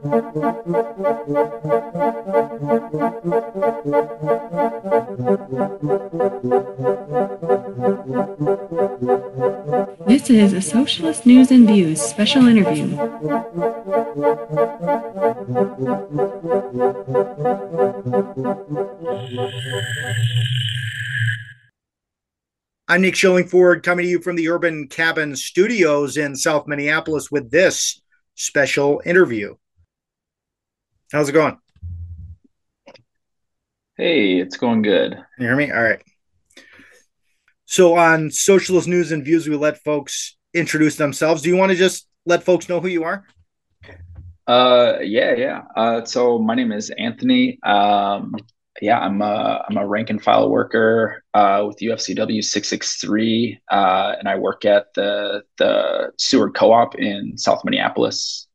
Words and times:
This 0.00 0.10
is 10.30 10.52
a 10.52 10.62
Socialist 10.62 11.26
News 11.26 11.50
and 11.50 11.66
Views 11.66 12.00
special 12.00 12.46
interview. 12.46 12.96
I'm 22.86 23.02
Nick 23.02 23.14
Schillingford 23.14 23.82
coming 23.82 24.04
to 24.04 24.08
you 24.08 24.20
from 24.20 24.36
the 24.36 24.48
Urban 24.48 24.86
Cabin 24.86 25.34
Studios 25.34 26.16
in 26.16 26.36
South 26.36 26.68
Minneapolis 26.68 27.32
with 27.32 27.50
this 27.50 28.00
special 28.36 29.02
interview. 29.04 29.56
How's 31.12 31.28
it 31.28 31.32
going? 31.32 31.58
Hey, 33.96 34.38
it's 34.38 34.56
going 34.56 34.82
good. 34.82 35.12
Can 35.12 35.24
you 35.38 35.46
hear 35.46 35.56
me? 35.56 35.72
All 35.72 35.82
right. 35.82 36.02
So 37.64 37.96
on 37.96 38.30
Socialist 38.30 38.88
News 38.88 39.10
and 39.12 39.24
Views, 39.24 39.48
we 39.48 39.56
let 39.56 39.82
folks 39.82 40.36
introduce 40.54 40.96
themselves. 40.96 41.42
Do 41.42 41.48
you 41.48 41.56
want 41.56 41.72
to 41.72 41.76
just 41.76 42.06
let 42.26 42.42
folks 42.42 42.68
know 42.68 42.80
who 42.80 42.88
you 42.88 43.04
are? 43.04 43.24
Uh, 44.46 44.98
yeah, 45.00 45.34
yeah. 45.34 45.62
Uh, 45.76 46.04
so 46.04 46.38
my 46.38 46.54
name 46.54 46.72
is 46.72 46.90
Anthony. 46.90 47.58
Um, 47.62 48.34
yeah, 48.80 48.98
I'm 48.98 49.20
a 49.22 49.64
I'm 49.68 49.76
a 49.76 49.86
rank 49.86 50.10
and 50.10 50.22
file 50.22 50.50
worker 50.50 51.24
uh, 51.34 51.64
with 51.66 51.78
UFCW 51.78 52.42
six 52.42 52.68
six 52.68 52.96
three, 52.96 53.60
uh, 53.70 54.14
and 54.18 54.28
I 54.28 54.36
work 54.36 54.64
at 54.64 54.86
the 54.94 55.42
the 55.58 56.12
Seward 56.18 56.54
Co-op 56.54 56.94
in 56.96 57.36
South 57.36 57.64
Minneapolis. 57.64 58.47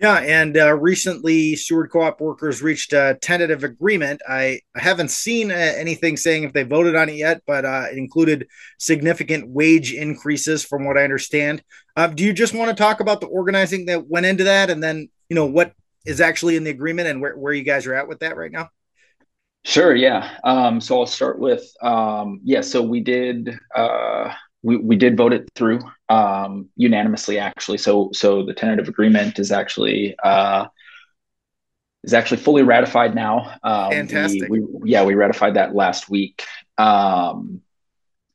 Yeah, 0.00 0.18
and 0.18 0.56
uh, 0.56 0.74
recently 0.76 1.56
Seward 1.56 1.90
Co-op 1.90 2.20
workers 2.20 2.62
reached 2.62 2.92
a 2.92 3.18
tentative 3.20 3.64
agreement. 3.64 4.22
I, 4.28 4.60
I 4.76 4.80
haven't 4.80 5.10
seen 5.10 5.50
uh, 5.50 5.54
anything 5.54 6.16
saying 6.16 6.44
if 6.44 6.52
they 6.52 6.62
voted 6.62 6.94
on 6.94 7.08
it 7.08 7.16
yet, 7.16 7.42
but 7.48 7.64
uh, 7.64 7.86
it 7.90 7.98
included 7.98 8.46
significant 8.78 9.48
wage 9.48 9.92
increases, 9.92 10.64
from 10.64 10.84
what 10.84 10.96
I 10.96 11.02
understand. 11.02 11.64
Uh, 11.96 12.06
do 12.06 12.24
you 12.24 12.32
just 12.32 12.54
want 12.54 12.70
to 12.70 12.80
talk 12.80 13.00
about 13.00 13.20
the 13.20 13.26
organizing 13.26 13.86
that 13.86 14.06
went 14.06 14.26
into 14.26 14.44
that, 14.44 14.70
and 14.70 14.80
then 14.80 15.08
you 15.28 15.34
know 15.34 15.46
what 15.46 15.72
is 16.06 16.20
actually 16.20 16.54
in 16.54 16.62
the 16.62 16.70
agreement 16.70 17.08
and 17.08 17.20
where, 17.20 17.36
where 17.36 17.52
you 17.52 17.64
guys 17.64 17.84
are 17.86 17.94
at 17.94 18.06
with 18.06 18.20
that 18.20 18.36
right 18.36 18.52
now? 18.52 18.68
Sure. 19.64 19.96
Yeah. 19.96 20.30
Um, 20.44 20.80
so 20.80 21.00
I'll 21.00 21.06
start 21.06 21.40
with 21.40 21.70
um, 21.82 22.40
yeah. 22.44 22.60
So 22.60 22.82
we 22.82 23.00
did 23.00 23.58
uh, 23.74 24.32
we 24.68 24.76
we 24.76 24.96
did 24.96 25.16
vote 25.16 25.32
it 25.32 25.48
through 25.54 25.80
um, 26.10 26.68
unanimously, 26.76 27.38
actually. 27.38 27.78
So 27.78 28.10
so 28.12 28.44
the 28.44 28.52
tentative 28.52 28.86
agreement 28.86 29.38
is 29.38 29.50
actually 29.50 30.14
uh, 30.22 30.66
is 32.04 32.12
actually 32.12 32.42
fully 32.42 32.62
ratified 32.62 33.14
now. 33.14 33.56
Um, 33.62 33.90
Fantastic. 33.90 34.50
We, 34.50 34.60
we, 34.60 34.90
yeah, 34.90 35.04
we 35.04 35.14
ratified 35.14 35.54
that 35.54 35.74
last 35.74 36.10
week. 36.10 36.44
Um, 36.76 37.62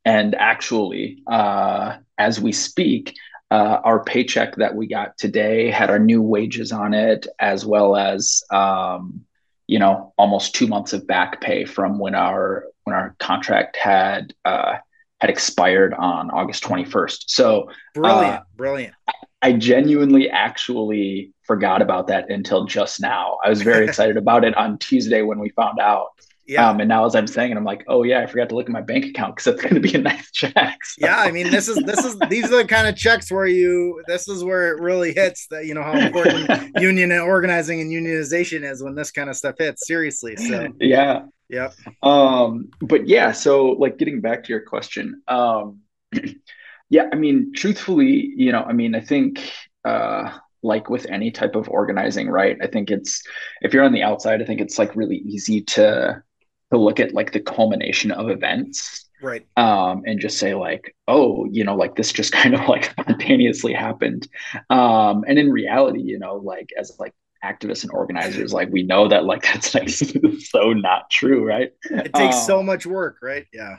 and 0.06 0.34
actually, 0.34 1.22
uh, 1.28 1.98
as 2.18 2.42
we 2.42 2.52
speak, 2.52 3.16
uh, 3.52 3.80
our 3.84 4.04
paycheck 4.04 4.56
that 4.56 4.74
we 4.76 4.88
got 4.88 5.16
today 5.20 5.70
had 5.70 5.92
our 5.92 6.00
new 6.00 6.24
wages 6.24 6.72
on 6.72 6.96
it, 6.96 7.28
as 7.40 7.64
well 7.64 7.96
as 7.96 8.44
um, 8.50 9.24
you 9.68 9.78
know 9.78 10.14
almost 10.18 10.56
two 10.56 10.66
months 10.66 10.94
of 10.94 11.06
back 11.06 11.42
pay 11.42 11.64
from 11.64 12.00
when 12.00 12.16
our 12.16 12.66
when 12.86 12.96
our 12.96 13.16
contract 13.20 13.78
had 13.78 14.34
uh, 14.46 14.78
had 15.24 15.30
expired 15.30 15.94
on 15.94 16.30
August 16.32 16.66
21st. 16.66 17.24
So 17.28 17.70
brilliant, 17.96 18.42
uh, 18.42 18.44
brilliant. 18.58 18.94
I 19.42 19.54
genuinely 19.54 20.30
actually 20.30 21.32
forgot 21.44 21.82
about 21.82 22.08
that 22.08 22.30
until 22.30 22.66
just 22.66 23.00
now. 23.00 23.38
I 23.42 23.48
was 23.48 23.62
very 23.62 23.86
excited 23.88 24.18
about 24.18 24.44
it 24.44 24.54
on 24.58 24.78
Tuesday 24.80 25.22
when 25.22 25.40
we 25.40 25.48
found 25.52 25.80
out. 25.80 26.08
Yeah. 26.46 26.70
Um, 26.70 26.82
and 26.82 26.90
now 26.90 27.06
as 27.06 27.16
I'm 27.16 27.26
saying 27.26 27.54
it, 27.54 27.56
I'm 27.56 27.64
like, 27.64 27.86
oh 27.88 28.04
yeah, 28.04 28.20
I 28.20 28.26
forgot 28.26 28.50
to 28.50 28.56
look 28.56 28.66
at 28.66 28.74
my 28.74 28.82
bank 28.82 29.06
account 29.06 29.38
because 29.38 29.54
it's 29.54 29.62
going 29.62 29.76
to 29.76 29.80
be 29.80 29.96
a 29.96 29.98
nice 29.98 30.30
check. 30.34 30.84
So. 30.84 31.06
Yeah, 31.06 31.18
I 31.18 31.32
mean, 31.32 31.52
this 31.52 31.70
is 31.70 31.78
this 31.86 32.04
is 32.04 32.20
these 32.28 32.52
are 32.52 32.58
the 32.58 32.68
kind 32.68 32.86
of 32.86 32.98
checks 32.98 33.32
where 33.32 33.48
you 33.48 34.04
this 34.08 34.28
is 34.28 34.44
where 34.44 34.76
it 34.76 34.82
really 34.82 35.14
hits 35.14 35.48
that 35.52 35.68
you 35.68 35.74
know 35.74 35.84
how 35.84 35.98
important 35.98 36.50
union 36.82 37.14
and 37.14 37.22
organizing 37.22 37.80
and 37.80 37.90
unionization 37.90 38.70
is 38.70 38.84
when 38.84 38.94
this 38.94 39.10
kind 39.10 39.30
of 39.30 39.38
stuff 39.38 39.56
hits. 39.58 39.88
Seriously, 39.88 40.36
so 40.36 40.68
yeah, 40.82 41.22
yeah. 41.54 41.70
Um, 42.02 42.70
but 42.82 43.08
yeah, 43.08 43.32
so 43.32 43.68
like 43.68 43.98
getting 43.98 44.22
back 44.22 44.44
to 44.44 44.50
your 44.50 44.62
question, 44.62 45.22
um, 45.28 45.82
yeah, 46.90 47.10
I 47.12 47.16
mean, 47.16 47.54
truthfully, 47.56 48.34
you 48.36 48.52
know, 48.52 48.64
I 48.64 48.74
mean, 48.74 48.96
I 48.96 49.00
think 49.02 49.52
uh 49.86 50.38
like 50.66 50.90
with 50.90 51.06
any 51.10 51.30
type 51.30 51.56
of 51.56 51.68
organizing, 51.70 52.30
right? 52.30 52.58
I 52.62 52.68
think 52.68 52.90
it's 52.90 53.22
if 53.62 53.74
you're 53.74 53.84
on 53.84 53.94
the 53.94 54.04
outside, 54.04 54.42
I 54.42 54.46
think 54.46 54.62
it's 54.62 54.80
like 54.80 54.96
really 54.96 55.18
easy 55.18 55.62
to 55.62 56.24
to 56.72 56.78
look 56.78 57.00
at 57.00 57.14
like 57.14 57.32
the 57.32 57.40
culmination 57.40 58.12
of 58.12 58.30
events 58.30 59.10
right 59.22 59.48
um 59.58 60.04
and 60.06 60.20
just 60.20 60.38
say 60.38 60.54
like 60.54 60.96
oh 61.08 61.48
you 61.52 61.64
know 61.64 61.76
like 61.76 61.96
this 61.96 62.12
just 62.12 62.32
kind 62.42 62.54
of 62.54 62.68
like 62.68 62.86
spontaneously 62.86 63.74
happened 63.74 64.28
um 64.70 65.24
and 65.28 65.40
in 65.40 65.52
reality 65.52 66.02
you 66.02 66.20
know 66.20 66.36
like 66.36 66.70
as 66.78 66.92
like 67.00 67.14
activists 67.44 67.84
and 67.84 67.92
organizers 67.92 68.54
like 68.54 68.70
we 68.72 68.84
know 68.84 69.08
that 69.08 69.26
like 69.26 69.44
that's 69.54 69.76
like 69.76 69.90
so 70.40 70.74
not 70.74 71.10
true 71.10 71.46
right? 71.46 71.72
It 71.90 72.14
takes 72.14 72.38
um, 72.38 72.44
so 72.44 72.64
much 72.64 72.86
work 72.86 73.18
right? 73.22 73.46
Yeah. 73.54 73.78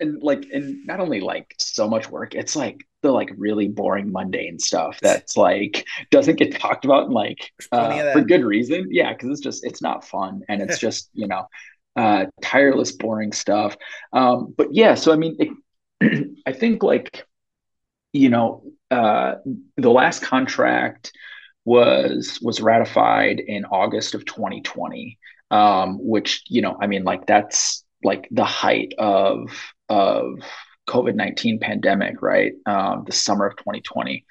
and 0.00 0.22
like 0.22 0.44
and 0.52 0.86
not 0.86 1.00
only 1.00 1.20
like 1.20 1.54
so 1.58 1.88
much 1.88 2.10
work 2.10 2.34
it's 2.34 2.56
like 2.56 2.84
the 3.02 3.12
like 3.12 3.30
really 3.36 3.68
boring 3.68 4.10
mundane 4.10 4.58
stuff 4.58 4.98
that's 5.00 5.36
like 5.36 5.86
doesn't 6.10 6.36
get 6.36 6.58
talked 6.58 6.84
about 6.84 7.10
like 7.10 7.52
uh, 7.70 8.12
for 8.12 8.22
good 8.22 8.44
reason. 8.44 8.88
Yeah 8.90 9.12
because 9.12 9.30
it's 9.30 9.40
just 9.40 9.64
it's 9.64 9.80
not 9.80 10.04
fun 10.04 10.42
and 10.48 10.60
it's 10.60 10.78
just 10.78 11.10
you 11.14 11.28
know 11.28 11.46
uh, 11.98 12.26
tireless, 12.40 12.92
boring 12.92 13.32
stuff. 13.32 13.76
Um, 14.12 14.54
but 14.56 14.72
yeah, 14.72 14.94
so 14.94 15.12
I 15.12 15.16
mean, 15.16 15.36
it, 16.00 16.28
I 16.46 16.52
think 16.52 16.82
like, 16.82 17.26
you 18.12 18.28
know, 18.28 18.62
uh, 18.90 19.34
the 19.76 19.90
last 19.90 20.22
contract 20.22 21.12
was 21.68 22.38
was 22.40 22.62
ratified 22.62 23.40
in 23.40 23.66
August 23.66 24.14
of 24.14 24.24
2020, 24.24 25.18
um, 25.50 25.98
which 26.00 26.42
you 26.46 26.62
know, 26.62 26.76
I 26.80 26.86
mean, 26.86 27.04
like 27.04 27.26
that's 27.26 27.84
like 28.02 28.26
the 28.30 28.44
height 28.44 28.94
of 28.98 29.50
of 29.90 30.40
COVID 30.88 31.14
19 31.14 31.60
pandemic, 31.60 32.22
right? 32.22 32.54
Um, 32.64 33.04
the 33.06 33.12
summer 33.12 33.46
of 33.46 33.56
2020. 33.56 34.24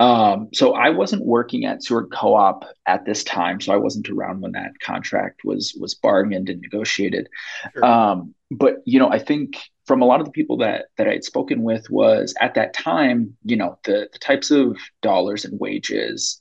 Um, 0.00 0.48
so 0.54 0.72
I 0.72 0.88
wasn't 0.88 1.24
working 1.24 1.66
at 1.66 1.82
Seward 1.82 2.10
Co 2.10 2.34
op 2.34 2.64
at 2.86 3.04
this 3.04 3.22
time. 3.22 3.60
So 3.60 3.72
I 3.72 3.76
wasn't 3.76 4.08
around 4.08 4.40
when 4.40 4.52
that 4.52 4.72
contract 4.80 5.42
was, 5.44 5.76
was 5.78 5.94
bargained 5.94 6.48
and 6.48 6.62
negotiated. 6.62 7.28
Sure. 7.74 7.84
Um, 7.84 8.34
but, 8.50 8.76
you 8.86 8.98
know, 8.98 9.10
I 9.10 9.18
think 9.18 9.58
from 9.86 10.00
a 10.00 10.06
lot 10.06 10.20
of 10.20 10.26
the 10.26 10.32
people 10.32 10.56
that, 10.58 10.86
that 10.96 11.06
I 11.06 11.12
had 11.12 11.24
spoken 11.24 11.62
with 11.62 11.90
was 11.90 12.34
at 12.40 12.54
that 12.54 12.72
time, 12.72 13.36
you 13.44 13.56
know, 13.56 13.78
the, 13.84 14.08
the 14.10 14.18
types 14.18 14.50
of 14.50 14.78
dollars 15.02 15.44
and 15.44 15.60
wages 15.60 16.40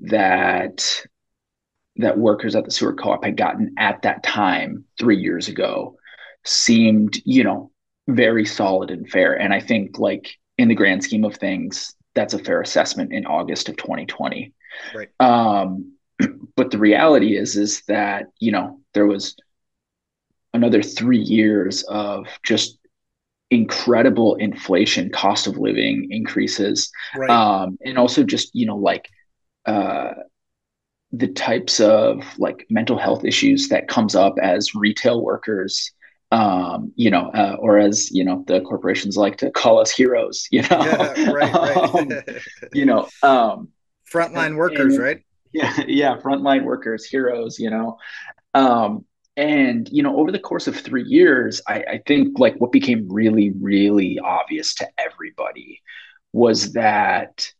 that 0.00 1.06
that 1.96 2.18
workers 2.18 2.56
at 2.56 2.64
the 2.64 2.70
Seward 2.70 2.98
Co-op 2.98 3.24
had 3.24 3.36
gotten 3.36 3.74
at 3.78 4.02
that 4.02 4.22
time 4.22 4.84
three 4.98 5.16
years 5.16 5.48
ago 5.48 5.96
seemed, 6.44 7.20
you 7.24 7.44
know, 7.44 7.70
very 8.08 8.44
solid 8.44 8.90
and 8.90 9.08
fair. 9.08 9.34
And 9.34 9.54
I 9.54 9.60
think 9.60 9.98
like 9.98 10.36
in 10.58 10.68
the 10.68 10.74
grand 10.74 11.04
scheme 11.04 11.24
of 11.24 11.36
things, 11.36 11.94
that's 12.14 12.34
a 12.34 12.38
fair 12.38 12.60
assessment 12.60 13.12
in 13.12 13.26
August 13.26 13.68
of 13.68 13.76
2020. 13.76 14.52
Right. 14.94 15.08
Um, 15.20 15.92
but 16.56 16.70
the 16.70 16.78
reality 16.78 17.36
is, 17.36 17.56
is 17.56 17.82
that, 17.82 18.26
you 18.40 18.52
know, 18.52 18.80
there 18.92 19.06
was 19.06 19.36
another 20.52 20.82
three 20.82 21.18
years 21.18 21.82
of 21.84 22.26
just 22.44 22.78
incredible 23.50 24.34
inflation, 24.36 25.10
cost 25.10 25.46
of 25.46 25.58
living 25.58 26.08
increases. 26.10 26.90
Right. 27.16 27.30
Um, 27.30 27.78
and 27.84 27.98
also 27.98 28.24
just, 28.24 28.54
you 28.54 28.66
know, 28.66 28.76
like, 28.76 29.08
uh, 29.66 30.12
the 31.12 31.28
types 31.28 31.80
of 31.80 32.24
like 32.38 32.66
mental 32.70 32.98
health 32.98 33.24
issues 33.24 33.68
that 33.68 33.88
comes 33.88 34.14
up 34.14 34.34
as 34.42 34.74
retail 34.74 35.22
workers 35.22 35.92
um, 36.34 36.92
you 36.96 37.10
know, 37.10 37.30
uh, 37.30 37.56
or 37.60 37.78
as 37.78 38.10
you 38.10 38.24
know, 38.24 38.44
the 38.48 38.60
corporations 38.62 39.16
like 39.16 39.36
to 39.38 39.50
call 39.52 39.78
us 39.78 39.90
heroes. 39.90 40.48
You 40.50 40.62
know, 40.62 40.68
yeah, 40.80 41.30
right, 41.30 41.54
right. 41.54 41.76
um, 41.76 42.10
you 42.72 42.84
know, 42.84 43.08
um, 43.22 43.68
frontline 44.12 44.56
workers, 44.56 44.94
and, 44.94 45.02
right? 45.02 45.22
Yeah, 45.52 45.84
yeah, 45.86 46.16
frontline 46.16 46.64
workers, 46.64 47.04
heroes. 47.04 47.58
You 47.58 47.70
know, 47.70 47.98
um, 48.54 49.04
and 49.36 49.88
you 49.90 50.02
know, 50.02 50.16
over 50.16 50.32
the 50.32 50.40
course 50.40 50.66
of 50.66 50.76
three 50.76 51.04
years, 51.04 51.62
I, 51.68 51.84
I 51.88 52.02
think 52.04 52.38
like 52.38 52.56
what 52.56 52.72
became 52.72 53.08
really, 53.08 53.52
really 53.60 54.18
obvious 54.18 54.74
to 54.76 54.88
everybody 54.98 55.82
was 56.32 56.72
that 56.72 57.52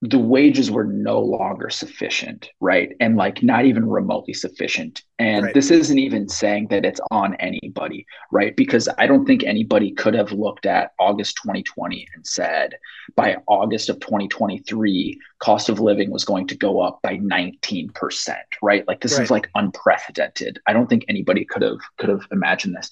the 0.00 0.18
wages 0.18 0.70
were 0.70 0.84
no 0.84 1.18
longer 1.18 1.70
sufficient, 1.70 2.50
right? 2.60 2.92
And 3.00 3.16
like 3.16 3.42
not 3.42 3.64
even 3.64 3.88
remotely 3.88 4.32
sufficient. 4.32 5.02
And 5.18 5.46
right. 5.46 5.54
this 5.54 5.72
isn't 5.72 5.98
even 5.98 6.28
saying 6.28 6.68
that 6.68 6.84
it's 6.84 7.00
on 7.10 7.34
anybody, 7.36 8.06
right? 8.30 8.54
Because 8.54 8.88
I 8.96 9.08
don't 9.08 9.26
think 9.26 9.42
anybody 9.42 9.90
could 9.90 10.14
have 10.14 10.30
looked 10.30 10.66
at 10.66 10.92
August 11.00 11.38
2020 11.42 12.06
and 12.14 12.24
said 12.24 12.74
by 13.16 13.38
August 13.48 13.88
of 13.88 13.98
2023, 13.98 15.18
cost 15.40 15.68
of 15.68 15.80
living 15.80 16.12
was 16.12 16.24
going 16.24 16.46
to 16.46 16.56
go 16.56 16.80
up 16.80 17.00
by 17.02 17.16
19%, 17.16 18.36
right? 18.62 18.86
Like 18.86 19.00
this 19.00 19.14
right. 19.14 19.24
is 19.24 19.32
like 19.32 19.50
unprecedented. 19.56 20.60
I 20.68 20.74
don't 20.74 20.88
think 20.88 21.06
anybody 21.08 21.44
could 21.44 21.62
have 21.62 21.78
could 21.96 22.08
have 22.08 22.22
imagined 22.30 22.76
this 22.76 22.90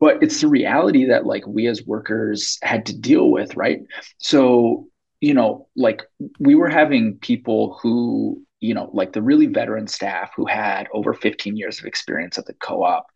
but 0.00 0.20
it's 0.22 0.40
the 0.40 0.48
reality 0.48 1.04
that 1.04 1.26
like 1.26 1.46
we 1.46 1.66
as 1.66 1.86
workers 1.86 2.58
had 2.62 2.86
to 2.86 2.98
deal 2.98 3.30
with 3.30 3.54
right 3.54 3.82
so 4.18 4.88
you 5.20 5.34
know, 5.34 5.68
like 5.76 6.02
we 6.38 6.54
were 6.54 6.68
having 6.68 7.18
people 7.18 7.78
who, 7.82 8.42
you 8.60 8.74
know, 8.74 8.90
like 8.92 9.12
the 9.12 9.22
really 9.22 9.46
veteran 9.46 9.86
staff 9.86 10.30
who 10.34 10.46
had 10.46 10.88
over 10.92 11.14
15 11.14 11.56
years 11.56 11.78
of 11.78 11.84
experience 11.84 12.38
at 12.38 12.46
the 12.46 12.54
co 12.54 12.82
op 12.82 13.06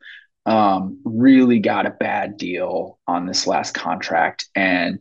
um, 0.46 1.00
really 1.04 1.58
got 1.58 1.86
a 1.86 1.90
bad 1.90 2.36
deal 2.36 2.98
on 3.06 3.26
this 3.26 3.46
last 3.46 3.72
contract. 3.72 4.46
And 4.54 5.00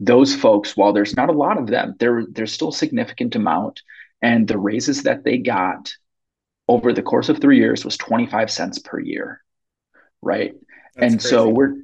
those 0.00 0.34
folks, 0.34 0.76
while 0.76 0.92
there's 0.92 1.16
not 1.16 1.28
a 1.28 1.32
lot 1.32 1.58
of 1.58 1.66
them, 1.66 1.94
there, 1.98 2.24
there's 2.30 2.52
still 2.52 2.68
a 2.68 2.72
significant 2.72 3.34
amount. 3.36 3.82
And 4.22 4.48
the 4.48 4.58
raises 4.58 5.02
that 5.02 5.24
they 5.24 5.38
got 5.38 5.92
over 6.66 6.92
the 6.92 7.02
course 7.02 7.28
of 7.28 7.38
three 7.38 7.58
years 7.58 7.84
was 7.84 7.96
25 7.96 8.50
cents 8.50 8.78
per 8.78 8.98
year. 8.98 9.42
Right. 10.22 10.54
That's 10.94 11.12
and 11.12 11.20
crazy. 11.20 11.28
so 11.28 11.48
we're, 11.48 11.74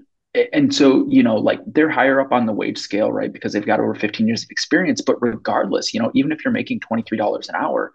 and 0.52 0.74
so 0.74 1.06
you 1.08 1.22
know 1.22 1.36
like 1.36 1.60
they're 1.66 1.90
higher 1.90 2.20
up 2.20 2.32
on 2.32 2.46
the 2.46 2.52
wage 2.52 2.78
scale 2.78 3.12
right 3.12 3.32
because 3.32 3.52
they've 3.52 3.66
got 3.66 3.80
over 3.80 3.94
15 3.94 4.26
years 4.26 4.42
of 4.42 4.50
experience 4.50 5.00
but 5.00 5.20
regardless 5.22 5.94
you 5.94 6.00
know 6.00 6.10
even 6.14 6.32
if 6.32 6.44
you're 6.44 6.52
making 6.52 6.80
$23 6.80 7.48
an 7.48 7.54
hour 7.54 7.92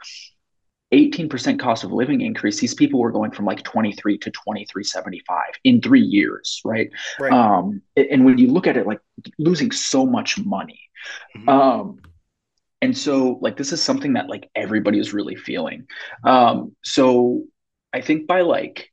18% 0.92 1.60
cost 1.60 1.84
of 1.84 1.92
living 1.92 2.22
increase 2.22 2.60
these 2.60 2.74
people 2.74 3.00
were 3.00 3.12
going 3.12 3.32
from 3.32 3.46
like 3.46 3.62
23 3.64 4.18
to 4.18 4.32
23.75 4.32 5.22
in 5.64 5.82
three 5.82 6.02
years 6.02 6.62
right, 6.66 6.90
right. 7.20 7.32
um 7.32 7.82
and 7.96 8.26
when 8.26 8.38
you 8.38 8.48
look 8.48 8.68
at 8.68 8.78
it 8.78 8.88
like 8.88 9.00
losing 9.38 9.72
so 9.72 10.06
much 10.06 10.40
money 10.40 10.80
mm-hmm. 11.36 11.50
um 11.50 12.00
and 12.82 12.98
so 12.98 13.38
like 13.42 13.58
this 13.58 13.72
is 13.72 13.84
something 13.84 14.14
that 14.14 14.30
like 14.30 14.50
everybody 14.56 14.98
is 14.98 15.14
really 15.14 15.36
feeling 15.36 15.86
um 16.24 16.76
so 16.84 17.44
i 17.94 18.02
think 18.02 18.26
by 18.26 18.42
like 18.42 18.92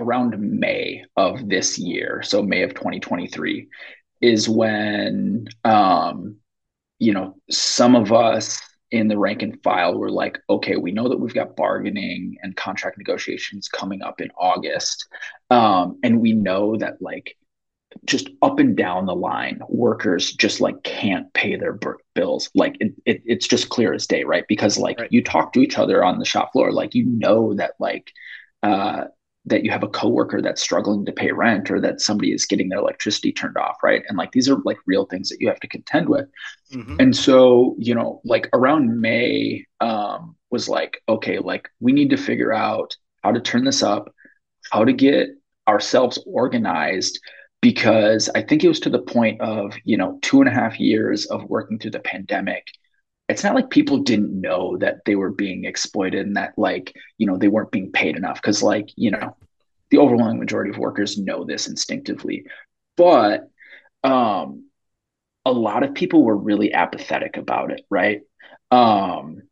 around 0.00 0.38
May 0.40 1.04
of 1.16 1.48
this 1.48 1.78
year, 1.78 2.22
so 2.22 2.42
May 2.42 2.62
of 2.62 2.74
2023, 2.74 3.68
is 4.20 4.48
when 4.48 5.46
um, 5.64 6.36
you 6.98 7.12
know 7.12 7.36
some 7.50 7.94
of 7.94 8.12
us 8.12 8.60
in 8.90 9.08
the 9.08 9.18
rank 9.18 9.42
and 9.42 9.62
file 9.62 9.96
were 9.96 10.10
like, 10.10 10.40
okay, 10.50 10.76
we 10.76 10.90
know 10.90 11.08
that 11.08 11.20
we've 11.20 11.34
got 11.34 11.54
bargaining 11.54 12.36
and 12.42 12.56
contract 12.56 12.98
negotiations 12.98 13.68
coming 13.68 14.02
up 14.02 14.20
in 14.20 14.30
August, 14.38 15.06
um, 15.50 15.98
and 16.02 16.20
we 16.20 16.32
know 16.32 16.76
that 16.76 17.00
like 17.00 17.36
just 18.04 18.30
up 18.42 18.58
and 18.58 18.76
down 18.76 19.06
the 19.06 19.14
line, 19.14 19.60
workers 19.68 20.32
just 20.32 20.60
like 20.60 20.82
can't 20.82 21.32
pay 21.34 21.56
their 21.56 21.78
bills. 22.14 22.50
Like 22.54 22.76
it, 22.80 22.92
it, 23.04 23.22
it's 23.24 23.46
just 23.46 23.68
clear 23.68 23.92
as 23.92 24.06
day, 24.06 24.24
right? 24.24 24.44
Because 24.48 24.78
like 24.78 24.98
right. 25.00 25.12
you 25.12 25.22
talk 25.22 25.52
to 25.52 25.60
each 25.60 25.78
other 25.78 26.04
on 26.04 26.18
the 26.18 26.24
shop 26.24 26.52
floor, 26.52 26.72
like 26.72 26.94
you 26.94 27.06
know 27.06 27.54
that 27.54 27.72
like 27.78 28.12
uh, 28.62 29.04
that 29.46 29.64
you 29.64 29.70
have 29.70 29.82
a 29.82 29.88
coworker 29.88 30.42
that's 30.42 30.60
struggling 30.60 31.04
to 31.04 31.12
pay 31.12 31.32
rent 31.32 31.70
or 31.70 31.80
that 31.80 32.00
somebody 32.00 32.32
is 32.32 32.46
getting 32.46 32.68
their 32.68 32.78
electricity 32.78 33.32
turned 33.32 33.56
off 33.56 33.76
right 33.82 34.02
and 34.08 34.18
like 34.18 34.32
these 34.32 34.48
are 34.48 34.58
like 34.64 34.76
real 34.86 35.06
things 35.06 35.28
that 35.28 35.40
you 35.40 35.48
have 35.48 35.60
to 35.60 35.68
contend 35.68 36.08
with 36.08 36.26
mm-hmm. 36.72 36.96
and 37.00 37.16
so 37.16 37.74
you 37.78 37.94
know 37.94 38.20
like 38.24 38.48
around 38.52 39.00
may 39.00 39.64
um 39.80 40.36
was 40.50 40.68
like 40.68 41.02
okay 41.08 41.38
like 41.38 41.68
we 41.80 41.92
need 41.92 42.10
to 42.10 42.16
figure 42.16 42.52
out 42.52 42.94
how 43.22 43.32
to 43.32 43.40
turn 43.40 43.64
this 43.64 43.82
up 43.82 44.12
how 44.70 44.84
to 44.84 44.92
get 44.92 45.28
ourselves 45.68 46.18
organized 46.26 47.18
because 47.62 48.28
i 48.34 48.42
think 48.42 48.62
it 48.62 48.68
was 48.68 48.80
to 48.80 48.90
the 48.90 48.98
point 48.98 49.40
of 49.40 49.74
you 49.84 49.96
know 49.96 50.18
two 50.20 50.40
and 50.40 50.48
a 50.48 50.52
half 50.52 50.78
years 50.78 51.26
of 51.26 51.44
working 51.44 51.78
through 51.78 51.90
the 51.90 52.00
pandemic 52.00 52.66
it's 53.30 53.44
not 53.44 53.54
like 53.54 53.70
people 53.70 53.98
didn't 53.98 54.38
know 54.38 54.76
that 54.78 55.04
they 55.04 55.14
were 55.14 55.30
being 55.30 55.64
exploited 55.64 56.26
and 56.26 56.36
that 56.36 56.52
like 56.56 56.94
you 57.18 57.26
know 57.26 57.36
they 57.36 57.48
weren't 57.48 57.70
being 57.70 57.92
paid 57.92 58.16
enough 58.16 58.36
because 58.36 58.62
like 58.62 58.90
you 58.96 59.10
know 59.10 59.36
the 59.90 59.98
overwhelming 59.98 60.38
majority 60.38 60.70
of 60.70 60.78
workers 60.78 61.18
know 61.18 61.44
this 61.44 61.68
instinctively. 61.68 62.44
But 62.96 63.48
um 64.04 64.66
a 65.46 65.52
lot 65.52 65.82
of 65.82 65.94
people 65.94 66.22
were 66.22 66.36
really 66.36 66.72
apathetic 66.72 67.36
about 67.36 67.70
it 67.70 67.84
right? 67.90 68.22
Um 68.70 69.42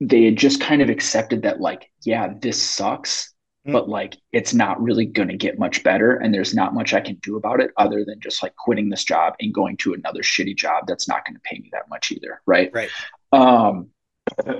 they 0.00 0.24
had 0.24 0.36
just 0.36 0.60
kind 0.60 0.82
of 0.82 0.88
accepted 0.88 1.42
that 1.42 1.60
like 1.60 1.90
yeah 2.04 2.32
this 2.40 2.62
sucks 2.62 3.32
mm. 3.66 3.72
but 3.72 3.88
like 3.88 4.16
it's 4.32 4.52
not 4.52 4.82
really 4.82 5.06
going 5.06 5.28
to 5.28 5.36
get 5.36 5.58
much 5.58 5.82
better 5.82 6.16
and 6.16 6.34
there's 6.34 6.54
not 6.54 6.74
much 6.74 6.92
i 6.92 7.00
can 7.00 7.14
do 7.22 7.36
about 7.36 7.60
it 7.60 7.70
other 7.78 8.04
than 8.04 8.20
just 8.20 8.42
like 8.42 8.54
quitting 8.56 8.90
this 8.90 9.04
job 9.04 9.34
and 9.40 9.54
going 9.54 9.74
to 9.78 9.94
another 9.94 10.20
shitty 10.20 10.54
job 10.54 10.84
that's 10.86 11.08
not 11.08 11.24
going 11.24 11.34
to 11.34 11.40
pay 11.44 11.58
me 11.58 11.70
that 11.72 11.88
much 11.88 12.12
either 12.12 12.42
right? 12.46 12.70
Right 12.74 12.90
um, 13.32 13.90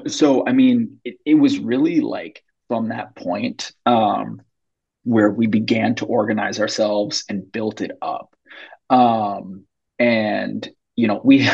so 0.06 0.46
I 0.46 0.52
mean, 0.52 1.00
it, 1.04 1.16
it 1.24 1.34
was 1.34 1.58
really 1.58 2.00
like 2.00 2.42
from 2.68 2.88
that 2.88 3.14
point 3.16 3.72
um, 3.86 4.42
where 5.04 5.30
we 5.30 5.46
began 5.46 5.94
to 5.96 6.06
organize 6.06 6.60
ourselves 6.60 7.24
and 7.28 7.50
built 7.50 7.80
it 7.80 7.92
up. 8.02 8.34
Um, 8.90 9.64
and 9.98 10.68
you 10.96 11.08
know, 11.08 11.20
we 11.24 11.48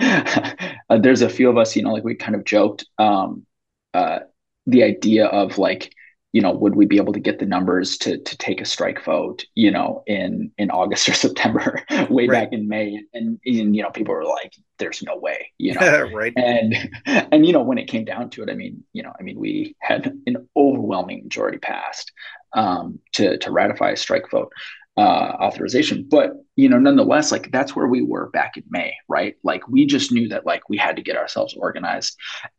there's 0.90 1.22
a 1.22 1.28
few 1.28 1.50
of 1.50 1.58
us, 1.58 1.76
you 1.76 1.82
know, 1.82 1.92
like 1.92 2.04
we 2.04 2.14
kind 2.14 2.34
of 2.34 2.44
joked 2.44 2.86
um, 2.98 3.46
uh, 3.94 4.20
the 4.66 4.82
idea 4.84 5.26
of 5.26 5.58
like 5.58 5.92
you 6.32 6.42
know, 6.42 6.52
would 6.52 6.76
we 6.76 6.84
be 6.84 6.98
able 6.98 7.14
to 7.14 7.20
get 7.20 7.38
the 7.38 7.46
numbers 7.46 7.96
to 7.98 8.18
to 8.18 8.36
take 8.36 8.60
a 8.60 8.66
strike 8.66 9.02
vote, 9.02 9.44
you 9.54 9.70
know, 9.70 10.02
in 10.06 10.50
in 10.58 10.70
August 10.70 11.08
or 11.08 11.12
September, 11.14 11.82
way 12.10 12.26
right. 12.26 12.30
back 12.30 12.48
in 12.52 12.68
May, 12.68 13.00
and, 13.14 13.40
and 13.44 13.76
you 13.76 13.82
know, 13.82 13.90
people 13.90 14.14
were 14.14 14.24
like, 14.24 14.54
"There's 14.78 15.02
no 15.02 15.16
way," 15.16 15.52
you 15.58 15.74
know, 15.74 16.10
right? 16.14 16.32
And 16.36 16.74
and 17.06 17.46
you 17.46 17.52
know, 17.52 17.62
when 17.62 17.78
it 17.78 17.88
came 17.88 18.04
down 18.04 18.30
to 18.30 18.42
it, 18.42 18.50
I 18.50 18.54
mean, 18.54 18.84
you 18.92 19.02
know, 19.02 19.12
I 19.18 19.22
mean, 19.22 19.38
we 19.38 19.74
had 19.80 20.12
an 20.26 20.48
overwhelming 20.56 21.24
majority 21.24 21.58
passed 21.58 22.12
um, 22.52 22.98
to 23.14 23.38
to 23.38 23.50
ratify 23.50 23.90
a 23.90 23.96
strike 23.96 24.30
vote 24.30 24.52
uh, 24.98 25.36
authorization, 25.40 26.04
but 26.10 26.32
you 26.56 26.68
know, 26.68 26.78
nonetheless, 26.78 27.30
like 27.30 27.52
that's 27.52 27.76
where 27.76 27.86
we 27.86 28.02
were 28.02 28.30
back 28.30 28.56
in 28.56 28.64
May, 28.68 28.92
right? 29.08 29.36
Like 29.44 29.66
we 29.68 29.86
just 29.86 30.10
knew 30.10 30.28
that 30.28 30.44
like 30.44 30.68
we 30.68 30.76
had 30.76 30.96
to 30.96 31.02
get 31.02 31.16
ourselves 31.16 31.54
organized, 31.56 32.16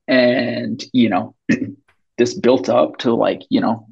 and 0.07 0.81
you 0.94 1.10
know 1.10 1.36
this 2.19 2.36
built 2.36 2.69
up 2.69 2.98
to 2.98 3.16
like 3.16 3.42
you 3.50 3.60
know 3.60 3.88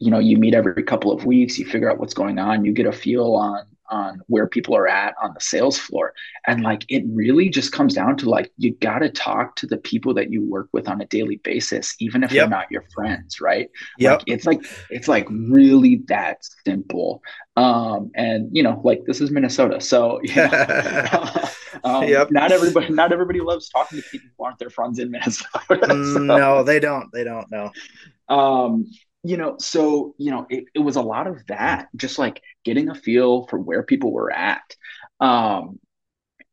you 0.00 0.10
know 0.10 0.18
you 0.18 0.36
meet 0.36 0.54
every 0.54 0.82
couple 0.82 1.12
of 1.12 1.26
weeks 1.26 1.58
you 1.58 1.66
figure 1.66 1.88
out 1.90 1.98
what's 1.98 2.14
going 2.14 2.38
on 2.38 2.64
you 2.64 2.72
get 2.72 2.86
a 2.86 2.92
feel 2.92 3.34
on 3.36 3.64
on 3.90 4.20
where 4.28 4.46
people 4.46 4.74
are 4.74 4.88
at 4.88 5.14
on 5.22 5.34
the 5.34 5.40
sales 5.40 5.76
floor 5.76 6.14
and 6.46 6.62
like 6.62 6.84
it 6.88 7.02
really 7.08 7.48
just 7.48 7.72
comes 7.72 7.94
down 7.94 8.16
to 8.16 8.28
like 8.28 8.50
you 8.56 8.74
got 8.76 9.00
to 9.00 9.10
talk 9.10 9.56
to 9.56 9.66
the 9.66 9.76
people 9.78 10.14
that 10.14 10.30
you 10.30 10.42
work 10.48 10.68
with 10.72 10.88
on 10.88 11.00
a 11.00 11.06
daily 11.06 11.36
basis 11.36 11.94
even 12.00 12.22
if 12.22 12.32
yep. 12.32 12.42
they're 12.42 12.58
not 12.58 12.70
your 12.70 12.84
friends 12.94 13.40
right 13.40 13.70
yeah 13.98 14.12
like, 14.12 14.22
it's 14.26 14.46
like 14.46 14.64
it's 14.90 15.08
like 15.08 15.26
really 15.30 16.02
that 16.08 16.38
simple 16.64 17.22
um 17.56 18.10
and 18.14 18.48
you 18.56 18.62
know 18.62 18.80
like 18.84 19.02
this 19.06 19.20
is 19.20 19.30
minnesota 19.30 19.80
so 19.80 20.20
yeah 20.22 21.48
um, 21.84 22.04
yep. 22.04 22.30
not 22.30 22.52
everybody 22.52 22.92
not 22.92 23.12
everybody 23.12 23.40
loves 23.40 23.68
talking 23.68 24.00
to 24.00 24.08
people 24.08 24.28
who 24.36 24.44
aren't 24.44 24.58
their 24.58 24.70
friends 24.70 24.98
in 24.98 25.10
minnesota 25.10 25.60
mm, 25.70 26.14
so. 26.14 26.18
no 26.20 26.62
they 26.62 26.80
don't 26.80 27.10
they 27.12 27.24
don't 27.24 27.50
know 27.50 27.70
um 28.28 28.86
you 29.22 29.36
know, 29.36 29.56
so, 29.58 30.14
you 30.18 30.30
know, 30.30 30.46
it, 30.48 30.64
it 30.74 30.78
was 30.78 30.96
a 30.96 31.02
lot 31.02 31.26
of 31.26 31.46
that, 31.48 31.88
just 31.94 32.18
like 32.18 32.42
getting 32.64 32.88
a 32.88 32.94
feel 32.94 33.46
for 33.46 33.58
where 33.58 33.82
people 33.82 34.12
were 34.12 34.32
at. 34.32 34.74
Um, 35.20 35.78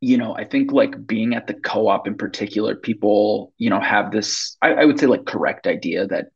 you 0.02 0.18
know, 0.18 0.36
I 0.36 0.44
think 0.44 0.72
like 0.72 1.08
being 1.08 1.34
at 1.34 1.48
the 1.48 1.54
co 1.54 1.88
op 1.88 2.08
in 2.08 2.18
particular, 2.18 2.76
people, 2.76 3.54
you 3.58 3.70
know, 3.70 3.80
have 3.80 4.12
this, 4.12 4.58
I, 4.62 4.74
I 4.74 4.86
would 4.86 5.00
say, 5.00 5.08
like, 5.08 5.26
correct 5.26 5.66
idea 5.66 6.08
that 6.08 6.28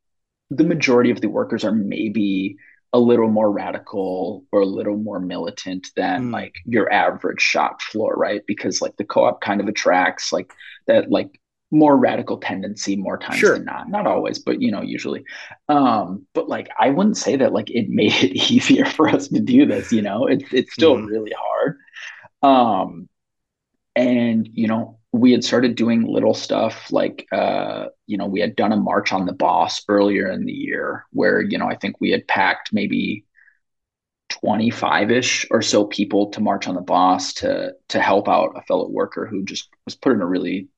the 0.50 0.64
majority 0.64 1.12
of 1.12 1.22
the 1.22 1.30
workers 1.30 1.64
are 1.64 1.72
maybe 1.72 2.56
a 2.94 3.00
little 3.00 3.30
more 3.30 3.52
radical 3.52 4.46
or 4.52 4.62
a 4.62 4.66
little 4.66 4.98
more 4.98 5.20
militant 5.20 5.88
than 5.96 6.30
mm. 6.30 6.34
like 6.34 6.56
your 6.66 6.92
average 6.92 7.42
shop 7.42 7.82
floor, 7.82 8.16
right? 8.16 8.42
Because 8.48 8.82
like 8.82 8.96
the 8.98 9.06
co 9.06 9.26
op 9.26 9.42
kind 9.42 9.62
of 9.62 9.68
attracts 9.68 10.32
like 10.32 10.54
that, 10.88 11.10
like 11.10 11.41
more 11.72 11.96
radical 11.96 12.38
tendency 12.38 12.96
more 12.98 13.18
times 13.18 13.40
sure. 13.40 13.56
than 13.56 13.66
not 13.66 13.90
not 13.90 14.06
always 14.06 14.38
but 14.40 14.62
you 14.62 14.70
know 14.70 14.82
usually 14.82 15.24
um 15.70 16.26
but 16.34 16.50
like 16.50 16.70
i 16.80 16.90
wouldn't 16.90 17.18
say 17.18 17.36
that 17.38 17.54
like 17.54 17.70
it 17.70 17.90
made 18.02 18.14
it 18.14 18.52
easier 18.52 18.86
for 18.86 19.10
us 19.10 19.30
to 19.30 19.40
do 19.40 19.66
this 19.66 19.92
you 19.92 20.02
know 20.02 20.28
it's 20.28 20.54
it's 20.54 20.74
still 20.74 20.96
mm-hmm. 20.96 21.08
really 21.08 21.34
hard 21.38 21.78
um 22.44 23.08
and 23.96 24.50
you 24.54 24.68
know 24.68 24.98
we 25.14 25.32
had 25.32 25.44
started 25.44 25.76
doing 25.76 26.04
little 26.04 26.34
stuff 26.34 26.92
like 26.92 27.28
uh 27.32 27.86
you 28.08 28.18
know 28.18 28.26
we 28.26 28.40
had 28.40 28.56
done 28.56 28.72
a 28.72 28.78
march 28.78 29.12
on 29.12 29.26
the 29.26 29.34
boss 29.34 29.84
earlier 29.88 30.30
in 30.30 30.46
the 30.46 30.54
year 30.54 31.06
where 31.12 31.42
you 31.42 31.58
know 31.58 31.68
i 31.68 31.76
think 31.76 31.96
we 32.00 32.10
had 32.10 32.28
packed 32.28 32.72
maybe 32.74 33.26
25ish 34.32 35.46
or 35.52 35.62
so 35.62 35.86
people 35.86 36.30
to 36.30 36.40
march 36.40 36.68
on 36.68 36.76
the 36.76 36.82
boss 36.82 37.34
to 37.34 37.74
to 37.90 38.00
help 38.00 38.30
out 38.30 38.54
a 38.56 38.62
fellow 38.64 38.88
worker 38.90 39.26
who 39.26 39.44
just 39.44 39.70
was 39.86 39.96
put 39.96 40.14
in 40.14 40.22
a 40.22 40.26
really 40.26 40.70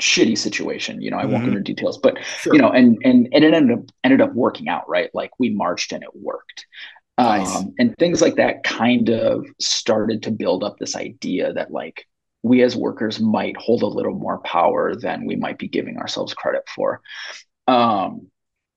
shitty 0.00 0.36
situation. 0.36 1.00
You 1.00 1.10
know, 1.10 1.18
I 1.18 1.22
mm-hmm. 1.22 1.32
won't 1.32 1.44
go 1.44 1.48
mm-hmm. 1.50 1.58
into 1.58 1.72
details, 1.74 1.98
but 1.98 2.18
sure. 2.24 2.54
you 2.54 2.60
know, 2.60 2.70
and 2.70 2.98
and 3.04 3.28
and 3.32 3.44
it 3.44 3.54
ended 3.54 3.78
up 3.78 3.84
ended 4.02 4.20
up 4.20 4.34
working 4.34 4.68
out, 4.68 4.88
right? 4.88 5.10
Like 5.14 5.30
we 5.38 5.50
marched 5.50 5.92
and 5.92 6.02
it 6.02 6.10
worked. 6.14 6.66
Nice. 7.18 7.54
Um, 7.54 7.74
and 7.78 7.96
things 7.96 8.20
like 8.20 8.36
that 8.36 8.64
kind 8.64 9.08
of 9.08 9.46
started 9.60 10.24
to 10.24 10.32
build 10.32 10.64
up 10.64 10.78
this 10.78 10.96
idea 10.96 11.52
that 11.52 11.70
like 11.70 12.06
we 12.42 12.62
as 12.62 12.74
workers 12.74 13.20
might 13.20 13.56
hold 13.56 13.82
a 13.82 13.86
little 13.86 14.14
more 14.14 14.38
power 14.38 14.96
than 14.96 15.24
we 15.24 15.36
might 15.36 15.58
be 15.58 15.68
giving 15.68 15.96
ourselves 15.96 16.34
credit 16.34 16.68
for. 16.74 17.00
Um, 17.68 18.28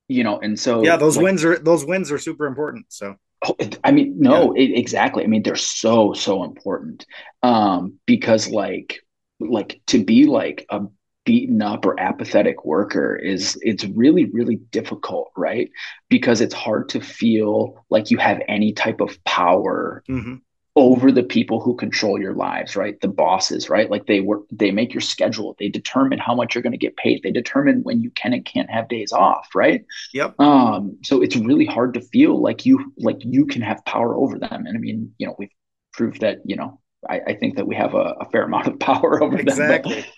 you 0.07 0.23
know, 0.23 0.39
and 0.39 0.57
so 0.57 0.83
yeah, 0.83 0.97
those 0.97 1.17
like, 1.17 1.23
wins 1.23 1.43
are 1.43 1.57
those 1.57 1.83
wins 1.83 2.11
are 2.11 2.19
super 2.19 2.45
important. 2.45 2.85
So 2.89 3.15
oh, 3.45 3.55
I 3.83 3.91
mean, 3.91 4.15
no, 4.19 4.55
yeah. 4.55 4.63
it, 4.63 4.77
exactly. 4.77 5.23
I 5.23 5.27
mean, 5.27 5.43
they're 5.43 5.55
so 5.55 6.13
so 6.13 6.43
important 6.43 7.05
um, 7.43 7.99
because 8.05 8.49
like 8.49 9.01
like 9.39 9.81
to 9.87 10.03
be 10.03 10.25
like 10.25 10.65
a 10.69 10.81
beaten 11.27 11.61
up 11.61 11.85
or 11.85 11.99
apathetic 11.99 12.63
worker 12.63 13.13
is 13.13 13.59
it's 13.61 13.83
really 13.83 14.25
really 14.31 14.55
difficult 14.71 15.29
right? 15.35 15.69
Because 16.07 16.39
it's 16.39 16.53
hard 16.53 16.87
to 16.89 17.01
feel 17.01 17.85
like 17.89 18.09
you 18.09 18.17
have 18.17 18.41
any 18.47 18.71
type 18.71 19.01
of 19.01 19.21
power 19.25 20.03
mm-hmm. 20.07 20.35
over 20.77 21.11
the 21.11 21.23
people 21.23 21.59
who 21.59 21.75
control 21.75 22.17
your 22.17 22.33
lives 22.33 22.77
right? 22.77 22.97
The 23.01 23.09
bosses 23.09 23.69
right? 23.69 23.91
Like 23.91 24.05
they 24.05 24.21
work 24.21 24.43
they 24.53 24.71
make 24.71 24.93
your 24.93 25.01
schedule. 25.01 25.53
They 25.59 25.67
determine 25.67 26.17
how 26.17 26.33
much 26.33 26.55
you're 26.55 26.61
going 26.61 26.71
to 26.71 26.77
get 26.77 26.95
paid. 26.95 27.23
They 27.23 27.31
determine 27.31 27.81
when 27.83 28.01
you 28.01 28.09
can 28.11 28.31
and 28.31 28.45
can't 28.45 28.69
have 28.69 28.87
days 28.87 29.11
off 29.11 29.49
right? 29.53 29.83
Yep. 30.13 30.39
Um 30.39 30.97
so 31.03 31.21
it's 31.21 31.35
really 31.35 31.65
hard 31.65 31.93
to 31.95 32.01
feel 32.01 32.41
like 32.41 32.65
you 32.65 32.93
like 32.99 33.17
you 33.19 33.45
can 33.47 33.61
have 33.63 33.83
power 33.83 34.15
over 34.15 34.39
them. 34.39 34.65
And 34.65 34.77
i 34.77 34.79
mean 34.79 35.13
you 35.17 35.27
know 35.27 35.35
we've 35.37 35.51
proved 35.91 36.21
that 36.21 36.37
you 36.45 36.55
know 36.55 36.79
i, 37.09 37.19
I 37.27 37.33
think 37.33 37.57
that 37.57 37.67
we 37.67 37.75
have 37.75 37.95
a, 37.95 38.15
a 38.21 38.29
fair 38.29 38.43
amount 38.43 38.67
of 38.67 38.79
power 38.89 39.21
over 39.21 39.37
exactly. 39.37 39.95
them 39.95 40.03
but, 40.05 40.13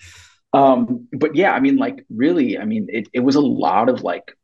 um 0.53 1.07
but 1.13 1.35
yeah 1.35 1.53
i 1.53 1.59
mean 1.59 1.77
like 1.77 2.05
really 2.09 2.57
i 2.57 2.65
mean 2.65 2.87
it, 2.89 3.07
it 3.13 3.19
was 3.19 3.35
a 3.35 3.41
lot 3.41 3.89
of 3.89 4.01
like 4.01 4.35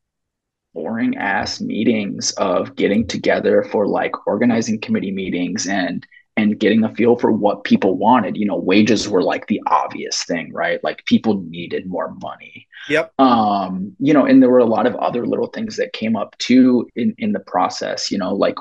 boring 0.75 1.15
ass 1.17 1.61
meetings 1.61 2.31
of 2.33 2.75
getting 2.75 3.07
together 3.07 3.63
for 3.71 3.87
like 3.87 4.27
organizing 4.27 4.79
committee 4.79 5.11
meetings 5.11 5.67
and 5.67 6.05
and 6.37 6.59
getting 6.59 6.83
a 6.83 6.93
feel 6.93 7.15
for 7.15 7.31
what 7.31 7.63
people 7.63 7.97
wanted. 7.97 8.35
You 8.35 8.45
know 8.45 8.57
wages 8.57 9.07
were 9.07 9.23
like 9.23 9.47
the 9.47 9.61
obvious 9.67 10.23
thing 10.25 10.51
right? 10.53 10.83
Like 10.83 11.05
people 11.05 11.41
needed 11.47 11.87
more 11.87 12.13
money. 12.21 12.67
Yep. 12.89 13.13
Um 13.19 13.95
you 13.99 14.13
know 14.13 14.25
and 14.25 14.43
there 14.43 14.49
were 14.49 14.59
a 14.59 14.65
lot 14.65 14.85
of 14.85 14.95
other 14.95 15.25
little 15.25 15.47
things 15.47 15.77
that 15.77 15.93
came 15.93 16.15
up 16.15 16.37
too 16.37 16.87
in 16.95 17.15
in 17.17 17.31
the 17.31 17.39
process 17.39 18.11
you 18.11 18.17
know 18.17 18.35
like 18.35 18.55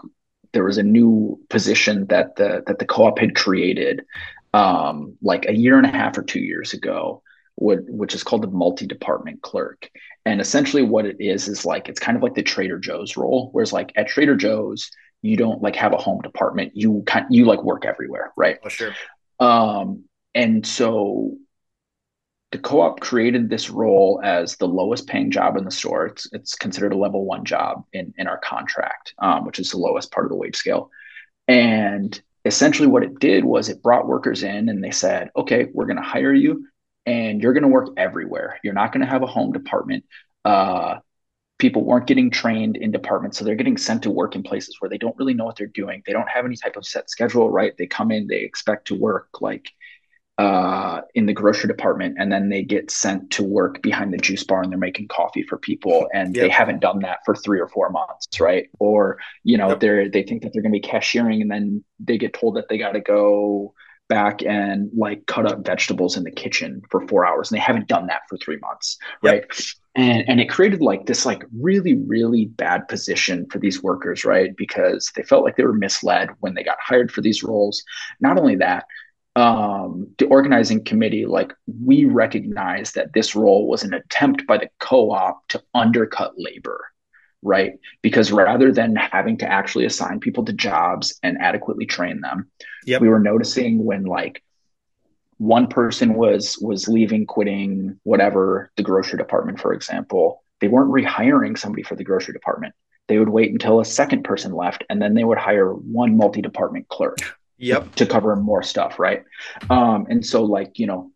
there 0.52 0.64
was 0.64 0.78
a 0.78 0.84
new 0.84 1.38
position 1.50 2.06
that 2.06 2.36
the 2.36 2.62
that 2.68 2.78
the 2.78 2.86
co-op 2.86 3.18
had 3.18 3.34
created 3.34 4.04
um 4.54 5.16
like 5.20 5.46
a 5.48 5.56
year 5.56 5.76
and 5.76 5.86
a 5.86 5.90
half 5.90 6.16
or 6.16 6.22
two 6.22 6.38
years 6.38 6.72
ago 6.72 7.23
which 7.56 8.14
is 8.14 8.22
called 8.22 8.42
the 8.42 8.48
multi-department 8.48 9.42
clerk. 9.42 9.90
And 10.26 10.40
essentially 10.40 10.82
what 10.82 11.06
it 11.06 11.16
is 11.20 11.48
is 11.48 11.64
like 11.64 11.88
it's 11.88 12.00
kind 12.00 12.16
of 12.16 12.22
like 12.22 12.34
the 12.34 12.42
Trader 12.42 12.78
Joe's 12.78 13.16
role, 13.16 13.50
whereas 13.52 13.72
like 13.72 13.92
at 13.96 14.08
Trader 14.08 14.36
Joe's, 14.36 14.90
you 15.22 15.36
don't 15.36 15.62
like 15.62 15.76
have 15.76 15.92
a 15.92 15.98
home 15.98 16.20
department. 16.22 16.72
You 16.74 17.02
kind 17.06 17.26
you 17.30 17.44
like 17.44 17.62
work 17.62 17.84
everywhere, 17.84 18.32
right? 18.36 18.58
Oh, 18.64 18.68
sure. 18.68 18.94
Um, 19.40 20.04
and 20.34 20.66
so 20.66 21.36
the 22.52 22.58
co-op 22.58 23.00
created 23.00 23.48
this 23.48 23.70
role 23.70 24.20
as 24.22 24.56
the 24.56 24.68
lowest 24.68 25.06
paying 25.06 25.30
job 25.30 25.56
in 25.56 25.64
the 25.64 25.70
store. 25.70 26.06
It's 26.06 26.28
it's 26.32 26.54
considered 26.54 26.92
a 26.92 26.98
level 26.98 27.24
one 27.24 27.44
job 27.44 27.84
in 27.92 28.12
in 28.18 28.26
our 28.26 28.38
contract, 28.38 29.14
um, 29.18 29.44
which 29.44 29.58
is 29.58 29.70
the 29.70 29.78
lowest 29.78 30.10
part 30.12 30.26
of 30.26 30.30
the 30.30 30.36
wage 30.36 30.56
scale. 30.56 30.90
And 31.48 32.20
essentially 32.44 32.88
what 32.88 33.02
it 33.02 33.18
did 33.18 33.44
was 33.44 33.68
it 33.68 33.82
brought 33.82 34.06
workers 34.06 34.42
in 34.42 34.68
and 34.68 34.82
they 34.82 34.90
said, 34.90 35.30
okay, 35.36 35.68
we're 35.72 35.86
going 35.86 35.96
to 35.96 36.02
hire 36.02 36.32
you 36.32 36.66
and 37.06 37.42
you're 37.42 37.52
going 37.52 37.62
to 37.62 37.68
work 37.68 37.90
everywhere. 37.96 38.58
You're 38.62 38.74
not 38.74 38.92
going 38.92 39.04
to 39.04 39.10
have 39.10 39.22
a 39.22 39.26
home 39.26 39.52
department. 39.52 40.04
Uh, 40.44 40.98
people 41.58 41.84
weren't 41.84 42.06
getting 42.06 42.30
trained 42.30 42.76
in 42.76 42.90
departments, 42.90 43.38
so 43.38 43.44
they're 43.44 43.54
getting 43.54 43.76
sent 43.76 44.02
to 44.02 44.10
work 44.10 44.34
in 44.34 44.42
places 44.42 44.76
where 44.80 44.88
they 44.88 44.98
don't 44.98 45.16
really 45.16 45.34
know 45.34 45.44
what 45.44 45.56
they're 45.56 45.66
doing. 45.66 46.02
They 46.06 46.12
don't 46.12 46.28
have 46.28 46.44
any 46.44 46.56
type 46.56 46.76
of 46.76 46.86
set 46.86 47.10
schedule, 47.10 47.50
right? 47.50 47.72
They 47.76 47.86
come 47.86 48.10
in, 48.10 48.26
they 48.26 48.40
expect 48.40 48.88
to 48.88 48.94
work 48.94 49.28
like 49.40 49.70
uh, 50.36 51.02
in 51.14 51.26
the 51.26 51.32
grocery 51.32 51.68
department, 51.68 52.16
and 52.18 52.32
then 52.32 52.48
they 52.48 52.62
get 52.64 52.90
sent 52.90 53.30
to 53.32 53.44
work 53.44 53.82
behind 53.82 54.12
the 54.12 54.18
juice 54.18 54.42
bar 54.42 54.62
and 54.62 54.72
they're 54.72 54.78
making 54.78 55.06
coffee 55.08 55.44
for 55.44 55.58
people, 55.58 56.08
and 56.12 56.34
yep. 56.34 56.42
they 56.42 56.48
haven't 56.48 56.80
done 56.80 57.00
that 57.00 57.18
for 57.24 57.36
three 57.36 57.60
or 57.60 57.68
four 57.68 57.88
months, 57.90 58.28
right? 58.40 58.68
Or 58.80 59.18
you 59.44 59.56
know, 59.56 59.70
yep. 59.70 59.80
they're 59.80 60.08
they 60.08 60.24
think 60.24 60.42
that 60.42 60.52
they're 60.52 60.62
going 60.62 60.72
to 60.72 60.80
be 60.80 60.86
cashiering, 60.86 61.40
and 61.40 61.50
then 61.50 61.84
they 62.00 62.18
get 62.18 62.34
told 62.34 62.56
that 62.56 62.68
they 62.68 62.78
got 62.78 62.92
to 62.92 63.00
go 63.00 63.74
back 64.08 64.42
and 64.42 64.90
like 64.96 65.26
cut 65.26 65.46
up 65.46 65.64
vegetables 65.64 66.16
in 66.16 66.24
the 66.24 66.30
kitchen 66.30 66.82
for 66.90 67.06
four 67.08 67.26
hours 67.26 67.50
and 67.50 67.56
they 67.56 67.62
haven't 67.62 67.88
done 67.88 68.06
that 68.06 68.22
for 68.28 68.36
three 68.36 68.58
months 68.58 68.98
right? 69.22 69.44
Yep. 69.48 69.58
and 69.96 70.28
and 70.28 70.40
it 70.40 70.50
created 70.50 70.80
like 70.80 71.06
this 71.06 71.24
like 71.24 71.44
really 71.58 71.94
really 71.94 72.46
bad 72.46 72.86
position 72.88 73.46
for 73.50 73.58
these 73.58 73.82
workers 73.82 74.24
right? 74.24 74.54
Because 74.56 75.10
they 75.16 75.22
felt 75.22 75.44
like 75.44 75.56
they 75.56 75.64
were 75.64 75.72
misled 75.72 76.30
when 76.40 76.54
they 76.54 76.62
got 76.62 76.78
hired 76.80 77.10
for 77.10 77.20
these 77.20 77.42
roles. 77.42 77.82
Not 78.20 78.38
only 78.38 78.56
that 78.56 78.84
um, 79.36 80.08
the 80.18 80.26
organizing 80.26 80.84
committee, 80.84 81.26
like 81.26 81.52
we 81.84 82.04
recognize 82.04 82.92
that 82.92 83.12
this 83.12 83.34
role 83.34 83.66
was 83.66 83.82
an 83.82 83.94
attempt 83.94 84.46
by 84.46 84.58
the 84.58 84.70
co-op 84.78 85.46
to 85.48 85.62
undercut 85.74 86.34
labor, 86.36 86.92
right? 87.44 87.78
Because 88.02 88.32
rather 88.32 88.72
than 88.72 88.96
having 88.96 89.36
to 89.38 89.46
actually 89.46 89.84
assign 89.84 90.18
people 90.18 90.44
to 90.46 90.52
jobs 90.52 91.18
and 91.22 91.38
adequately 91.40 91.86
train 91.86 92.20
them, 92.22 92.50
yep. 92.86 93.00
we 93.00 93.08
were 93.08 93.20
noticing 93.20 93.84
when 93.84 94.04
like 94.04 94.42
one 95.38 95.68
person 95.68 96.14
was 96.14 96.58
was 96.60 96.88
leaving, 96.88 97.26
quitting 97.26 98.00
whatever 98.02 98.72
the 98.76 98.82
grocery 98.82 99.18
department, 99.18 99.60
for 99.60 99.72
example, 99.72 100.42
they 100.60 100.68
weren't 100.68 100.90
rehiring 100.90 101.56
somebody 101.56 101.82
for 101.82 101.94
the 101.94 102.04
grocery 102.04 102.32
department. 102.32 102.74
They 103.06 103.18
would 103.18 103.28
wait 103.28 103.52
until 103.52 103.80
a 103.80 103.84
second 103.84 104.24
person 104.24 104.52
left, 104.52 104.82
and 104.88 105.00
then 105.00 105.14
they 105.14 105.24
would 105.24 105.38
hire 105.38 105.72
one 105.72 106.16
multi-department 106.16 106.88
clerk. 106.88 107.18
Yep. 107.58 107.94
To, 107.94 108.04
to 108.04 108.10
cover 108.10 108.34
more 108.34 108.64
stuff, 108.64 108.98
right? 108.98 109.22
Um, 109.70 110.06
and 110.10 110.26
so 110.26 110.42
like 110.42 110.78
you 110.78 110.86
know 110.86 111.12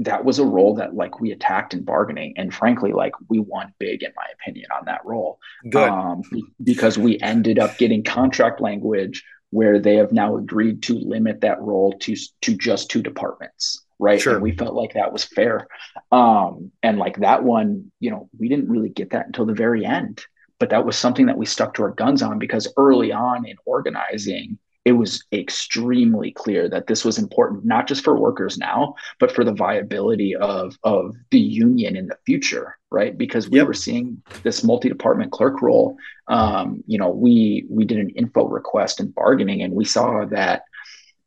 that 0.00 0.24
was 0.24 0.38
a 0.38 0.44
role 0.44 0.74
that 0.74 0.94
like 0.94 1.20
we 1.20 1.30
attacked 1.30 1.74
in 1.74 1.84
bargaining 1.84 2.32
and 2.36 2.52
frankly 2.52 2.92
like 2.92 3.12
we 3.28 3.38
won 3.38 3.72
big 3.78 4.02
in 4.02 4.10
my 4.16 4.24
opinion 4.34 4.66
on 4.76 4.84
that 4.86 5.04
role 5.04 5.38
Good. 5.68 5.88
Um, 5.88 6.22
because 6.62 6.98
we 6.98 7.20
ended 7.20 7.58
up 7.58 7.76
getting 7.76 8.02
contract 8.02 8.60
language 8.60 9.22
where 9.50 9.78
they 9.78 9.96
have 9.96 10.10
now 10.10 10.36
agreed 10.36 10.82
to 10.84 10.94
limit 10.94 11.42
that 11.42 11.60
role 11.60 11.98
to 12.00 12.16
to 12.40 12.56
just 12.56 12.90
two 12.90 13.02
departments 13.02 13.84
right 13.98 14.20
sure. 14.20 14.34
and 14.34 14.42
we 14.42 14.52
felt 14.52 14.74
like 14.74 14.94
that 14.94 15.12
was 15.12 15.24
fair 15.24 15.68
um 16.10 16.72
and 16.82 16.98
like 16.98 17.18
that 17.18 17.44
one 17.44 17.92
you 18.00 18.10
know 18.10 18.28
we 18.38 18.48
didn't 18.48 18.70
really 18.70 18.88
get 18.88 19.10
that 19.10 19.26
until 19.26 19.44
the 19.44 19.54
very 19.54 19.84
end 19.84 20.24
but 20.58 20.70
that 20.70 20.84
was 20.84 20.96
something 20.96 21.26
that 21.26 21.38
we 21.38 21.46
stuck 21.46 21.74
to 21.74 21.82
our 21.82 21.90
guns 21.90 22.22
on 22.22 22.38
because 22.38 22.72
early 22.78 23.12
on 23.12 23.46
in 23.46 23.56
organizing 23.66 24.58
it 24.84 24.92
was 24.92 25.24
extremely 25.32 26.32
clear 26.32 26.68
that 26.68 26.86
this 26.86 27.04
was 27.04 27.18
important 27.18 27.64
not 27.64 27.86
just 27.86 28.02
for 28.02 28.18
workers 28.18 28.56
now 28.58 28.94
but 29.18 29.32
for 29.32 29.44
the 29.44 29.52
viability 29.52 30.34
of 30.36 30.76
of 30.84 31.14
the 31.30 31.38
union 31.38 31.96
in 31.96 32.06
the 32.06 32.16
future 32.24 32.76
right? 32.90 33.16
Because 33.16 33.48
we 33.48 33.58
yep. 33.58 33.66
were 33.66 33.74
seeing 33.74 34.22
this 34.42 34.64
multi-department 34.64 35.32
clerk 35.32 35.62
role. 35.62 35.96
Um, 36.28 36.82
you 36.86 36.98
know 36.98 37.10
we 37.10 37.66
we 37.68 37.84
did 37.84 37.98
an 37.98 38.10
info 38.10 38.46
request 38.46 39.00
in 39.00 39.10
bargaining 39.10 39.62
and 39.62 39.74
we 39.74 39.84
saw 39.84 40.24
that 40.26 40.62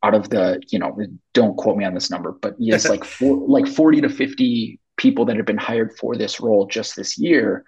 out 0.01 0.13
of 0.13 0.29
the 0.29 0.62
you 0.69 0.79
know 0.79 0.98
don't 1.33 1.57
quote 1.57 1.77
me 1.77 1.83
on 1.83 1.93
this 1.93 2.10
number 2.10 2.31
but 2.31 2.55
yes 2.60 2.88
like 2.88 3.03
four, 3.03 3.38
like 3.48 3.67
40 3.67 4.01
to 4.01 4.10
50 4.10 4.79
people 4.95 5.25
that 5.25 5.36
had 5.36 5.45
been 5.45 5.57
hired 5.57 5.98
for 5.98 6.15
this 6.15 6.39
role 6.39 6.67
just 6.67 6.95
this 6.95 7.17
year 7.17 7.65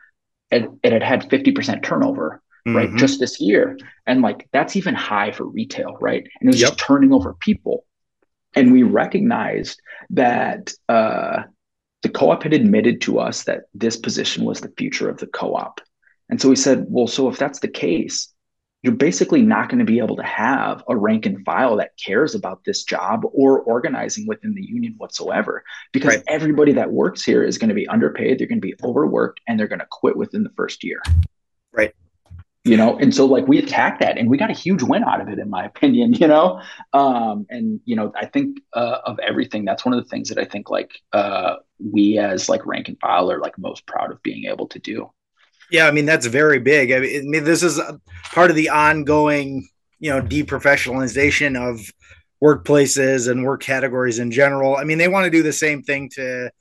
and 0.52 0.80
it 0.84 0.94
had 0.94 1.04
had 1.04 1.30
50% 1.30 1.84
turnover 1.84 2.42
right? 2.66 2.90
Mm-hmm. 2.90 2.98
Just 2.98 3.20
this 3.20 3.40
year. 3.40 3.78
And 4.08 4.22
like 4.22 4.48
that's 4.52 4.76
even 4.76 4.96
high 4.96 5.32
for 5.32 5.46
retail, 5.46 5.98
right? 6.00 6.24
And 6.40 6.50
it 6.50 6.54
was 6.54 6.62
yep. 6.62 6.72
just 6.72 6.80
turning 6.80 7.14
over 7.14 7.34
people. 7.34 7.86
And 8.56 8.72
we 8.72 8.84
recognized 8.84 9.82
that 10.12 10.74
uh, 10.88 11.44
the 12.02 12.10
co 12.10 12.32
op 12.32 12.44
had 12.44 12.54
admitted 12.54 13.02
to 13.02 13.20
us 13.20 13.44
that 13.44 13.64
this 13.74 13.98
position 13.98 14.46
was 14.46 14.62
the 14.62 14.74
future 14.78 15.10
of 15.10 15.18
the 15.18 15.28
co 15.28 15.56
op. 15.56 15.82
And 16.30 16.42
so 16.42 16.50
we 16.50 16.56
said, 16.56 16.86
well, 16.88 17.08
so 17.08 17.30
if 17.30 17.38
that's 17.38 17.60
the 17.60 17.68
case, 17.68 18.34
you're 18.86 18.94
basically 18.94 19.42
not 19.42 19.68
going 19.68 19.80
to 19.80 19.86
be 19.86 19.98
able 19.98 20.16
to 20.16 20.24
have 20.24 20.84
a 20.88 20.96
rank 20.96 21.26
and 21.26 21.44
file 21.44 21.78
that 21.78 21.98
cares 21.98 22.36
about 22.36 22.64
this 22.66 22.84
job 22.84 23.26
or 23.34 23.62
organizing 23.62 24.28
within 24.28 24.54
the 24.54 24.64
union 24.64 24.94
whatsoever 24.98 25.64
because 25.92 26.18
right. 26.18 26.24
everybody 26.28 26.74
that 26.74 26.92
works 26.92 27.24
here 27.24 27.44
is 27.44 27.58
going 27.58 27.70
to 27.70 27.74
be 27.74 27.88
underpaid 27.88 28.38
they're 28.38 28.46
going 28.46 28.62
to 28.62 28.68
be 28.68 28.76
overworked 28.84 29.42
and 29.48 29.60
they're 29.60 29.68
going 29.68 29.80
to 29.80 29.88
quit 29.90 30.16
within 30.16 30.44
the 30.44 30.52
first 30.56 30.84
year 30.84 31.02
right 31.72 31.96
you 32.66 32.76
know? 32.76 32.98
And 32.98 33.14
so 33.16 33.26
like 33.26 33.48
we 33.48 33.60
attacked 33.60 34.02
that 34.02 34.18
and 34.18 34.30
we 34.30 34.38
got 34.38 34.50
a 34.50 34.54
huge 34.54 34.84
win 34.84 35.04
out 35.04 35.22
of 35.22 35.30
it 35.30 35.40
in 35.40 35.50
my 35.50 35.66
opinion 35.72 36.14
you 36.14 36.28
know? 36.28 36.62
Um 36.94 37.46
and 37.50 37.80
you 37.86 37.96
know 37.96 38.12
i 38.16 38.26
think 38.26 38.60
uh, 38.74 38.98
of 39.06 39.20
everything 39.20 39.64
that's 39.64 39.86
one 39.86 39.94
of 39.94 40.04
the 40.04 40.10
things 40.10 40.30
that 40.30 40.38
i 40.38 40.46
think 40.46 40.70
like 40.70 40.92
uh 41.14 41.56
we 41.80 42.18
as 42.18 42.50
like 42.50 42.66
rank 42.66 42.88
and 42.88 43.00
file 43.00 43.32
are 43.32 43.40
like 43.40 43.58
most 43.58 43.86
proud 43.86 44.12
of 44.12 44.22
being 44.24 44.46
able 44.46 44.68
to 44.68 44.80
do. 44.80 45.10
Yeah 45.72 45.88
i 45.88 45.92
mean 45.92 46.06
that's 46.06 46.26
very 46.26 46.60
big. 46.60 46.92
I 46.92 47.00
mean, 47.00 47.20
I 47.20 47.24
mean 47.24 47.44
this 47.44 47.64
is 47.64 47.80
part 48.34 48.50
of 48.50 48.56
the 48.56 48.70
ongoing 48.70 49.68
you 50.00 50.10
know 50.10 50.22
deprofessionalization 50.22 51.56
of 51.58 51.80
workplaces 52.44 53.30
and 53.30 53.46
work 53.46 53.62
categories 53.62 54.20
in 54.20 54.32
general. 54.32 54.76
I 54.76 54.84
mean 54.84 54.98
they 54.98 55.08
want 55.08 55.26
to 55.26 55.32
do 55.32 55.44
the 55.44 55.54
same 55.54 55.84
thing 55.84 56.10
to 56.16 56.52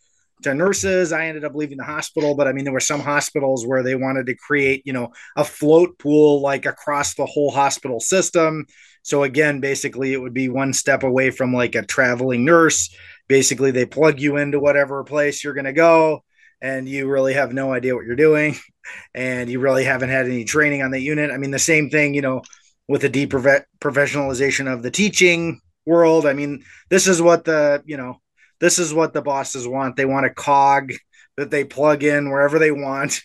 to 0.44 0.54
nurses. 0.54 1.12
I 1.12 1.26
ended 1.26 1.44
up 1.44 1.54
leaving 1.54 1.78
the 1.78 1.84
hospital, 1.84 2.34
but 2.34 2.48
I 2.48 2.52
mean, 2.52 2.64
there 2.64 2.72
were 2.72 2.80
some 2.80 3.00
hospitals 3.00 3.66
where 3.66 3.82
they 3.82 3.94
wanted 3.94 4.26
to 4.26 4.36
create, 4.36 4.82
you 4.84 4.92
know, 4.92 5.12
a 5.36 5.44
float 5.44 5.98
pool 5.98 6.40
like 6.40 6.66
across 6.66 7.14
the 7.14 7.26
whole 7.26 7.50
hospital 7.50 8.00
system. 8.00 8.66
So 9.02 9.22
again, 9.22 9.60
basically, 9.60 10.12
it 10.12 10.20
would 10.20 10.32
be 10.32 10.48
one 10.48 10.72
step 10.72 11.02
away 11.02 11.30
from 11.30 11.52
like 11.52 11.74
a 11.74 11.84
traveling 11.84 12.44
nurse. 12.44 12.94
Basically, 13.28 13.70
they 13.70 13.86
plug 13.86 14.20
you 14.20 14.36
into 14.36 14.60
whatever 14.60 15.04
place 15.04 15.44
you're 15.44 15.54
going 15.54 15.64
to 15.64 15.72
go, 15.72 16.24
and 16.62 16.88
you 16.88 17.08
really 17.08 17.34
have 17.34 17.52
no 17.52 17.72
idea 17.72 17.94
what 17.94 18.06
you're 18.06 18.16
doing, 18.16 18.56
and 19.14 19.50
you 19.50 19.60
really 19.60 19.84
haven't 19.84 20.10
had 20.10 20.26
any 20.26 20.44
training 20.44 20.82
on 20.82 20.90
the 20.90 21.00
unit. 21.00 21.30
I 21.30 21.36
mean, 21.36 21.50
the 21.50 21.58
same 21.58 21.90
thing, 21.90 22.14
you 22.14 22.22
know, 22.22 22.42
with 22.88 23.02
the 23.02 23.10
deprofessionalization 23.10 24.72
of 24.72 24.82
the 24.82 24.90
teaching 24.90 25.60
world. 25.86 26.26
I 26.26 26.32
mean, 26.32 26.64
this 26.90 27.06
is 27.06 27.20
what 27.20 27.44
the 27.44 27.82
you 27.84 27.96
know 27.96 28.20
this 28.64 28.78
is 28.78 28.94
what 28.94 29.12
the 29.12 29.20
bosses 29.20 29.68
want. 29.68 29.94
They 29.94 30.06
want 30.06 30.24
a 30.24 30.30
cog 30.30 30.90
that 31.36 31.50
they 31.50 31.64
plug 31.64 32.02
in 32.02 32.30
wherever 32.30 32.58
they 32.58 32.70
want, 32.70 33.20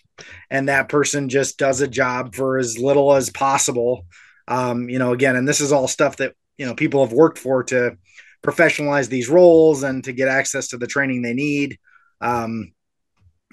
and 0.50 0.68
that 0.68 0.90
person 0.90 1.30
just 1.30 1.58
does 1.58 1.80
a 1.80 1.88
job 1.88 2.36
for 2.36 2.58
as 2.58 2.78
little 2.78 3.14
as 3.14 3.30
possible. 3.30 4.06
Um, 4.50 4.90
you 4.90 5.00
know, 5.00 5.14
again, 5.14 5.38
and 5.38 5.48
this 5.48 5.62
is 5.62 5.72
all 5.72 5.88
stuff 5.88 6.18
that 6.18 6.34
you 6.58 6.66
know 6.66 6.76
people 6.76 7.06
have 7.06 7.14
worked 7.14 7.38
for 7.38 7.64
to 7.64 7.96
professionalize 8.44 9.08
these 9.08 9.30
roles 9.30 9.84
and 9.84 10.04
to 10.04 10.12
get 10.12 10.28
access 10.28 10.68
to 10.70 10.78
the 10.78 10.88
training 10.88 11.22
they 11.22 11.34
need. 11.34 11.80
Um, 12.20 12.74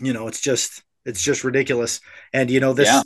you 0.00 0.12
know, 0.12 0.26
it's 0.26 0.40
just 0.40 0.82
it's 1.04 1.22
just 1.22 1.44
ridiculous. 1.44 2.00
And 2.32 2.50
you 2.50 2.58
know 2.58 2.72
this 2.72 2.88
yeah. 2.88 3.02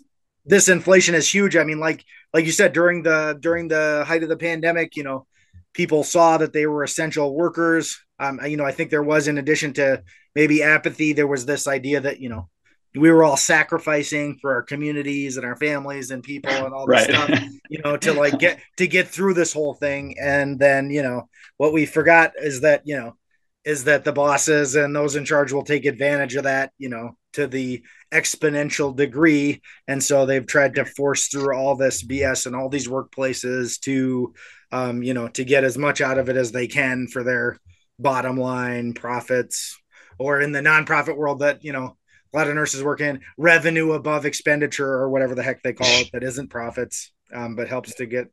this 0.46 0.70
inflation 0.70 1.14
is 1.14 1.28
huge. 1.28 1.54
I 1.54 1.64
mean, 1.64 1.80
like 1.80 2.02
like 2.32 2.46
you 2.46 2.52
said 2.52 2.72
during 2.72 3.02
the 3.02 3.36
during 3.38 3.68
the 3.68 4.04
height 4.06 4.22
of 4.22 4.30
the 4.30 4.38
pandemic, 4.38 4.96
you 4.96 5.02
know, 5.02 5.26
people 5.72 6.04
saw 6.04 6.38
that 6.38 6.52
they 6.52 6.66
were 6.66 6.82
essential 6.82 7.34
workers. 7.34 7.98
Um, 8.18 8.40
you 8.44 8.56
know, 8.56 8.64
I 8.64 8.72
think 8.72 8.90
there 8.90 9.02
was, 9.02 9.28
in 9.28 9.38
addition 9.38 9.72
to 9.74 10.02
maybe 10.34 10.62
apathy, 10.62 11.12
there 11.12 11.26
was 11.26 11.46
this 11.46 11.66
idea 11.66 12.00
that 12.00 12.20
you 12.20 12.28
know 12.28 12.48
we 12.94 13.10
were 13.10 13.22
all 13.22 13.36
sacrificing 13.36 14.38
for 14.40 14.52
our 14.52 14.62
communities 14.62 15.36
and 15.36 15.46
our 15.46 15.56
families 15.56 16.10
and 16.10 16.22
people 16.22 16.52
and 16.52 16.74
all 16.74 16.86
this 16.86 17.08
right. 17.08 17.28
stuff, 17.28 17.42
you 17.70 17.80
know, 17.84 17.96
to 17.96 18.12
like 18.12 18.38
get 18.38 18.60
to 18.76 18.86
get 18.86 19.08
through 19.08 19.34
this 19.34 19.52
whole 19.52 19.74
thing. 19.74 20.16
And 20.20 20.58
then 20.58 20.90
you 20.90 21.02
know 21.02 21.28
what 21.56 21.72
we 21.72 21.86
forgot 21.86 22.32
is 22.40 22.62
that 22.62 22.82
you 22.84 22.96
know 22.96 23.16
is 23.64 23.84
that 23.84 24.04
the 24.04 24.12
bosses 24.12 24.74
and 24.74 24.96
those 24.96 25.16
in 25.16 25.24
charge 25.24 25.52
will 25.52 25.64
take 25.64 25.84
advantage 25.84 26.34
of 26.34 26.44
that, 26.44 26.72
you 26.78 26.88
know, 26.88 27.16
to 27.34 27.46
the 27.46 27.82
exponential 28.12 28.96
degree. 28.96 29.60
And 29.86 30.02
so 30.02 30.24
they've 30.24 30.46
tried 30.46 30.76
to 30.76 30.84
force 30.84 31.26
through 31.26 31.54
all 31.54 31.76
this 31.76 32.02
BS 32.02 32.46
and 32.46 32.56
all 32.56 32.68
these 32.68 32.88
workplaces 32.88 33.78
to 33.80 34.34
um, 34.72 35.02
you 35.02 35.14
know, 35.14 35.28
to 35.28 35.44
get 35.44 35.64
as 35.64 35.76
much 35.76 36.00
out 36.00 36.18
of 36.18 36.28
it 36.28 36.36
as 36.36 36.52
they 36.52 36.66
can 36.66 37.06
for 37.06 37.22
their 37.22 37.58
bottom 37.98 38.36
line 38.36 38.94
profits, 38.94 39.78
or 40.18 40.40
in 40.40 40.52
the 40.52 40.60
nonprofit 40.60 41.16
world 41.16 41.40
that 41.40 41.64
you 41.64 41.72
know 41.72 41.96
a 42.32 42.36
lot 42.36 42.48
of 42.48 42.54
nurses 42.54 42.82
work 42.82 43.00
in 43.00 43.20
revenue 43.36 43.92
above 43.92 44.24
expenditure 44.24 44.88
or 44.88 45.10
whatever 45.10 45.34
the 45.34 45.42
heck 45.42 45.62
they 45.62 45.72
call 45.72 45.88
it 45.88 46.10
that 46.12 46.22
isn't 46.22 46.48
profits, 46.48 47.12
um, 47.32 47.56
but 47.56 47.68
helps 47.68 47.94
to 47.96 48.06
get 48.06 48.28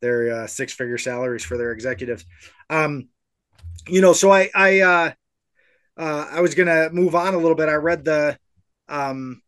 their 0.00 0.42
uh, 0.42 0.46
six 0.46 0.72
figure 0.72 0.98
salaries 0.98 1.44
for 1.44 1.56
their 1.56 1.72
executives. 1.72 2.24
Um, 2.68 3.08
you 3.88 4.00
know, 4.00 4.12
so 4.12 4.30
I 4.30 4.50
I 4.54 4.80
uh, 4.80 5.12
uh, 5.96 6.26
I 6.30 6.40
was 6.40 6.54
gonna 6.54 6.90
move 6.90 7.14
on 7.14 7.34
a 7.34 7.38
little 7.38 7.54
bit. 7.54 7.68
I 7.68 7.74
read 7.74 8.04
the 8.04 8.38
um, 8.88 9.42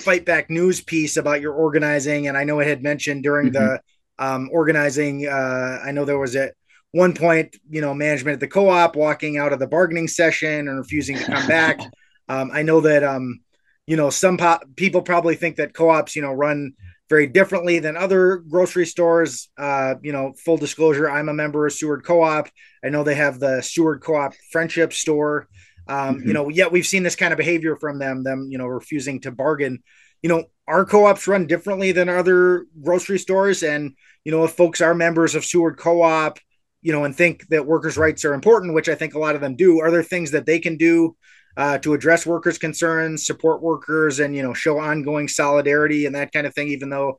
fight 0.00 0.24
back 0.24 0.50
news 0.50 0.80
piece 0.80 1.16
about 1.16 1.40
your 1.40 1.54
organizing, 1.54 2.26
and 2.28 2.36
I 2.36 2.44
know 2.44 2.60
it 2.60 2.66
had 2.66 2.82
mentioned 2.82 3.22
during 3.22 3.52
mm-hmm. 3.52 3.64
the 3.64 3.80
um, 4.18 4.48
organizing. 4.52 5.26
Uh, 5.26 5.80
I 5.84 5.92
know 5.92 6.04
there 6.04 6.18
was 6.18 6.36
at 6.36 6.54
one 6.92 7.14
point, 7.14 7.56
you 7.68 7.80
know, 7.80 7.94
management 7.94 8.34
at 8.34 8.40
the 8.40 8.48
co-op 8.48 8.96
walking 8.96 9.36
out 9.36 9.52
of 9.52 9.58
the 9.58 9.66
bargaining 9.66 10.08
session 10.08 10.68
and 10.68 10.78
refusing 10.78 11.18
to 11.18 11.24
come 11.24 11.46
back. 11.48 11.80
Um, 12.28 12.50
I 12.52 12.62
know 12.62 12.80
that, 12.80 13.04
um, 13.04 13.40
you 13.86 13.96
know, 13.96 14.10
some 14.10 14.36
po- 14.36 14.60
people 14.76 15.02
probably 15.02 15.36
think 15.36 15.56
that 15.56 15.74
co-ops, 15.74 16.16
you 16.16 16.22
know, 16.22 16.32
run 16.32 16.72
very 17.08 17.26
differently 17.26 17.78
than 17.78 17.96
other 17.96 18.38
grocery 18.38 18.86
stores. 18.86 19.48
Uh, 19.56 19.94
you 20.02 20.12
know, 20.12 20.32
full 20.44 20.56
disclosure, 20.56 21.08
I'm 21.08 21.28
a 21.28 21.34
member 21.34 21.66
of 21.66 21.72
Seward 21.72 22.04
Co-op. 22.04 22.48
I 22.84 22.88
know 22.88 23.04
they 23.04 23.14
have 23.14 23.38
the 23.38 23.62
Seward 23.62 24.00
Co-op 24.00 24.34
Friendship 24.50 24.92
Store. 24.92 25.48
Um, 25.88 26.16
mm-hmm. 26.16 26.28
You 26.28 26.34
know, 26.34 26.48
yet 26.48 26.72
we've 26.72 26.86
seen 26.86 27.04
this 27.04 27.14
kind 27.14 27.32
of 27.32 27.36
behavior 27.36 27.76
from 27.76 27.98
them, 27.98 28.24
them, 28.24 28.48
you 28.50 28.58
know, 28.58 28.66
refusing 28.66 29.20
to 29.20 29.30
bargain 29.30 29.82
you 30.22 30.28
know, 30.28 30.44
our 30.66 30.84
co-ops 30.84 31.28
run 31.28 31.46
differently 31.46 31.92
than 31.92 32.08
other 32.08 32.66
grocery 32.82 33.18
stores. 33.18 33.62
And, 33.62 33.94
you 34.24 34.32
know, 34.32 34.44
if 34.44 34.52
folks 34.52 34.80
are 34.80 34.94
members 34.94 35.34
of 35.34 35.44
Seward 35.44 35.78
Co-op, 35.78 36.38
you 36.82 36.92
know, 36.92 37.04
and 37.04 37.16
think 37.16 37.46
that 37.48 37.66
workers' 37.66 37.96
rights 37.96 38.24
are 38.24 38.34
important, 38.34 38.74
which 38.74 38.88
I 38.88 38.94
think 38.94 39.14
a 39.14 39.18
lot 39.18 39.34
of 39.34 39.40
them 39.40 39.56
do, 39.56 39.80
are 39.80 39.90
there 39.90 40.02
things 40.02 40.30
that 40.32 40.46
they 40.46 40.58
can 40.58 40.76
do 40.76 41.16
uh, 41.56 41.78
to 41.78 41.94
address 41.94 42.26
workers' 42.26 42.58
concerns, 42.58 43.26
support 43.26 43.62
workers, 43.62 44.20
and 44.20 44.36
you 44.36 44.42
know, 44.42 44.54
show 44.54 44.78
ongoing 44.78 45.26
solidarity 45.26 46.06
and 46.06 46.14
that 46.14 46.32
kind 46.32 46.46
of 46.46 46.54
thing, 46.54 46.68
even 46.68 46.90
though, 46.90 47.18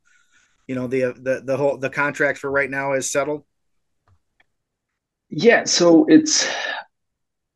you 0.67 0.75
know, 0.75 0.87
the 0.87 1.13
the 1.19 1.41
the 1.43 1.57
whole 1.57 1.77
the 1.77 1.89
contract 1.89 2.37
for 2.37 2.51
right 2.51 2.69
now 2.69 2.93
is 2.93 3.11
settled? 3.11 3.43
Yeah, 5.29 5.65
so 5.65 6.05
it's 6.07 6.47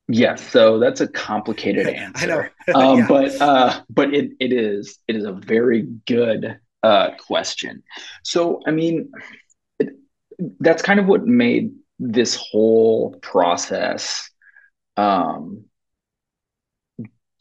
Yes, 0.08 0.50
so 0.50 0.80
that's 0.80 1.00
a 1.02 1.08
complicated 1.08 1.88
answer. 1.88 2.52
I 2.68 2.72
know, 2.72 2.80
um, 2.80 3.00
yeah. 3.00 3.08
but 3.08 3.42
uh, 3.42 3.82
but 3.90 4.14
it, 4.14 4.32
it 4.40 4.52
is 4.52 5.00
it 5.08 5.16
is 5.16 5.26
a 5.26 5.32
very 5.32 5.84
good 6.06 6.60
uh, 6.84 7.12
question. 7.26 7.84
So 8.24 8.62
I 8.68 8.72
mean, 8.72 9.12
it, 9.80 9.90
that's 10.60 10.82
kind 10.82 11.00
of 11.00 11.08
what 11.08 11.26
made 11.26 11.72
this 12.00 12.36
whole 12.36 13.16
process 13.22 14.30
um, 14.98 15.66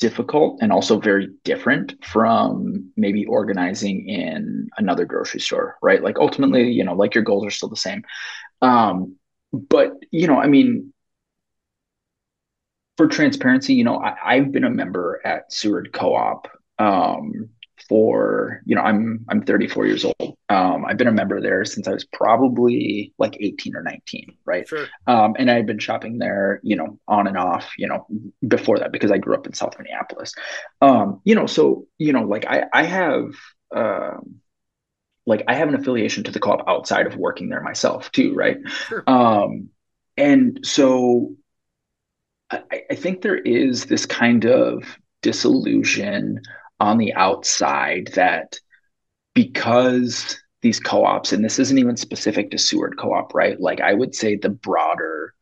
difficult 0.01 0.59
and 0.61 0.73
also 0.73 0.99
very 0.99 1.29
different 1.45 1.95
from 2.05 2.91
maybe 2.97 3.25
organizing 3.27 4.09
in 4.09 4.69
another 4.79 5.05
grocery 5.05 5.41
store, 5.41 5.77
right? 5.83 6.03
Like 6.03 6.19
ultimately, 6.19 6.71
you 6.71 6.83
know, 6.85 6.95
like 6.95 7.15
your 7.15 7.25
goals 7.25 7.47
are 7.47 7.51
still 7.51 7.69
the 7.69 7.77
same. 7.77 8.03
Um, 8.63 9.17
but 9.53 9.93
you 10.11 10.27
know, 10.27 10.41
I 10.41 10.47
mean, 10.47 10.93
for 13.01 13.07
transparency, 13.07 13.73
you 13.73 13.83
know, 13.83 13.99
I, 13.99 14.37
have 14.37 14.53
been 14.53 14.65
a 14.65 14.69
member 14.69 15.23
at 15.25 15.51
Seward 15.51 15.91
Co-op 15.91 16.49
um, 16.79 17.49
for, 17.89 18.61
you 18.67 18.77
know, 18.77 18.83
I'm 18.83 19.25
I'm 19.31 19.41
34 19.41 19.87
years 19.87 20.05
old. 20.05 20.37
Um, 20.51 20.85
I've 20.85 20.99
been 20.99 21.09
a 21.09 21.13
member 21.13 21.41
there 21.41 21.65
since 21.65 21.89
I 21.89 21.93
was 21.93 22.05
probably 22.05 23.15
like 23.17 23.39
18 23.41 23.75
or 23.75 23.83
19, 23.83 24.37
right? 24.45 24.69
Sure. 24.69 24.87
Um, 25.07 25.35
and 25.39 25.51
I've 25.51 25.65
been 25.65 25.79
shopping 25.79 26.19
there, 26.19 26.61
you 26.63 26.77
know, 26.77 26.99
on 27.09 27.27
and 27.27 27.39
off, 27.39 27.73
you 27.79 27.89
know, 27.89 28.07
before 28.47 28.79
that 28.81 28.93
because 28.93 29.11
I 29.11 29.17
grew 29.17 29.35
up 29.35 29.47
in 29.47 29.55
South 29.55 29.79
Minneapolis. 29.79 30.35
Um, 30.83 31.23
you 31.25 31.35
know, 31.35 31.47
so 31.47 31.87
you 31.97 32.13
know, 32.13 32.25
like 32.25 32.45
I 32.45 32.65
I 32.71 32.83
have. 32.83 33.33
Um, 33.75 34.41
like 35.27 35.45
I 35.49 35.55
have 35.55 35.69
an 35.69 35.75
affiliation 35.75 36.25
to 36.25 36.33
the 36.33 36.41
co-op 36.41 36.69
outside 36.69 37.07
of 37.07 37.17
working 37.17 37.49
there 37.49 37.63
myself 37.63 38.11
too, 38.11 38.35
right? 38.35 38.59
Sure. 38.89 39.05
Um, 39.07 39.69
and 40.17 40.61
so 40.65 41.37
I, 42.51 42.83
I 42.91 42.95
think 42.95 43.23
there 43.23 43.39
is 43.39 43.87
this 43.87 44.07
kind 44.07 44.45
of 44.45 44.85
disillusion 45.23 46.41
on 46.79 46.99
the 46.99 47.13
outside 47.15 48.11
that 48.15 48.59
because 49.35 50.41
these 50.63 50.81
co-ops 50.81 51.33
and 51.33 51.45
this 51.45 51.59
isn't 51.59 51.79
even 51.79 51.97
specific 51.97 52.51
to 52.51 52.59
Seward 52.59 52.99
co-op 52.99 53.35
right 53.35 53.61
like 53.61 53.81
I 53.81 53.95
would 53.95 54.15
say 54.15 54.37
the 54.37 54.49
broader 54.49 55.35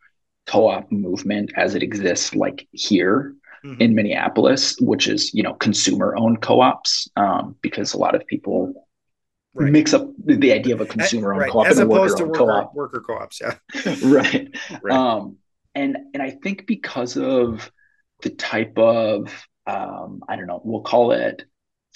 co-op 0.46 0.90
movement 0.90 1.52
as 1.56 1.74
it 1.74 1.82
exists 1.82 2.34
like 2.34 2.66
here 2.72 3.34
mm-hmm. 3.64 3.80
in 3.80 3.94
Minneapolis 3.94 4.76
which 4.80 5.08
is 5.08 5.32
you 5.32 5.42
know 5.42 5.54
consumer 5.54 6.16
owned 6.16 6.42
co-ops 6.42 7.08
um, 7.16 7.56
because 7.62 7.94
a 7.94 7.98
lot 7.98 8.14
of 8.14 8.26
people 8.26 8.86
right. 9.54 9.72
mix 9.72 9.94
up 9.94 10.08
the 10.24 10.52
idea 10.52 10.74
of 10.74 10.80
a 10.80 10.86
consumer 10.86 11.32
owned 11.32 11.42
right. 11.42 11.50
co-op 11.50 11.66
as 11.66 11.78
opposed 11.78 12.16
to 12.18 12.24
worker, 12.24 12.38
co-op. 12.38 12.74
worker 12.74 13.00
co-ops 13.00 13.40
yeah 13.40 13.54
right, 14.04 14.54
right. 14.82 14.96
Um, 14.96 15.36
and 15.78 15.96
and 16.12 16.22
I 16.22 16.30
think 16.30 16.66
because 16.66 17.16
of 17.16 17.70
the 18.22 18.30
type 18.30 18.76
of 18.76 19.46
um, 19.66 20.22
I 20.28 20.36
don't 20.36 20.46
know, 20.46 20.60
we'll 20.64 20.82
call 20.82 21.12
it 21.12 21.44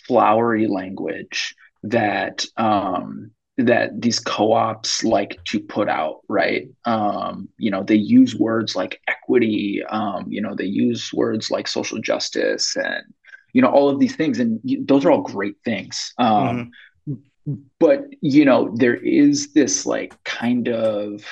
flowery 0.07 0.67
language 0.67 1.55
that 1.83 2.45
um, 2.57 3.33
that 3.57 4.01
these 4.01 4.21
co-ops 4.21 5.03
like 5.03 5.43
to 5.45 5.59
put 5.59 5.89
out, 5.89 6.21
right? 6.29 6.69
Um, 6.85 7.49
you 7.59 7.71
know, 7.71 7.83
they 7.83 7.97
use 7.97 8.37
words 8.37 8.77
like 8.77 9.01
equity. 9.09 9.83
Um, 9.89 10.27
you 10.29 10.41
know, 10.41 10.55
they 10.55 10.67
use 10.67 11.13
words 11.13 11.51
like 11.51 11.67
social 11.67 11.99
justice, 11.99 12.77
and 12.77 13.05
you 13.53 13.63
know, 13.63 13.69
all 13.69 13.89
of 13.89 13.99
these 13.99 14.15
things, 14.15 14.39
and 14.39 14.61
those 14.87 15.05
are 15.05 15.11
all 15.11 15.23
great 15.23 15.57
things. 15.65 16.15
Um, 16.19 16.73
mm-hmm. 17.09 17.55
But 17.81 18.05
you 18.21 18.45
know, 18.45 18.73
there 18.77 18.95
is 18.95 19.53
this 19.55 19.87
like 19.87 20.15
kind 20.25 20.69
of 20.69 21.25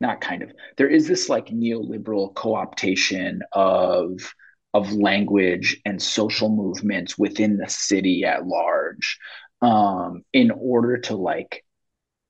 not 0.00 0.20
kind 0.20 0.42
of 0.42 0.52
there 0.76 0.88
is 0.88 1.06
this 1.06 1.28
like 1.28 1.46
neoliberal 1.48 2.34
co-optation 2.34 3.40
of 3.52 4.34
of 4.72 4.92
language 4.92 5.80
and 5.84 6.00
social 6.00 6.48
movements 6.48 7.18
within 7.18 7.56
the 7.56 7.68
city 7.68 8.24
at 8.24 8.46
large 8.46 9.18
um, 9.62 10.22
in 10.32 10.50
order 10.50 10.96
to 10.98 11.16
like 11.16 11.64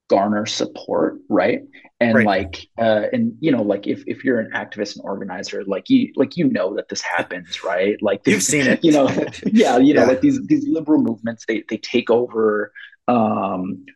garner 0.08 0.44
support 0.44 1.18
right 1.28 1.60
and 2.00 2.16
right. 2.16 2.26
like 2.26 2.66
uh 2.80 3.04
and 3.12 3.32
you 3.38 3.52
know 3.52 3.62
like 3.62 3.86
if 3.86 4.02
if 4.08 4.24
you're 4.24 4.40
an 4.40 4.50
activist 4.50 4.96
and 4.96 5.04
organizer 5.04 5.62
like 5.66 5.88
you 5.88 6.12
like 6.16 6.36
you 6.36 6.50
know 6.50 6.74
that 6.74 6.88
this 6.88 7.00
happens 7.00 7.62
right 7.62 7.96
like 8.02 8.20
you've 8.26 8.42
seen 8.42 8.66
it 8.66 8.82
you 8.82 8.90
know 8.90 9.08
yeah 9.46 9.78
you 9.78 9.94
know 9.94 10.00
yeah. 10.00 10.08
like 10.08 10.20
these 10.20 10.44
these 10.48 10.66
liberal 10.66 11.00
movements 11.00 11.44
they 11.46 11.62
they 11.68 11.76
take 11.76 12.10
over 12.10 12.72
um 13.06 13.86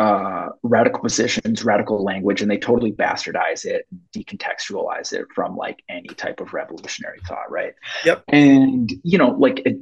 uh 0.00 0.48
radical 0.62 1.00
positions 1.00 1.64
radical 1.64 2.02
language 2.02 2.42
and 2.42 2.50
they 2.50 2.58
totally 2.58 2.90
bastardize 2.90 3.64
it 3.64 3.86
decontextualize 4.12 5.12
it 5.12 5.24
from 5.32 5.56
like 5.56 5.84
any 5.88 6.08
type 6.08 6.40
of 6.40 6.52
revolutionary 6.52 7.20
thought 7.28 7.48
right 7.48 7.74
yep 8.04 8.24
and 8.28 8.92
you 9.04 9.16
know 9.16 9.28
like 9.28 9.60
it, 9.64 9.78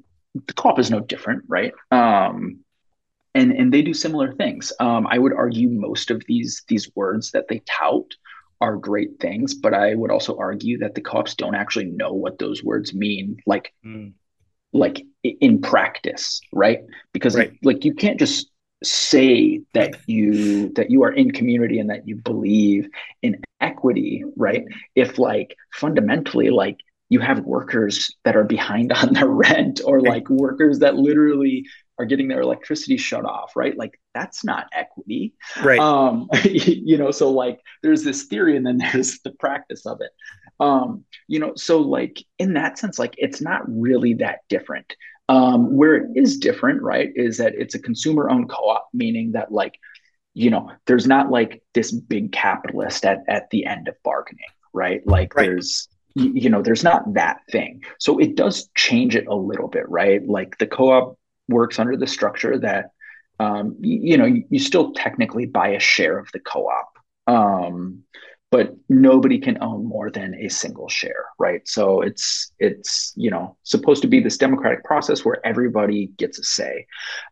the 0.46 0.52
co-op 0.52 0.78
is 0.78 0.90
no 0.90 1.00
different 1.00 1.42
right 1.48 1.72
um 1.92 2.62
and 3.34 3.52
and 3.52 3.72
they 3.72 3.82
do 3.82 3.94
similar 3.94 4.32
things. 4.32 4.72
Um, 4.80 5.06
I 5.06 5.18
would 5.18 5.32
argue 5.32 5.68
most 5.68 6.10
of 6.10 6.22
these 6.26 6.62
these 6.68 6.90
words 6.94 7.30
that 7.32 7.48
they 7.48 7.62
tout 7.66 8.14
are 8.60 8.76
great 8.76 9.18
things, 9.20 9.54
but 9.54 9.74
I 9.74 9.94
would 9.94 10.10
also 10.10 10.36
argue 10.36 10.78
that 10.78 10.94
the 10.94 11.00
co-ops 11.00 11.34
don't 11.34 11.54
actually 11.54 11.86
know 11.86 12.12
what 12.12 12.38
those 12.38 12.62
words 12.62 12.94
mean, 12.94 13.38
like 13.46 13.72
mm. 13.84 14.12
like 14.72 15.04
in 15.22 15.60
practice, 15.60 16.40
right? 16.52 16.80
Because 17.12 17.36
right. 17.36 17.52
like 17.62 17.84
you 17.84 17.94
can't 17.94 18.18
just 18.18 18.50
say 18.82 19.62
that 19.74 19.96
you 20.06 20.70
that 20.70 20.90
you 20.90 21.02
are 21.02 21.12
in 21.12 21.30
community 21.30 21.78
and 21.78 21.90
that 21.90 22.06
you 22.06 22.16
believe 22.16 22.88
in 23.22 23.40
equity, 23.60 24.24
right? 24.36 24.64
If 24.94 25.18
like 25.18 25.56
fundamentally 25.72 26.50
like 26.50 26.78
you 27.08 27.20
have 27.20 27.40
workers 27.40 28.16
that 28.24 28.36
are 28.36 28.44
behind 28.44 28.92
on 28.92 29.12
their 29.12 29.28
rent 29.28 29.80
or 29.84 30.00
like 30.00 30.28
workers 30.30 30.78
that 30.78 30.96
literally 30.96 31.66
are 31.98 32.06
getting 32.06 32.26
their 32.26 32.40
electricity 32.40 32.96
shut 32.96 33.24
off, 33.24 33.54
right? 33.54 33.76
Like 33.76 34.00
that's 34.14 34.44
not 34.44 34.66
equity. 34.72 35.34
Right. 35.62 35.78
Um, 35.78 36.28
you 36.44 36.96
know, 36.96 37.10
so 37.10 37.30
like 37.30 37.60
there's 37.82 38.02
this 38.02 38.24
theory 38.24 38.56
and 38.56 38.66
then 38.66 38.78
there's 38.92 39.20
the 39.20 39.32
practice 39.32 39.84
of 39.86 40.00
it. 40.00 40.10
Um, 40.58 41.04
you 41.28 41.38
know, 41.38 41.52
so 41.54 41.80
like 41.80 42.24
in 42.38 42.54
that 42.54 42.78
sense, 42.78 42.98
like 42.98 43.14
it's 43.18 43.40
not 43.40 43.62
really 43.68 44.14
that 44.14 44.40
different. 44.48 44.94
Um, 45.28 45.76
where 45.76 45.96
it 45.96 46.10
is 46.14 46.38
different, 46.38 46.82
right, 46.82 47.10
is 47.14 47.38
that 47.38 47.54
it's 47.56 47.74
a 47.74 47.78
consumer 47.78 48.28
owned 48.28 48.50
co-op, 48.50 48.88
meaning 48.92 49.32
that 49.32 49.52
like, 49.52 49.78
you 50.34 50.50
know, 50.50 50.70
there's 50.86 51.06
not 51.06 51.30
like 51.30 51.62
this 51.74 51.90
big 51.92 52.32
capitalist 52.32 53.04
at, 53.04 53.20
at 53.28 53.48
the 53.50 53.64
end 53.64 53.88
of 53.88 53.94
bargaining, 54.02 54.44
right? 54.74 55.06
Like 55.06 55.34
right. 55.34 55.46
there's 55.46 55.88
you 56.14 56.50
know 56.50 56.62
there's 56.62 56.84
not 56.84 57.14
that 57.14 57.40
thing 57.50 57.82
so 57.98 58.18
it 58.18 58.34
does 58.34 58.68
change 58.76 59.16
it 59.16 59.26
a 59.26 59.34
little 59.34 59.68
bit 59.68 59.88
right 59.88 60.26
like 60.28 60.58
the 60.58 60.66
co-op 60.66 61.18
works 61.48 61.78
under 61.78 61.96
the 61.96 62.06
structure 62.06 62.58
that 62.58 62.90
um, 63.40 63.76
you, 63.80 64.00
you, 64.02 64.16
know 64.16 64.26
you, 64.26 64.44
you, 64.50 64.58
still 64.60 64.92
technically 64.92 65.46
buy 65.46 65.68
a 65.68 65.80
share 65.80 66.18
of 66.18 66.28
the 66.32 66.38
co-op 66.40 66.98
um, 67.26 68.02
but 68.52 68.76
nobody 68.88 69.40
can 69.40 69.60
own 69.60 69.84
more 69.84 70.10
than 70.10 70.36
a 70.36 70.48
single 70.48 70.88
share 70.88 71.24
right? 71.38 71.66
So 71.66 72.02
it's 72.02 72.52
it's 72.60 73.12
you 73.16 73.30
know 73.30 73.56
supposed 73.64 74.02
to 74.02 74.08
be 74.08 74.20
this 74.20 74.36
democratic 74.36 74.84
process 74.84 75.24
where 75.24 75.44
everybody 75.44 76.12
gets 76.18 76.38
a 76.38 76.44
say. 76.44 76.86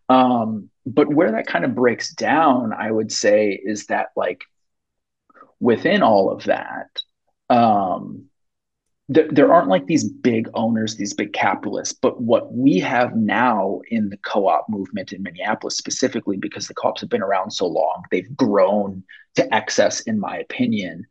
Um, 0.09 0.69
but 0.87 1.13
where 1.15 1.31
that 1.31 1.47
kind 1.47 1.65
of 1.65 1.75
breaks 1.75 2.13
down 2.15 2.73
i 2.73 2.91
would 2.91 3.13
say 3.13 3.61
is 3.65 3.87
that 3.87 4.09
like 4.17 4.43
within 5.61 6.03
all 6.03 6.31
of 6.31 6.45
that 6.45 6.89
um, 7.51 8.30
there 9.11 9.53
aren't 9.53 9.69
like 9.69 9.87
these 9.87 10.09
big 10.09 10.49
owners, 10.55 10.95
these 10.95 11.15
big 11.15 11.33
capitalists. 11.33 11.99
But 12.01 12.21
what 12.21 12.55
we 12.55 12.79
have 12.79 13.17
now 13.17 13.81
in 13.91 14.09
the 14.09 14.17
co 14.19 14.47
op 14.47 14.69
movement 14.69 15.13
in 15.13 15.25
Minneapolis, 15.25 15.77
specifically 15.77 16.37
because 16.37 16.69
the 16.69 16.75
co 16.75 16.89
ops 16.89 17.01
have 17.01 17.11
been 17.11 17.23
around 17.23 17.51
so 17.51 17.67
long, 17.67 18.05
they've 18.11 18.37
grown 18.37 19.03
to 19.35 19.53
excess, 19.53 20.01
in 20.03 20.21
my 20.21 20.39
opinion, 20.39 21.07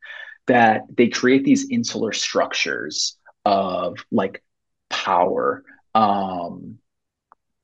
that 0.47 0.83
they 0.95 1.09
create 1.09 1.43
these 1.43 1.69
insular 1.69 2.13
structures 2.13 3.17
of 3.43 3.97
like 4.11 4.43
power, 4.89 5.65
um, 5.93 6.77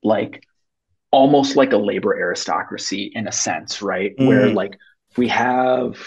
like 0.04 0.44
almost 1.12 1.56
like 1.56 1.72
a 1.72 1.78
labor 1.78 2.14
aristocracy 2.14 3.10
in 3.16 3.26
a 3.30 3.32
sense, 3.32 3.82
right? 3.82 4.18
Mm. 4.18 4.28
Where 4.28 4.50
like 4.50 4.78
we 5.16 5.30
have 5.30 5.98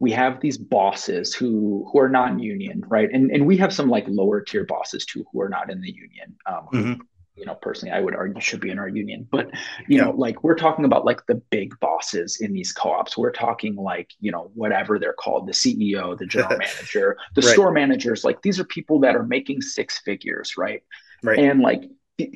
we 0.00 0.10
have 0.12 0.40
these 0.40 0.58
bosses 0.58 1.34
who 1.34 1.88
who 1.92 2.00
are 2.00 2.08
non-union 2.08 2.82
right? 2.88 3.08
And 3.12 3.30
and 3.30 3.46
we 3.46 3.56
have 3.58 3.72
some 3.72 3.88
like 3.88 4.06
lower 4.08 4.40
tier 4.40 4.64
bosses 4.64 5.04
too 5.04 5.24
who 5.30 5.40
are 5.40 5.48
not 5.48 5.70
in 5.70 5.80
the 5.80 5.92
union. 5.92 6.36
Um, 6.46 6.66
mm-hmm. 6.72 7.00
you 7.36 7.46
know 7.46 7.54
personally 7.54 7.92
i 7.92 8.00
would 8.00 8.14
argue 8.14 8.40
should 8.40 8.60
be 8.60 8.70
in 8.70 8.78
our 8.78 8.88
union. 8.88 9.28
But 9.30 9.50
you 9.86 9.98
yeah. 9.98 10.04
know 10.04 10.10
like 10.12 10.42
we're 10.42 10.56
talking 10.56 10.84
about 10.84 11.04
like 11.04 11.24
the 11.26 11.36
big 11.50 11.78
bosses 11.80 12.40
in 12.40 12.52
these 12.52 12.72
co-ops. 12.72 13.16
We're 13.16 13.30
talking 13.30 13.76
like 13.76 14.10
you 14.20 14.32
know 14.32 14.50
whatever 14.54 14.98
they're 14.98 15.12
called 15.12 15.46
the 15.46 15.52
ceo 15.52 16.18
the 16.18 16.26
general 16.26 16.58
manager 16.66 17.16
the 17.34 17.42
right. 17.42 17.52
store 17.52 17.70
managers. 17.70 18.24
Like 18.24 18.42
these 18.42 18.58
are 18.58 18.64
people 18.64 19.00
that 19.00 19.14
are 19.14 19.24
making 19.24 19.60
six 19.60 19.98
figures 19.98 20.54
right? 20.56 20.82
Right. 21.22 21.38
And 21.38 21.60
like 21.60 21.82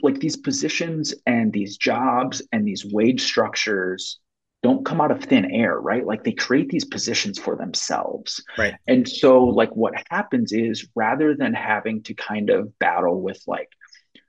like 0.02 0.20
these 0.20 0.36
positions 0.36 1.14
and 1.26 1.52
these 1.52 1.76
jobs 1.76 2.42
and 2.52 2.66
these 2.66 2.84
wage 2.84 3.22
structures 3.22 4.20
don't 4.64 4.86
come 4.86 4.98
out 4.98 5.10
of 5.10 5.22
thin 5.22 5.44
air, 5.50 5.78
right? 5.78 6.06
Like 6.06 6.24
they 6.24 6.32
create 6.32 6.70
these 6.70 6.86
positions 6.86 7.38
for 7.38 7.54
themselves. 7.54 8.42
Right. 8.56 8.74
And 8.86 9.06
so 9.06 9.44
like 9.44 9.68
what 9.76 9.92
happens 10.08 10.52
is 10.52 10.88
rather 10.94 11.36
than 11.36 11.52
having 11.52 12.02
to 12.04 12.14
kind 12.14 12.48
of 12.48 12.76
battle 12.78 13.20
with 13.20 13.42
like 13.46 13.68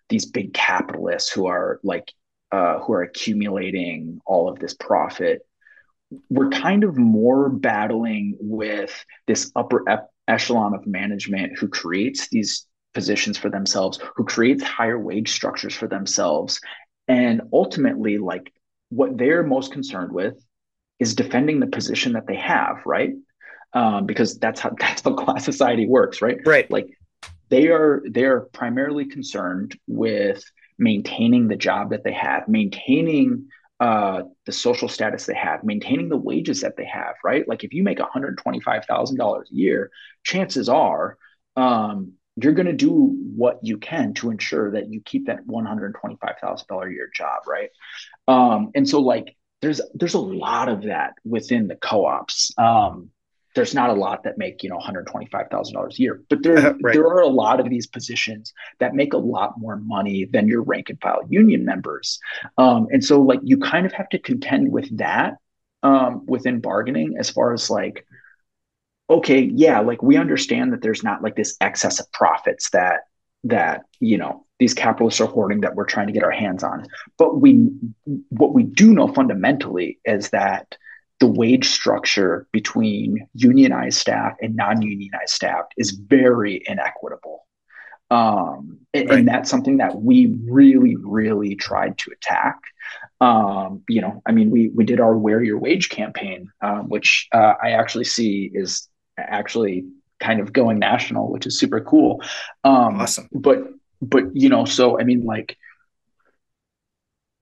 these 0.10 0.26
big 0.26 0.54
capitalists 0.54 1.32
who 1.32 1.48
are 1.48 1.80
like 1.84 2.12
uh, 2.52 2.80
who 2.80 2.92
are 2.92 3.04
accumulating 3.04 4.20
all 4.26 4.50
of 4.50 4.60
this 4.60 4.74
profit, 4.74 5.40
we're 6.30 6.50
kind 6.50 6.84
of 6.84 6.98
more 6.98 7.48
battling 7.48 8.36
with 8.42 9.06
this 9.28 9.54
upper 9.56 9.88
ep- 9.88 10.10
echelon 10.28 10.76
of 10.76 10.86
management 10.86 11.58
who 11.58 11.70
creates 11.70 12.28
these 12.28 12.68
positions 12.94 13.38
for 13.38 13.50
themselves, 13.50 14.02
who 14.18 14.26
creates 14.26 14.64
higher 14.64 15.00
wage 15.00 15.32
structures 15.32 15.74
for 15.74 15.88
themselves, 15.88 16.60
and 17.08 17.42
ultimately 17.54 18.18
like 18.18 18.52
what 18.90 19.18
they're 19.18 19.44
most 19.44 19.72
concerned 19.72 20.12
with 20.12 20.36
is 21.00 21.16
defending 21.16 21.60
the 21.60 21.68
position 21.68 22.14
that 22.14 22.28
they 22.28 22.36
have, 22.36 22.78
right? 22.86 23.14
Um, 23.74 24.06
because 24.06 24.38
that's 24.38 24.60
how 24.60 24.74
that's 24.80 25.02
how 25.02 25.14
class 25.14 25.46
society 25.46 25.88
works, 25.88 26.22
right? 26.22 26.38
Right. 26.46 26.70
Like 26.70 26.88
they 27.50 27.68
are 27.68 28.04
they 28.10 28.24
are 28.24 28.42
primarily 28.54 29.06
concerned 29.06 29.78
with 29.88 30.44
maintaining 30.78 31.48
the 31.48 31.56
job 31.56 31.92
that 31.92 32.04
they 32.04 32.14
have, 32.14 32.48
maintaining 32.48 33.48
uh, 33.80 34.24
the 34.46 34.52
social 34.52 34.88
status 34.88 35.26
they 35.26 35.36
have, 35.36 35.64
maintaining 35.64 36.10
the 36.10 36.18
wages 36.18 36.62
that 36.62 36.78
they 36.78 36.86
have, 36.86 37.16
right? 37.24 37.48
Like 37.48 37.64
if 37.64 37.74
you 37.74 37.84
make 37.84 37.98
$125,000 37.98 39.42
a 39.42 39.56
year, 39.56 39.92
chances 40.24 40.70
are 40.70 41.18
um, 41.56 42.14
you're 42.38 42.54
going 42.54 42.66
to 42.68 42.74
do 42.74 42.92
what 43.36 43.60
you 43.64 43.78
can 43.78 44.14
to 44.16 44.30
ensure 44.32 44.72
that 44.72 44.92
you 44.92 45.02
keep 45.02 45.28
that 45.28 45.46
$125,000 45.48 46.88
a 46.88 46.92
year 46.92 47.10
job, 47.14 47.42
right? 47.48 47.70
Um, 48.28 48.72
and 48.76 48.88
so 48.88 49.00
like 49.02 49.36
there's 49.62 49.82
there's 49.94 50.14
a 50.14 50.20
lot 50.20 50.70
of 50.70 50.84
that 50.84 51.14
within 51.24 51.68
the 51.68 51.76
co-ops. 51.76 52.52
Um, 52.58 53.10
there's 53.56 53.74
not 53.74 53.90
a 53.90 53.94
lot 53.94 54.24
that 54.24 54.38
make 54.38 54.64
you 54.64 54.70
know 54.70 54.78
$125,000 54.78 55.98
a 55.98 56.02
year, 56.02 56.22
but 56.30 56.44
there 56.44 56.58
uh, 56.58 56.74
right. 56.82 56.94
there 56.94 57.08
are 57.08 57.22
a 57.22 57.28
lot 57.28 57.60
of 57.60 57.70
these 57.70 57.88
positions 57.88 58.54
that 58.80 58.94
make 58.94 59.14
a 59.14 59.18
lot 59.18 59.58
more 59.58 59.78
money 59.78 60.26
than 60.26 60.48
your 60.48 60.62
rank 60.62 60.90
and 60.90 61.00
file 61.02 61.22
union 61.30 61.64
members. 61.66 62.20
Um, 62.58 62.88
and 62.92 63.04
so 63.04 63.22
like 63.22 63.40
you 63.44 63.58
kind 63.58 63.86
of 63.86 63.94
have 63.94 64.10
to 64.10 64.20
contend 64.20 64.72
with 64.72 64.98
that 64.98 65.36
um, 65.84 66.26
within 66.26 66.60
bargaining 66.60 67.16
as 67.18 67.30
far 67.30 67.54
as 67.54 67.70
like 67.70 68.06
okay, 69.10 69.50
yeah, 69.54 69.80
like 69.80 70.02
we 70.02 70.18
understand 70.18 70.74
that 70.74 70.82
there's 70.82 71.04
not 71.04 71.22
like 71.22 71.36
this 71.36 71.56
excess 71.62 72.00
of 72.00 72.12
profits 72.12 72.72
that 72.72 73.02
that 73.44 73.84
you 74.00 74.18
know 74.18 74.45
these 74.60 74.74
capitalists 74.74 75.20
are 75.22 75.28
hoarding 75.28 75.62
that 75.62 75.76
we're 75.76 75.86
trying 75.86 76.08
to 76.08 76.14
get 76.14 76.24
our 76.24 76.32
hands 76.32 76.64
on. 76.64 76.88
But 77.18 77.42
we 77.42 77.70
what 78.30 78.54
we 78.54 78.64
do 78.64 78.94
know 78.94 79.08
fundamentally 79.08 80.00
is 80.06 80.30
that 80.30 80.78
the 81.20 81.28
wage 81.28 81.68
structure 81.70 82.48
between 82.52 83.28
unionized 83.34 83.98
staff 83.98 84.36
and 84.42 84.56
non-unionized 84.56 85.30
staff 85.30 85.66
is 85.78 85.92
very 85.92 86.62
inequitable. 86.66 87.46
Um, 88.12 88.80
and, 88.94 89.10
right. 89.10 89.20
and, 89.20 89.28
that's 89.28 89.50
something 89.50 89.78
that 89.78 90.02
we 90.02 90.38
really, 90.46 90.96
really 90.96 91.56
tried 91.56 91.98
to 92.00 92.12
attack. 92.12 92.60
Um, 93.20 93.82
you 93.90 94.02
know, 94.02 94.22
I 94.26 94.32
mean, 94.32 94.52
we 94.52 94.70
we 94.70 94.84
did 94.84 95.00
our 95.00 95.18
"Wear 95.18 95.42
Your 95.42 95.58
Wage" 95.58 95.90
campaign, 95.90 96.52
um, 96.62 96.88
which 96.90 97.28
uh, 97.34 97.56
I 97.62 97.72
actually 97.72 98.06
see 98.06 98.52
is 98.54 98.88
actually 99.18 99.86
kind 100.20 100.40
of 100.40 100.54
going 100.54 100.78
national, 100.78 101.32
which 101.32 101.48
is 101.48 101.58
super 101.58 101.82
cool. 101.82 102.22
Um, 102.64 103.02
awesome. 103.02 103.28
But 103.32 103.70
but 104.10 104.24
you 104.34 104.50
know, 104.50 104.66
so 104.66 105.00
I 105.00 105.04
mean, 105.04 105.24
like, 105.26 105.58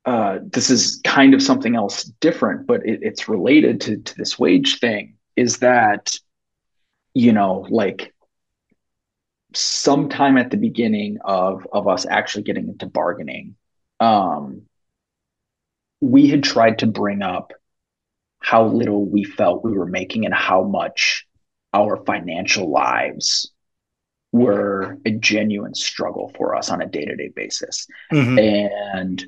uh, 0.05 0.39
this 0.51 0.69
is 0.69 1.01
kind 1.05 1.33
of 1.33 1.41
something 1.41 1.75
else 1.75 2.03
different, 2.03 2.67
but 2.67 2.85
it, 2.85 2.99
it's 3.03 3.29
related 3.29 3.81
to 3.81 3.97
to 3.97 4.15
this 4.15 4.37
wage 4.37 4.79
thing. 4.79 5.15
Is 5.35 5.59
that 5.59 6.13
you 7.13 7.31
know, 7.31 7.65
like 7.69 8.13
sometime 9.55 10.37
at 10.37 10.51
the 10.51 10.57
beginning 10.57 11.19
of 11.23 11.67
of 11.71 11.87
us 11.87 12.05
actually 12.05 12.43
getting 12.43 12.67
into 12.67 12.85
bargaining, 12.87 13.55
um, 13.99 14.63
we 16.01 16.27
had 16.27 16.43
tried 16.43 16.79
to 16.79 16.87
bring 16.87 17.21
up 17.21 17.53
how 18.39 18.65
little 18.65 19.05
we 19.05 19.23
felt 19.23 19.63
we 19.63 19.71
were 19.71 19.85
making 19.87 20.25
and 20.25 20.33
how 20.33 20.63
much 20.63 21.25
our 21.73 22.03
financial 22.05 22.69
lives 22.69 23.52
were 24.33 24.97
a 25.05 25.11
genuine 25.11 25.75
struggle 25.75 26.31
for 26.35 26.55
us 26.55 26.69
on 26.69 26.81
a 26.81 26.87
day-to-day 26.87 27.29
basis 27.35 27.87
mm-hmm. 28.11 28.37
and 28.37 29.25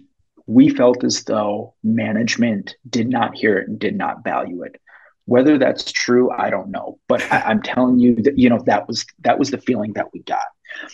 we 0.48 0.68
felt 0.70 1.04
as 1.04 1.24
though 1.24 1.74
management 1.84 2.76
did 2.90 3.08
not 3.08 3.36
hear 3.36 3.58
it 3.58 3.70
and 3.70 3.80
did 3.80 3.96
not 3.96 4.24
value 4.24 4.64
it 4.64 4.82
whether 5.26 5.58
that's 5.58 5.92
true 5.92 6.32
i 6.32 6.50
don't 6.50 6.70
know 6.70 7.00
but 7.08 7.22
I, 7.32 7.52
am 7.52 7.62
telling 7.62 8.00
you 8.00 8.16
that 8.24 8.38
you 8.38 8.50
know 8.50 8.62
that 8.66 8.88
was 8.88 9.06
that 9.20 9.38
was 9.38 9.52
the 9.52 9.60
feeling 9.60 9.94
that 9.94 10.12
we 10.12 10.24
got 10.24 10.48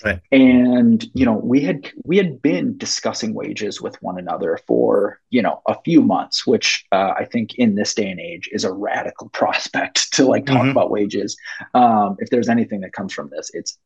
right. 0.04 0.20
and 0.32 1.06
you 1.14 1.26
know 1.26 1.34
we 1.34 1.62
had 1.62 1.90
we 2.04 2.18
had 2.18 2.42
been 2.42 2.78
discussing 2.78 3.34
wages 3.34 3.82
with 3.82 4.02
one 4.02 4.20
another 4.20 4.60
for 4.68 5.22
you 5.30 5.42
know 5.42 5.62
a 5.68 5.76
few 5.86 6.02
months 6.02 6.46
which 6.46 6.86
uh, 6.92 7.14
i 7.18 7.24
think 7.24 7.56
in 7.56 7.76
this 7.76 7.94
day 7.94 8.10
and 8.10 8.20
age 8.20 8.50
is 8.52 8.66
a 8.66 8.74
radical 8.74 9.30
prospect 9.34 10.12
to 10.14 10.26
like 10.26 10.46
talk 10.46 10.58
mm-hmm. 10.58 10.70
about 10.70 10.92
wages 10.92 11.38
um, 11.74 12.18
if 12.20 12.30
there's 12.30 12.50
anything 12.50 12.82
that 12.82 12.92
comes 12.92 13.14
from 13.14 13.30
this 13.30 13.50
it's 13.54 13.78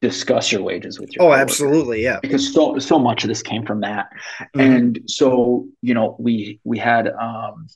discuss 0.00 0.52
your 0.52 0.62
wages 0.62 1.00
with 1.00 1.14
your 1.14 1.24
oh 1.24 1.32
absolutely 1.32 2.02
yeah 2.02 2.20
because 2.22 2.52
so 2.52 2.78
so 2.78 2.98
much 2.98 3.24
of 3.24 3.28
this 3.28 3.42
came 3.42 3.66
from 3.66 3.80
that 3.80 4.08
mm-hmm. 4.38 4.60
and 4.60 5.00
so 5.06 5.66
you 5.82 5.92
know 5.92 6.14
we 6.18 6.60
we 6.64 6.78
had 6.78 7.08
um 7.08 7.66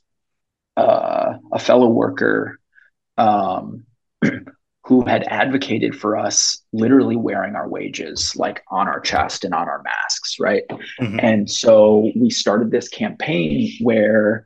uh, 0.75 1.33
a 1.51 1.59
fellow 1.59 1.87
worker 1.87 2.59
um 3.17 3.85
who 4.85 5.05
had 5.05 5.23
advocated 5.23 5.95
for 5.95 6.17
us 6.17 6.63
literally 6.73 7.15
wearing 7.15 7.55
our 7.55 7.67
wages 7.67 8.33
like 8.35 8.63
on 8.69 8.87
our 8.87 8.99
chest 8.99 9.43
and 9.43 9.53
on 9.53 9.67
our 9.67 9.81
masks 9.83 10.37
right 10.39 10.63
mm-hmm. 10.69 11.19
and 11.19 11.49
so 11.49 12.09
we 12.15 12.29
started 12.29 12.71
this 12.71 12.87
campaign 12.87 13.71
where 13.81 14.45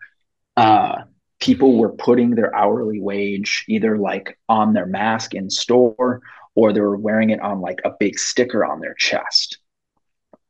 uh 0.58 1.04
people 1.40 1.78
were 1.78 1.92
putting 1.92 2.32
their 2.32 2.54
hourly 2.56 3.00
wage 3.00 3.66
either 3.68 3.98
like 3.98 4.40
on 4.50 4.74
their 4.74 4.88
mask 4.88 5.36
in 5.36 5.50
store 5.50 6.22
or 6.58 6.74
they 6.74 6.82
were 6.82 6.98
wearing 6.98 7.30
it 7.30 7.40
on 7.40 7.62
like 7.62 7.80
a 7.86 7.92
big 8.00 8.18
sticker 8.18 8.66
on 8.66 8.80
their 8.80 8.96
chest. 8.96 9.60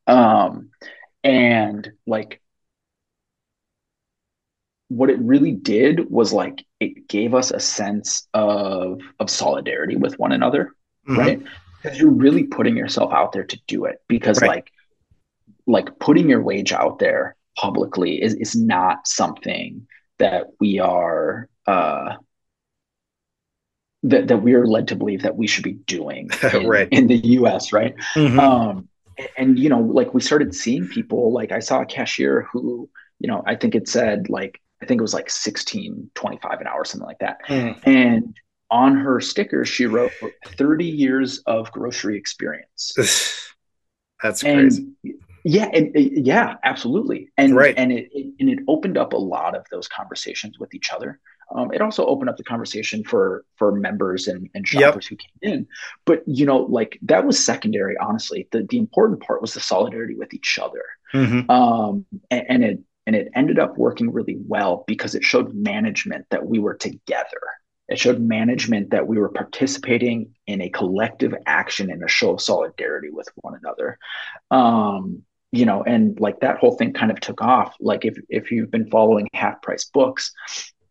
Um, 0.08 0.70
and 1.22 1.92
like 2.08 2.42
what 4.88 5.10
it 5.10 5.20
really 5.20 5.52
did 5.52 6.10
was 6.10 6.32
like 6.32 6.66
it 6.80 7.10
gave 7.10 7.34
us 7.34 7.52
a 7.52 7.60
sense 7.60 8.26
of 8.34 9.02
of 9.20 9.30
solidarity 9.30 9.98
with 9.98 10.18
one 10.18 10.32
another, 10.32 10.74
mm-hmm. 11.10 11.20
right? 11.20 11.42
Because 11.84 12.00
you're 12.00 12.10
really 12.10 12.46
putting 12.46 12.78
yourself 12.78 13.12
out 13.12 13.34
there 13.34 13.44
to 13.44 13.60
do 13.68 13.84
it 13.84 14.02
because 14.08 14.42
right. 14.42 14.48
like 14.48 14.72
like 15.66 16.00
putting 16.00 16.30
your 16.30 16.42
wage 16.42 16.72
out 16.72 17.00
there 17.00 17.36
publicly 17.58 18.24
is 18.24 18.34
is 18.36 18.56
not 18.56 19.06
something 19.06 19.86
that 20.20 20.46
we 20.62 20.80
are 20.80 21.50
uh 21.66 22.16
that, 24.10 24.28
that 24.28 24.38
we 24.38 24.54
are 24.54 24.66
led 24.66 24.88
to 24.90 24.96
believe 24.96 25.24
that 25.24 25.36
we 25.36 25.48
should 25.48 25.64
be 25.64 25.74
doing 25.74 26.30
in, 26.54 26.68
right. 26.68 26.88
in 26.92 27.08
the 27.08 27.18
US, 27.18 27.72
right? 27.74 27.96
Mm-hmm. 28.16 28.40
Um, 28.40 28.90
and, 29.18 29.30
and, 29.38 29.60
you 29.60 29.70
know, 29.70 29.80
like 29.80 30.14
we 30.14 30.22
started 30.22 30.54
seeing 30.56 30.88
people, 30.88 31.32
like 31.32 31.52
I 31.52 31.60
saw 31.60 31.82
a 31.82 31.86
cashier 31.86 32.48
who, 32.52 32.90
you 33.20 33.28
know, 33.28 33.44
I 33.46 33.56
think 33.56 33.76
it 33.76 33.88
said 33.88 34.30
like, 34.30 34.62
I 34.82 34.86
think 34.86 35.00
it 35.00 35.02
was 35.02 35.14
like 35.14 35.30
16, 35.30 36.12
25 36.14 36.62
an 36.62 36.68
hour, 36.68 36.86
something 36.86 37.08
like 37.08 37.20
that. 37.20 37.40
Mm. 37.48 37.80
And 37.88 38.36
on 38.70 38.96
her 38.96 39.20
sticker, 39.20 39.66
she 39.66 39.86
wrote 39.86 40.12
30 40.46 40.86
years 40.86 41.40
of 41.48 41.72
grocery 41.72 42.18
experience. 42.18 42.94
That's 44.24 44.42
crazy. 44.42 44.88
Yeah, 45.44 45.70
and, 45.74 45.92
yeah, 45.96 46.56
absolutely. 46.64 47.30
And 47.38 47.56
right. 47.56 47.74
and 47.78 47.92
it, 47.92 48.10
it, 48.12 48.34
and 48.40 48.50
it 48.50 48.60
opened 48.68 48.98
up 48.98 49.14
a 49.14 49.18
lot 49.18 49.56
of 49.56 49.66
those 49.72 49.88
conversations 49.88 50.60
with 50.60 50.74
each 50.74 50.92
other. 50.92 51.20
Um, 51.56 51.72
it 51.74 51.82
also 51.82 52.06
opened 52.06 52.30
up 52.30 52.38
the 52.38 52.44
conversation 52.44 53.04
for 53.04 53.46
for 53.56 53.72
members 53.72 54.28
and, 54.28 54.50
and 54.54 54.68
shoppers 54.68 55.10
yep. 55.10 55.10
who 55.10 55.16
came 55.16 55.54
in. 55.54 55.68
But 56.06 56.24
you 56.28 56.46
know, 56.46 56.58
like 56.58 57.00
that 57.04 57.26
was 57.26 57.44
secondary. 57.44 57.98
Honestly, 57.98 58.48
the 58.52 58.66
the 58.70 58.78
important 58.78 59.22
part 59.22 59.42
was 59.42 59.54
the 59.54 59.60
solidarity 59.60 60.16
with 60.16 60.34
each 60.34 60.60
other, 60.62 60.84
mm-hmm. 61.14 61.50
um, 61.50 62.06
and, 62.30 62.46
and 62.50 62.64
it 62.64 62.80
and 63.06 63.16
it 63.16 63.30
ended 63.34 63.58
up 63.58 63.78
working 63.78 64.12
really 64.12 64.38
well 64.48 64.84
because 64.86 65.16
it 65.16 65.24
showed 65.24 65.54
management 65.54 66.26
that 66.30 66.46
we 66.46 66.60
were 66.60 66.76
together. 66.76 67.42
It 67.88 67.98
showed 67.98 68.20
management 68.20 68.90
that 68.90 69.08
we 69.08 69.18
were 69.18 69.30
participating 69.30 70.34
in 70.46 70.62
a 70.62 70.70
collective 70.70 71.34
action 71.46 71.90
and 71.90 72.04
a 72.04 72.10
show 72.10 72.34
of 72.34 72.42
solidarity 72.42 73.10
with 73.10 73.30
one 73.36 73.56
another. 73.56 73.98
Um, 74.52 75.24
you 75.54 75.66
know, 75.66 75.84
and 75.84 76.20
like 76.20 76.42
that 76.42 76.58
whole 76.58 76.76
thing 76.76 76.92
kind 76.92 77.10
of 77.10 77.22
took 77.22 77.42
off. 77.42 77.76
Like 77.80 78.04
if 78.04 78.18
if 78.28 78.52
you've 78.52 78.72
been 78.72 78.90
following 78.90 79.30
half 79.34 79.62
price 79.62 79.86
books, 79.86 80.34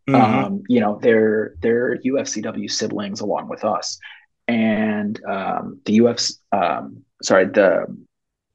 Mm-hmm. 0.08 0.44
Um, 0.44 0.62
you 0.68 0.80
know, 0.80 0.98
they're 1.02 1.54
they're 1.60 1.98
UFCW 1.98 2.70
siblings 2.70 3.20
along 3.20 3.48
with 3.48 3.64
us, 3.64 3.98
and 4.46 5.20
um, 5.24 5.80
the 5.84 5.98
UFC, 5.98 6.34
um, 6.52 7.02
sorry, 7.22 7.46
the, 7.46 7.86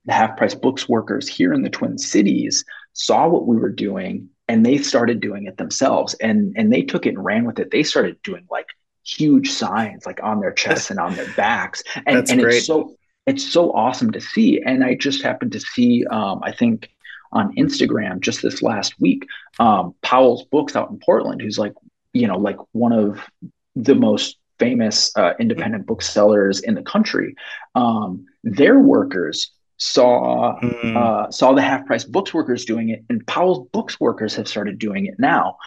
the 0.05 0.13
half 0.13 0.37
price 0.37 0.55
books 0.55 0.87
workers 0.87 1.27
here 1.27 1.53
in 1.53 1.63
the 1.63 1.69
Twin 1.69 1.97
Cities 1.97 2.63
saw 2.93 3.27
what 3.27 3.47
we 3.47 3.57
were 3.57 3.69
doing, 3.69 4.29
and 4.47 4.65
they 4.65 4.77
started 4.77 5.19
doing 5.19 5.45
it 5.45 5.57
themselves, 5.57 6.13
and 6.15 6.53
and 6.55 6.71
they 6.71 6.83
took 6.83 7.05
it 7.05 7.15
and 7.15 7.25
ran 7.25 7.45
with 7.45 7.59
it. 7.59 7.71
They 7.71 7.83
started 7.83 8.21
doing 8.23 8.45
like 8.49 8.67
huge 9.03 9.51
signs 9.51 10.05
like 10.05 10.21
on 10.23 10.39
their 10.39 10.53
chests 10.53 10.89
and 10.89 10.99
on 10.99 11.15
their 11.15 11.31
backs, 11.35 11.83
and 12.05 12.29
and 12.29 12.41
it's 12.41 12.65
so 12.65 12.95
it's 13.27 13.51
so 13.51 13.71
awesome 13.73 14.11
to 14.11 14.21
see. 14.21 14.61
And 14.65 14.83
I 14.83 14.95
just 14.95 15.21
happened 15.21 15.51
to 15.51 15.59
see, 15.59 16.05
um, 16.05 16.39
I 16.43 16.51
think 16.51 16.89
on 17.31 17.55
Instagram 17.55 18.19
just 18.19 18.41
this 18.41 18.61
last 18.61 18.99
week. 18.99 19.25
Um, 19.59 19.95
Powell's 20.01 20.43
Books 20.45 20.75
out 20.75 20.89
in 20.89 20.99
Portland, 20.99 21.41
who's 21.41 21.57
like, 21.57 21.73
you 22.13 22.27
know, 22.27 22.37
like 22.37 22.57
one 22.71 22.91
of 22.91 23.21
the 23.75 23.95
most 23.95 24.37
famous 24.59 25.11
uh, 25.15 25.33
independent 25.39 25.87
booksellers 25.87 26.59
in 26.59 26.75
the 26.75 26.83
country. 26.83 27.35
Um, 27.73 28.25
their 28.43 28.79
workers 28.79 29.51
saw 29.77 30.59
mm. 30.59 30.95
uh, 30.95 31.31
saw 31.31 31.53
the 31.53 31.61
half 31.61 31.85
price 31.87 32.03
books 32.03 32.33
workers 32.33 32.65
doing 32.65 32.89
it, 32.89 33.03
and 33.09 33.25
Powell's 33.25 33.67
Books 33.71 33.99
workers 33.99 34.35
have 34.35 34.47
started 34.47 34.77
doing 34.77 35.07
it 35.07 35.15
now. 35.17 35.57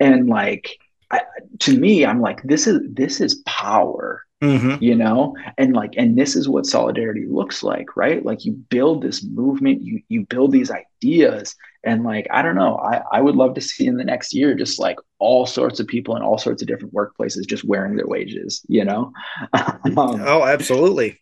And 0.00 0.28
like, 0.28 0.78
I, 1.10 1.20
to 1.60 1.78
me, 1.78 2.06
I'm 2.06 2.20
like, 2.20 2.42
this 2.42 2.66
is 2.66 2.80
this 2.92 3.20
is 3.20 3.36
power 3.46 4.24
Mm-hmm. 4.42 4.82
you 4.82 4.94
know? 4.94 5.36
And 5.58 5.74
like 5.74 5.92
and 5.98 6.18
this 6.18 6.34
is 6.34 6.48
what 6.48 6.64
solidarity 6.64 7.26
looks 7.28 7.62
like 7.62 7.94
right? 7.94 8.24
Like 8.24 8.46
you 8.46 8.52
build 8.52 9.02
this 9.02 9.22
movement 9.22 9.82
you 9.82 10.00
you 10.08 10.24
build 10.24 10.52
these 10.52 10.70
ideas. 10.70 11.54
And 11.82 12.04
like 12.04 12.26
i 12.30 12.42
don't 12.42 12.56
know 12.56 12.76
i 12.76 13.00
i 13.10 13.22
would 13.22 13.36
love 13.36 13.54
to 13.54 13.60
see 13.62 13.86
in 13.86 13.96
the 13.96 14.04
next 14.04 14.34
year 14.34 14.54
just 14.54 14.78
like 14.78 14.98
all 15.18 15.46
sorts 15.46 15.80
of 15.80 15.86
people 15.86 16.14
in 16.14 16.22
all 16.22 16.36
sorts 16.36 16.60
of 16.60 16.68
different 16.68 16.92
workplaces 16.92 17.46
just 17.46 17.64
wearing 17.64 17.96
their 17.96 18.06
wages 18.06 18.60
you 18.68 18.84
know? 18.84 19.12
Um, 19.54 19.96
oh 19.96 20.44
absolutely. 20.44 21.18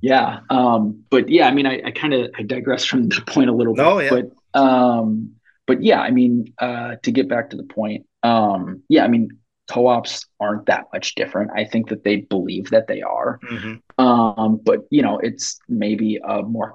Yeah 0.00 0.40
um 0.50 1.02
but 1.10 1.28
yeah 1.28 1.48
i 1.48 1.52
mean 1.52 1.66
i, 1.66 1.82
I 1.84 1.90
kind 1.90 2.14
of 2.14 2.30
i 2.38 2.42
digress 2.42 2.84
from 2.84 3.08
the 3.08 3.20
point 3.26 3.50
a 3.50 3.52
little 3.52 3.74
bit 3.74 3.86
oh, 3.86 3.98
yeah. 3.98 4.10
but 4.10 4.60
um 4.60 5.32
but 5.66 5.82
yeah 5.82 6.00
i 6.00 6.12
mean 6.12 6.54
uh 6.58 6.96
to 7.02 7.10
get 7.10 7.28
back 7.28 7.50
to 7.50 7.56
the 7.56 7.64
point 7.64 8.06
um 8.22 8.82
yeah 8.88 9.04
i 9.04 9.08
mean 9.08 9.30
co-ops 9.68 10.26
aren't 10.40 10.66
that 10.66 10.86
much 10.92 11.14
different. 11.14 11.50
I 11.54 11.64
think 11.64 11.90
that 11.90 12.02
they 12.02 12.16
believe 12.16 12.70
that 12.70 12.88
they 12.88 13.02
are. 13.02 13.38
Mm-hmm. 13.44 14.04
Um, 14.04 14.60
but 14.64 14.80
you 14.90 15.02
know, 15.02 15.18
it's 15.18 15.60
maybe 15.68 16.18
a 16.26 16.42
more 16.42 16.74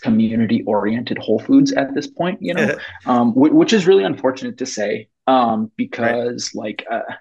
community 0.00 0.62
oriented 0.66 1.18
Whole 1.18 1.38
Foods 1.38 1.72
at 1.72 1.94
this 1.94 2.08
point, 2.08 2.38
you 2.40 2.54
know, 2.54 2.76
um, 3.06 3.30
w- 3.34 3.54
which 3.54 3.72
is 3.72 3.86
really 3.86 4.04
unfortunate 4.04 4.58
to 4.58 4.66
say 4.66 5.08
um, 5.26 5.70
because 5.76 6.50
right. 6.54 6.64
like, 6.64 6.86
uh, 6.90 7.14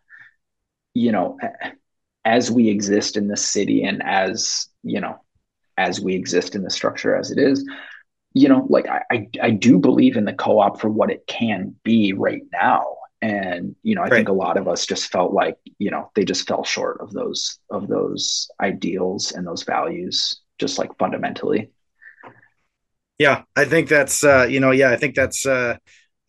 you 0.93 1.11
know, 1.11 1.37
as 2.25 2.49
we 2.49 2.69
exist 2.69 3.17
in 3.17 3.27
the 3.27 3.37
city 3.37 3.83
and 3.83 4.01
as, 4.03 4.67
you 4.83 4.99
know, 4.99 5.17
as 5.77 6.01
we 6.01 6.15
exist 6.15 6.55
in 6.55 6.63
the 6.63 6.69
structure 6.69 7.15
as 7.15 7.31
it 7.31 7.37
is, 7.37 7.67
you 8.33 8.47
know, 8.47 8.65
like 8.69 8.87
I, 8.87 9.03
I, 9.11 9.27
I 9.41 9.51
do 9.51 9.77
believe 9.77 10.15
in 10.15 10.25
the 10.25 10.33
co-op 10.33 10.79
for 10.79 10.89
what 10.89 11.11
it 11.11 11.27
can 11.27 11.75
be 11.83 12.13
right 12.13 12.43
now 12.53 12.85
and 13.21 13.75
you 13.83 13.95
know 13.95 14.01
i 14.01 14.05
right. 14.05 14.13
think 14.13 14.29
a 14.29 14.33
lot 14.33 14.57
of 14.57 14.67
us 14.67 14.85
just 14.85 15.11
felt 15.11 15.31
like 15.33 15.57
you 15.77 15.91
know 15.91 16.09
they 16.15 16.25
just 16.25 16.47
fell 16.47 16.63
short 16.63 16.99
of 17.01 17.11
those 17.11 17.59
of 17.69 17.87
those 17.87 18.49
ideals 18.61 19.31
and 19.31 19.45
those 19.45 19.63
values 19.63 20.41
just 20.57 20.79
like 20.79 20.95
fundamentally 20.97 21.69
yeah 23.19 23.43
i 23.55 23.65
think 23.65 23.87
that's 23.87 24.23
uh 24.23 24.47
you 24.49 24.59
know 24.59 24.71
yeah 24.71 24.89
i 24.89 24.95
think 24.95 25.15
that's 25.15 25.45
uh 25.45 25.75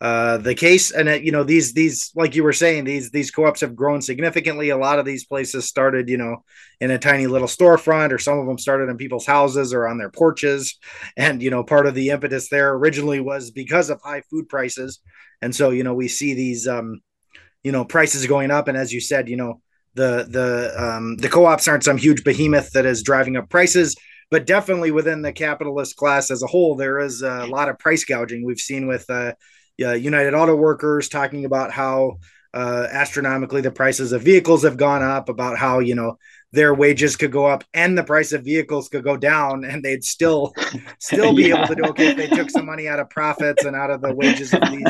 uh, 0.01 0.37
the 0.37 0.53
case 0.53 0.91
and 0.91 1.07
it, 1.07 1.23
you 1.23 1.31
know 1.31 1.43
these 1.43 1.73
these 1.73 2.11
like 2.13 2.35
you 2.35 2.43
were 2.43 2.51
saying 2.51 2.83
these 2.83 3.09
these 3.11 3.31
co-ops 3.31 3.61
have 3.61 3.73
grown 3.75 4.01
significantly. 4.01 4.69
A 4.69 4.77
lot 4.77 4.99
of 4.99 5.05
these 5.05 5.25
places 5.25 5.65
started 5.65 6.09
you 6.09 6.17
know 6.17 6.43
in 6.81 6.91
a 6.91 6.99
tiny 6.99 7.25
little 7.25 7.47
storefront 7.47 8.11
or 8.11 8.17
some 8.17 8.37
of 8.37 8.45
them 8.45 8.57
started 8.57 8.89
in 8.89 8.97
people's 8.97 9.25
houses 9.25 9.73
or 9.73 9.87
on 9.87 9.97
their 9.97 10.09
porches. 10.09 10.77
And 11.15 11.41
you 11.41 11.49
know 11.49 11.63
part 11.63 11.85
of 11.85 11.95
the 11.95 12.09
impetus 12.09 12.49
there 12.49 12.73
originally 12.73 13.21
was 13.21 13.51
because 13.51 13.89
of 13.89 14.01
high 14.01 14.23
food 14.29 14.49
prices. 14.49 14.99
And 15.41 15.55
so 15.55 15.69
you 15.69 15.85
know 15.85 15.93
we 15.93 16.09
see 16.09 16.33
these 16.33 16.67
um 16.67 16.99
you 17.63 17.71
know 17.71 17.85
prices 17.85 18.27
going 18.27 18.51
up. 18.51 18.67
And 18.67 18.77
as 18.77 18.91
you 18.91 18.99
said 18.99 19.29
you 19.29 19.37
know 19.37 19.61
the 19.93 20.27
the 20.29 20.73
um 20.83 21.15
the 21.15 21.29
co-ops 21.29 21.69
aren't 21.69 21.85
some 21.85 21.97
huge 21.97 22.25
behemoth 22.25 22.71
that 22.71 22.85
is 22.85 23.03
driving 23.03 23.37
up 23.37 23.49
prices. 23.49 23.95
But 24.29 24.47
definitely 24.47 24.91
within 24.91 25.21
the 25.21 25.31
capitalist 25.31 25.95
class 25.95 26.29
as 26.29 26.43
a 26.43 26.47
whole 26.47 26.75
there 26.75 26.99
is 26.99 27.21
a 27.21 27.45
lot 27.45 27.69
of 27.69 27.79
price 27.79 28.03
gouging 28.03 28.43
we've 28.45 28.59
seen 28.59 28.85
with 28.87 29.09
uh 29.09 29.31
uh, 29.81 29.93
United 29.93 30.33
Auto 30.33 30.55
Workers 30.55 31.09
talking 31.09 31.45
about 31.45 31.71
how 31.71 32.19
uh, 32.53 32.87
astronomically 32.91 33.61
the 33.61 33.71
prices 33.71 34.11
of 34.11 34.21
vehicles 34.21 34.63
have 34.63 34.77
gone 34.77 35.01
up, 35.01 35.29
about 35.29 35.57
how 35.57 35.79
you 35.79 35.95
know 35.95 36.17
their 36.51 36.73
wages 36.73 37.15
could 37.15 37.31
go 37.31 37.47
up 37.47 37.63
and 37.73 37.97
the 37.97 38.03
price 38.03 38.31
of 38.31 38.43
vehicles 38.43 38.89
could 38.89 39.03
go 39.03 39.17
down, 39.17 39.65
and 39.65 39.83
they'd 39.83 40.03
still 40.03 40.53
still 40.99 41.35
be 41.35 41.43
yeah. 41.43 41.57
able 41.57 41.67
to 41.67 41.75
do 41.75 41.85
okay 41.89 42.07
if 42.09 42.17
they 42.17 42.27
took 42.27 42.49
some 42.49 42.65
money 42.65 42.87
out 42.87 42.99
of 42.99 43.09
profits 43.09 43.65
and 43.65 43.75
out 43.75 43.89
of 43.89 44.01
the 44.01 44.13
wages 44.13 44.53
of 44.53 44.61
these 44.69 44.87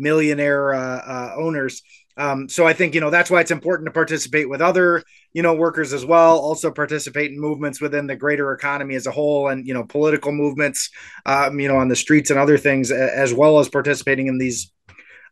millionaire 0.00 0.74
uh, 0.74 0.98
uh, 0.98 1.34
owners. 1.36 1.82
Um, 2.16 2.48
so 2.48 2.66
I 2.66 2.72
think 2.72 2.94
you 2.94 3.00
know 3.00 3.10
that's 3.10 3.30
why 3.30 3.40
it's 3.40 3.50
important 3.50 3.86
to 3.86 3.92
participate 3.92 4.48
with 4.48 4.60
other 4.60 5.02
you 5.32 5.42
know 5.42 5.54
workers 5.54 5.92
as 5.92 6.04
well. 6.04 6.38
Also 6.38 6.70
participate 6.70 7.30
in 7.30 7.40
movements 7.40 7.80
within 7.80 8.06
the 8.06 8.16
greater 8.16 8.52
economy 8.52 8.94
as 8.94 9.06
a 9.06 9.10
whole, 9.10 9.48
and 9.48 9.66
you 9.66 9.74
know 9.74 9.84
political 9.84 10.32
movements, 10.32 10.90
um, 11.24 11.58
you 11.60 11.68
know 11.68 11.76
on 11.76 11.88
the 11.88 11.96
streets 11.96 12.30
and 12.30 12.38
other 12.38 12.58
things, 12.58 12.90
as 12.90 13.32
well 13.32 13.58
as 13.58 13.68
participating 13.68 14.26
in 14.26 14.38
these 14.38 14.72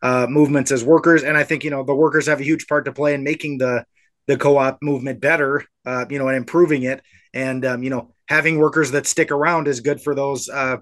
uh, 0.02 0.26
movements 0.28 0.70
as 0.70 0.84
workers. 0.84 1.24
And 1.24 1.36
I 1.36 1.44
think 1.44 1.64
you 1.64 1.70
know 1.70 1.82
the 1.84 1.94
workers 1.94 2.26
have 2.26 2.40
a 2.40 2.44
huge 2.44 2.66
part 2.66 2.84
to 2.84 2.92
play 2.92 3.14
in 3.14 3.24
making 3.24 3.58
the 3.58 3.84
the 4.26 4.36
co-op 4.36 4.78
movement 4.82 5.20
better, 5.20 5.64
uh, 5.86 6.04
you 6.08 6.18
know, 6.18 6.28
and 6.28 6.36
improving 6.36 6.84
it. 6.84 7.02
And 7.34 7.64
um, 7.66 7.82
you 7.82 7.90
know 7.90 8.14
having 8.28 8.58
workers 8.58 8.92
that 8.92 9.06
stick 9.06 9.30
around 9.30 9.68
is 9.68 9.80
good 9.80 10.00
for 10.00 10.14
those 10.14 10.48
uh, 10.48 10.78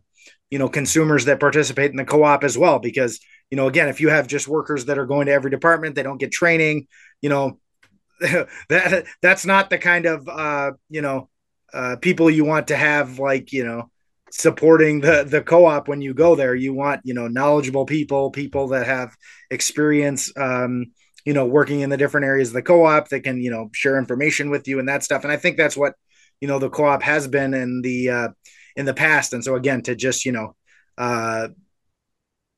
you 0.50 0.58
know 0.58 0.68
consumers 0.68 1.24
that 1.24 1.40
participate 1.40 1.90
in 1.90 1.96
the 1.96 2.04
co-op 2.04 2.44
as 2.44 2.56
well 2.56 2.78
because 2.78 3.20
you 3.50 3.56
know 3.56 3.68
again 3.68 3.88
if 3.88 4.00
you 4.00 4.08
have 4.08 4.26
just 4.26 4.48
workers 4.48 4.86
that 4.86 4.98
are 4.98 5.06
going 5.06 5.26
to 5.26 5.32
every 5.32 5.50
department 5.50 5.94
they 5.94 6.02
don't 6.02 6.18
get 6.18 6.32
training 6.32 6.86
you 7.22 7.28
know 7.28 7.58
that 8.20 9.04
that's 9.22 9.44
not 9.44 9.70
the 9.70 9.78
kind 9.78 10.06
of 10.06 10.28
uh 10.28 10.72
you 10.88 11.02
know 11.02 11.28
uh 11.72 11.96
people 11.96 12.30
you 12.30 12.44
want 12.44 12.68
to 12.68 12.76
have 12.76 13.18
like 13.18 13.52
you 13.52 13.64
know 13.64 13.90
supporting 14.30 15.00
the 15.00 15.24
the 15.24 15.42
co-op 15.42 15.88
when 15.88 16.00
you 16.00 16.14
go 16.14 16.34
there. 16.34 16.54
You 16.54 16.74
want 16.74 17.00
you 17.04 17.14
know 17.14 17.28
knowledgeable 17.28 17.86
people 17.86 18.30
people 18.30 18.68
that 18.68 18.86
have 18.86 19.14
experience 19.50 20.32
um 20.36 20.86
you 21.24 21.32
know 21.32 21.46
working 21.46 21.80
in 21.80 21.90
the 21.90 21.96
different 21.96 22.26
areas 22.26 22.48
of 22.48 22.54
the 22.54 22.62
co-op 22.62 23.08
that 23.08 23.20
can 23.20 23.40
you 23.40 23.50
know 23.50 23.70
share 23.72 23.98
information 23.98 24.50
with 24.50 24.68
you 24.68 24.78
and 24.78 24.88
that 24.88 25.04
stuff. 25.04 25.22
And 25.22 25.32
i 25.32 25.36
think 25.36 25.56
that's 25.56 25.76
what 25.76 25.94
you 26.40 26.48
know 26.48 26.58
the 26.58 26.70
co-op 26.70 27.02
has 27.02 27.28
been 27.28 27.54
in 27.54 27.82
the 27.82 28.10
uh 28.10 28.28
in 28.76 28.84
the 28.84 28.94
past. 28.94 29.32
And 29.32 29.42
so 29.42 29.54
again 29.54 29.82
to 29.82 29.94
just 29.94 30.24
you 30.24 30.32
know 30.32 30.54
uh 30.98 31.48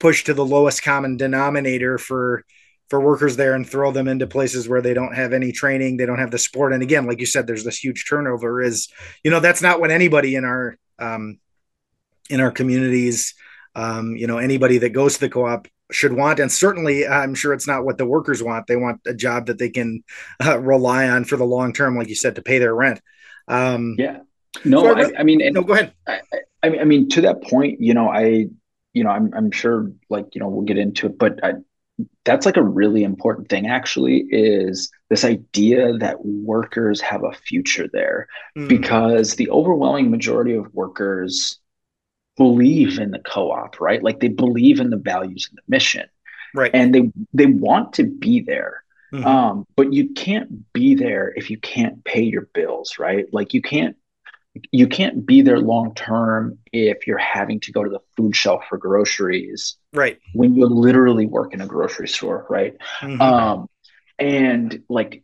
push 0.00 0.24
to 0.24 0.34
the 0.34 0.44
lowest 0.44 0.82
common 0.82 1.16
denominator 1.16 1.98
for 1.98 2.44
for 2.88 3.00
workers 3.00 3.37
there 3.37 3.54
and 3.54 3.68
throw 3.68 3.92
them 3.92 4.08
into 4.08 4.26
places 4.26 4.68
where 4.68 4.80
they 4.80 4.94
don't 4.94 5.14
have 5.14 5.32
any 5.32 5.52
training 5.52 5.96
they 5.96 6.06
don't 6.06 6.18
have 6.18 6.30
the 6.30 6.38
sport. 6.38 6.72
And 6.72 6.82
again 6.82 7.06
like 7.06 7.20
you 7.20 7.26
said 7.26 7.46
there's 7.46 7.64
this 7.64 7.82
huge 7.82 8.06
turnover 8.08 8.62
is 8.62 8.88
you 9.22 9.30
know 9.30 9.40
that's 9.40 9.62
not 9.62 9.80
what 9.80 9.90
anybody 9.90 10.34
in 10.34 10.44
our 10.44 10.76
um 10.98 11.38
in 12.30 12.40
our 12.40 12.50
communities 12.50 13.34
um 13.74 14.16
you 14.16 14.26
know 14.26 14.38
anybody 14.38 14.78
that 14.78 14.90
goes 14.90 15.14
to 15.14 15.20
the 15.20 15.28
co-op 15.28 15.68
should 15.90 16.12
want. 16.12 16.40
And 16.40 16.50
certainly 16.50 17.06
i'm 17.06 17.34
sure 17.34 17.52
it's 17.52 17.68
not 17.68 17.84
what 17.84 17.98
the 17.98 18.06
workers 18.06 18.42
want. 18.42 18.66
They 18.66 18.76
want 18.76 19.00
a 19.06 19.14
job 19.14 19.46
that 19.46 19.58
they 19.58 19.70
can 19.70 20.02
uh, 20.44 20.58
rely 20.58 21.08
on 21.08 21.24
for 21.24 21.37
the 21.37 21.44
long 21.44 21.72
term 21.72 21.96
like 21.96 22.08
you 22.08 22.14
said 22.14 22.37
to 22.37 22.42
pay 22.42 22.58
their 22.58 22.74
rent. 22.74 23.00
Um 23.48 23.96
yeah. 23.98 24.20
No 24.64 24.82
so 24.82 24.96
I, 24.96 25.20
I, 25.20 25.22
mean 25.24 25.40
no 25.52 25.62
go 25.62 25.74
ahead. 25.74 25.92
I, 26.06 26.20
I, 26.62 26.78
I 26.80 26.84
mean 26.84 27.08
to 27.11 27.20
that 27.22 27.42
point 27.42 27.80
you 27.80 27.92
know 27.92 28.08
i 28.08 28.48
you 28.92 29.05
know, 29.05 29.11
I'm 29.11 29.33
I'm 29.35 29.51
sure 29.51 29.90
like 30.09 30.35
you 30.35 30.40
know 30.40 30.48
we'll 30.48 30.64
get 30.64 30.79
into 30.79 31.07
it, 31.07 31.18
but 31.18 31.42
I, 31.44 31.55
that's 32.24 32.46
like 32.46 32.57
a 32.57 32.62
really 32.62 33.03
important 33.03 33.48
thing 33.48 33.66
actually 33.66 34.27
is 34.31 34.90
this 35.11 35.24
idea 35.24 35.96
that 35.98 36.24
workers 36.24 37.01
have 37.01 37.24
a 37.24 37.33
future 37.33 37.88
there. 37.92 38.29
Mm. 38.57 38.68
because 38.68 39.35
the 39.35 39.51
overwhelming 39.51 40.11
majority 40.11 40.55
of 40.55 40.72
workers 40.74 41.59
believe 42.37 42.98
in 42.98 43.11
the 43.11 43.18
co-op 43.18 43.81
right? 43.81 44.03
Like 44.03 44.20
they 44.20 44.29
believe 44.29 44.81
in 44.81 44.90
the 44.90 44.96
values 44.96 45.48
and 45.51 45.59
the 45.59 45.62
mission. 45.68 46.07
Right. 46.55 46.70
And 46.72 46.94
they 46.94 47.11
they 47.35 47.46
want 47.46 47.94
to 47.94 48.05
be 48.05 48.40
there. 48.40 48.85
Mm-hmm. 49.12 49.27
um 49.27 49.66
but 49.74 49.94
you 49.94 50.11
can't 50.12 50.70
be 50.74 50.94
there 50.94 51.33
if 51.35 51.48
you 51.48 51.57
can't 51.59 52.05
pay 52.05 52.22
your 52.22 52.48
bills 52.53 52.98
right? 52.98 53.24
Like 53.33 53.55
you 53.55 53.62
can't 53.62 53.96
you 54.72 54.86
can't 54.86 55.26
be 55.26 55.42
there 55.42 55.58
long 55.58 55.94
term 55.94 56.58
if 56.72 57.06
you're 57.06 57.18
having 57.18 57.60
to 57.60 57.72
go 57.72 57.84
to 57.84 57.90
the 57.90 58.00
food 58.16 58.34
shelf 58.34 58.64
for 58.68 58.78
groceries 58.78 59.76
right 59.92 60.18
when 60.34 60.54
you 60.54 60.66
literally 60.66 61.26
work 61.26 61.54
in 61.54 61.60
a 61.60 61.66
grocery 61.66 62.08
store 62.08 62.46
right 62.48 62.76
mm-hmm. 63.00 63.20
um 63.20 63.68
and 64.18 64.82
like 64.88 65.22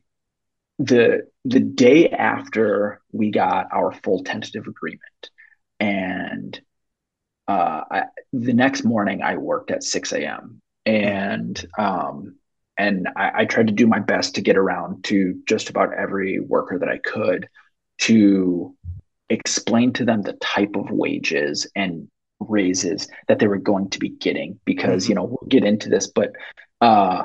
the 0.79 1.27
the 1.45 1.61
day 1.61 2.09
after 2.09 3.01
we 3.13 3.31
got 3.31 3.69
our 3.73 3.93
full 3.93 4.23
tentative 4.25 4.67
agreement 4.67 5.31
and 5.81 6.61
uh 7.49 7.83
I, 7.91 8.03
the 8.33 8.55
next 8.55 8.85
morning 8.85 9.23
i 9.23 9.37
worked 9.37 9.71
at 9.71 9.85
6 9.85 10.13
a.m 10.13 10.61
and 10.87 11.65
um 11.79 12.37
and 12.77 13.09
I, 13.15 13.31
I 13.35 13.45
tried 13.45 13.69
to 13.69 13.73
do 13.73 13.87
my 13.87 14.01
best 14.01 14.35
to 14.35 14.41
get 14.41 14.57
around 14.57 15.05
to 15.05 15.41
just 15.47 15.71
about 15.71 15.95
every 15.95 16.41
worker 16.41 16.79
that 16.79 16.89
i 16.89 16.99
could 16.99 17.49
to 17.99 18.75
explain 19.35 19.93
to 19.93 20.05
them 20.05 20.23
the 20.23 20.35
type 20.35 20.77
of 20.77 20.91
wages 20.91 21.67
and 21.75 22.09
raises 22.41 23.09
that 23.29 23.39
they 23.39 23.47
were 23.47 23.59
going 23.59 23.89
to 23.91 23.99
be 23.99 24.11
getting 24.11 24.59
because 24.65 25.05
mm-hmm. 25.05 25.13
you 25.13 25.15
know 25.17 25.25
we'll 25.25 25.49
get 25.49 25.65
into 25.65 25.89
this 25.89 26.07
but 26.07 26.33
uh 26.81 27.23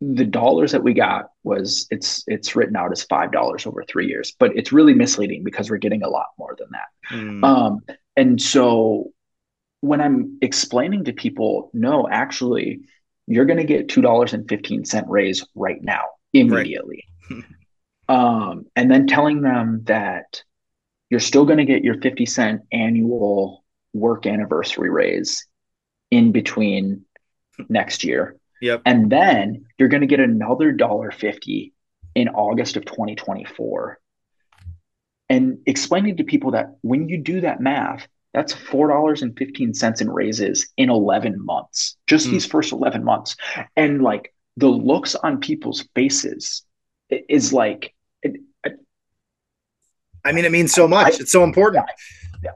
the 0.00 0.24
dollars 0.24 0.72
that 0.72 0.82
we 0.82 0.94
got 0.94 1.30
was 1.42 1.86
it's 1.90 2.22
it's 2.26 2.54
written 2.54 2.76
out 2.76 2.92
as 2.92 3.02
five 3.04 3.32
dollars 3.32 3.66
over 3.66 3.84
three 3.84 4.06
years 4.06 4.34
but 4.38 4.56
it's 4.56 4.72
really 4.72 4.94
misleading 4.94 5.42
because 5.42 5.70
we're 5.70 5.76
getting 5.76 6.02
a 6.02 6.08
lot 6.08 6.26
more 6.38 6.56
than 6.58 6.68
that 6.70 7.16
mm. 7.16 7.44
um 7.44 7.80
and 8.16 8.40
so 8.40 9.10
when 9.80 10.00
i'm 10.00 10.38
explaining 10.42 11.04
to 11.04 11.12
people 11.12 11.70
no 11.72 12.08
actually 12.08 12.80
you're 13.26 13.44
going 13.44 13.58
to 13.58 13.64
get 13.64 13.88
two 13.88 14.00
dollars 14.00 14.32
and 14.32 14.48
15 14.48 14.84
cent 14.84 15.06
raise 15.08 15.44
right 15.54 15.82
now 15.82 16.02
immediately 16.32 17.04
right. 17.30 17.42
um, 18.08 18.66
and 18.76 18.90
then 18.90 19.06
telling 19.06 19.42
them 19.42 19.82
that 19.84 20.42
you're 21.10 21.20
still 21.20 21.44
going 21.44 21.58
to 21.58 21.64
get 21.64 21.84
your 21.84 22.00
50 22.00 22.26
cent 22.26 22.62
annual 22.72 23.64
work 23.92 24.26
anniversary 24.26 24.90
raise 24.90 25.46
in 26.10 26.32
between 26.32 27.04
next 27.68 28.04
year. 28.04 28.36
Yep. 28.60 28.82
And 28.86 29.10
then 29.10 29.66
you're 29.78 29.88
going 29.88 30.00
to 30.00 30.06
get 30.06 30.20
another 30.20 30.72
dollar 30.72 31.10
50 31.10 31.72
in 32.14 32.28
August 32.28 32.76
of 32.76 32.84
2024. 32.84 33.98
And 35.28 35.58
explaining 35.66 36.18
to 36.18 36.24
people 36.24 36.52
that 36.52 36.76
when 36.82 37.08
you 37.08 37.18
do 37.18 37.40
that 37.40 37.60
math, 37.60 38.06
that's 38.32 38.54
$4.15 38.54 40.00
in 40.00 40.10
raises 40.10 40.68
in 40.76 40.90
11 40.90 41.44
months, 41.44 41.96
just 42.06 42.28
mm. 42.28 42.32
these 42.32 42.46
first 42.46 42.72
11 42.72 43.02
months. 43.02 43.36
And 43.76 44.02
like 44.02 44.32
the 44.56 44.68
looks 44.68 45.14
on 45.14 45.40
people's 45.40 45.88
faces 45.94 46.62
is 47.10 47.52
like, 47.52 47.94
I 50.26 50.32
mean, 50.32 50.44
it 50.44 50.52
means 50.52 50.72
so 50.72 50.88
much. 50.88 51.14
I, 51.14 51.16
it's 51.20 51.32
so 51.32 51.44
important. 51.44 51.86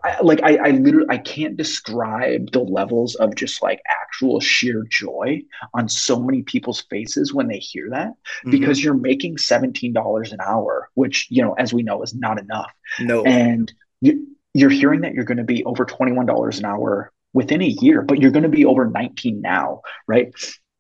I, 0.05 0.21
like 0.21 0.43
I, 0.43 0.57
I 0.57 0.71
literally 0.71 1.07
I 1.09 1.19
can't 1.19 1.57
describe 1.57 2.53
the 2.53 2.61
levels 2.61 3.15
of 3.17 3.35
just 3.35 3.63
like 3.63 3.81
actual 3.89 4.41
sheer 4.41 4.85
joy 4.89 5.43
on 5.75 5.89
so 5.89 6.21
many 6.21 6.43
people's 6.43 6.83
faces 6.83 7.33
when 7.33 7.49
they 7.49 7.59
hear 7.59 7.89
that 7.91 8.09
mm-hmm. 8.09 8.51
because 8.51 8.83
you're 8.83 8.95
making 8.95 9.39
seventeen 9.39 9.93
dollars 9.93 10.33
an 10.33 10.41
hour, 10.41 10.91
which 10.95 11.27
you 11.31 11.43
know, 11.43 11.55
as 11.55 11.73
we 11.73 11.83
know, 11.83 12.03
is 12.03 12.15
not 12.15 12.39
enough. 12.39 12.71
No, 13.01 13.25
and 13.25 13.73
you, 14.01 14.27
you're 14.55 14.71
hearing 14.71 15.01
that 15.01 15.15
you're 15.15 15.25
going 15.25 15.39
to 15.39 15.45
be 15.45 15.65
over 15.65 15.85
twenty 15.85 16.13
one 16.13 16.27
dollars 16.27 16.59
an 16.59 16.67
hour 16.67 17.11
within 17.33 17.63
a 17.63 17.67
year, 17.81 18.03
but 18.03 18.21
you're 18.21 18.33
going 18.33 18.43
to 18.43 18.49
be 18.49 18.65
over 18.65 18.85
nineteen 18.87 19.41
now, 19.41 19.81
right? 20.07 20.33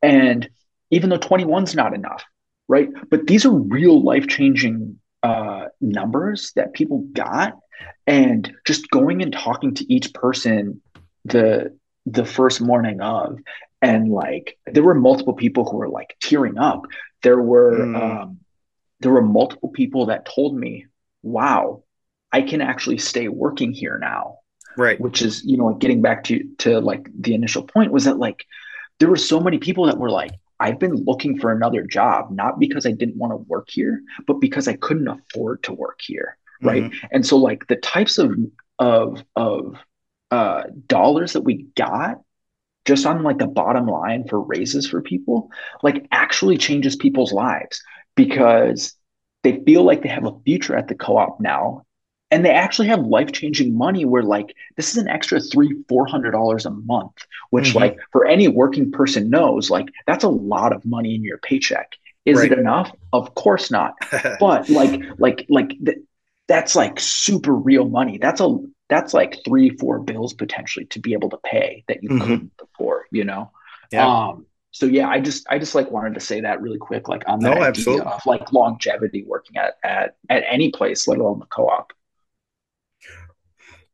And 0.02 0.48
even 0.90 1.10
though 1.10 1.18
21's 1.18 1.74
not 1.74 1.94
enough, 1.94 2.24
right? 2.68 2.88
But 3.10 3.26
these 3.26 3.44
are 3.44 3.52
real 3.52 4.02
life 4.02 4.26
changing 4.26 4.99
uh, 5.22 5.66
numbers 5.80 6.52
that 6.56 6.72
people 6.72 7.00
got 7.12 7.58
and 8.06 8.52
just 8.66 8.90
going 8.90 9.22
and 9.22 9.32
talking 9.32 9.74
to 9.74 9.92
each 9.92 10.12
person 10.14 10.80
the 11.24 11.76
the 12.06 12.24
first 12.24 12.60
morning 12.60 13.00
of. 13.00 13.38
And 13.82 14.10
like 14.10 14.58
there 14.66 14.82
were 14.82 14.94
multiple 14.94 15.34
people 15.34 15.64
who 15.64 15.78
were 15.78 15.88
like 15.88 16.16
tearing 16.20 16.58
up. 16.58 16.86
There 17.22 17.40
were 17.40 17.78
mm. 17.78 18.22
um, 18.22 18.38
there 19.00 19.12
were 19.12 19.22
multiple 19.22 19.70
people 19.70 20.06
that 20.06 20.26
told 20.26 20.56
me 20.56 20.86
wow 21.22 21.82
i 22.32 22.40
can 22.40 22.60
actually 22.60 22.98
stay 22.98 23.28
working 23.28 23.72
here 23.72 23.98
now. 23.98 24.38
Right. 24.76 25.00
Which 25.00 25.22
is 25.22 25.44
you 25.44 25.56
know 25.56 25.66
like 25.66 25.78
getting 25.78 26.02
back 26.02 26.24
to 26.24 26.44
to 26.58 26.80
like 26.80 27.08
the 27.18 27.34
initial 27.34 27.62
point 27.62 27.92
was 27.92 28.04
that 28.04 28.18
like 28.18 28.46
there 28.98 29.08
were 29.08 29.16
so 29.16 29.40
many 29.40 29.58
people 29.58 29.86
that 29.86 29.98
were 29.98 30.10
like 30.10 30.32
I've 30.60 30.78
been 30.78 31.04
looking 31.04 31.38
for 31.38 31.50
another 31.50 31.82
job, 31.82 32.30
not 32.30 32.60
because 32.60 32.86
I 32.86 32.92
didn't 32.92 33.16
want 33.16 33.32
to 33.32 33.36
work 33.36 33.68
here, 33.70 34.02
but 34.26 34.34
because 34.34 34.68
I 34.68 34.74
couldn't 34.74 35.08
afford 35.08 35.62
to 35.64 35.72
work 35.72 36.00
here. 36.02 36.36
Right. 36.62 36.84
Mm-hmm. 36.84 37.06
And 37.10 37.26
so 37.26 37.38
like 37.38 37.66
the 37.66 37.76
types 37.76 38.18
of 38.18 38.36
of 38.78 39.24
of 39.34 39.76
uh 40.30 40.64
dollars 40.86 41.32
that 41.32 41.40
we 41.40 41.66
got 41.74 42.20
just 42.84 43.06
on 43.06 43.22
like 43.22 43.38
the 43.38 43.46
bottom 43.46 43.86
line 43.86 44.26
for 44.28 44.40
raises 44.40 44.86
for 44.86 45.00
people, 45.00 45.50
like 45.82 46.06
actually 46.12 46.58
changes 46.58 46.96
people's 46.96 47.32
lives 47.32 47.82
because 48.14 48.94
they 49.42 49.62
feel 49.64 49.84
like 49.84 50.02
they 50.02 50.08
have 50.08 50.26
a 50.26 50.38
future 50.44 50.76
at 50.76 50.88
the 50.88 50.94
co-op 50.94 51.40
now 51.40 51.86
and 52.30 52.44
they 52.44 52.50
actually 52.50 52.88
have 52.88 53.00
life-changing 53.00 53.76
money 53.76 54.04
where 54.04 54.22
like 54.22 54.54
this 54.76 54.90
is 54.90 54.96
an 54.96 55.08
extra 55.08 55.40
three 55.40 55.74
four 55.88 56.06
hundred 56.06 56.32
dollars 56.32 56.66
a 56.66 56.70
month 56.70 57.26
which 57.50 57.70
mm-hmm. 57.70 57.78
like 57.78 57.98
for 58.12 58.26
any 58.26 58.48
working 58.48 58.90
person 58.90 59.30
knows 59.30 59.70
like 59.70 59.88
that's 60.06 60.24
a 60.24 60.28
lot 60.28 60.72
of 60.72 60.84
money 60.84 61.14
in 61.14 61.22
your 61.22 61.38
paycheck 61.38 61.92
is 62.24 62.38
right. 62.38 62.52
it 62.52 62.58
enough 62.58 62.92
of 63.12 63.34
course 63.34 63.70
not 63.70 63.94
but 64.40 64.68
like 64.68 65.00
like 65.18 65.46
like 65.48 65.70
th- 65.84 65.98
that's 66.48 66.74
like 66.74 66.98
super 66.98 67.54
real 67.54 67.88
money 67.88 68.18
that's 68.18 68.40
a 68.40 68.56
that's 68.88 69.14
like 69.14 69.38
three 69.44 69.70
four 69.70 70.00
bills 70.00 70.34
potentially 70.34 70.84
to 70.86 70.98
be 70.98 71.12
able 71.12 71.30
to 71.30 71.38
pay 71.38 71.84
that 71.88 72.02
you 72.02 72.08
mm-hmm. 72.08 72.20
couldn't 72.20 72.56
before 72.56 73.06
you 73.10 73.24
know 73.24 73.50
yeah. 73.92 74.06
um 74.06 74.46
so 74.72 74.86
yeah 74.86 75.08
i 75.08 75.20
just 75.20 75.46
i 75.48 75.58
just 75.58 75.74
like 75.74 75.90
wanted 75.90 76.14
to 76.14 76.20
say 76.20 76.40
that 76.40 76.60
really 76.60 76.78
quick 76.78 77.08
like 77.08 77.22
on 77.26 77.40
that 77.40 77.56
no, 77.56 77.62
idea 77.62 78.02
of 78.02 78.24
like 78.26 78.52
longevity 78.52 79.24
working 79.24 79.56
at 79.56 79.74
at 79.82 80.16
at 80.28 80.44
any 80.48 80.70
place 80.70 81.08
let 81.08 81.18
alone 81.18 81.38
the 81.38 81.46
co-op 81.46 81.92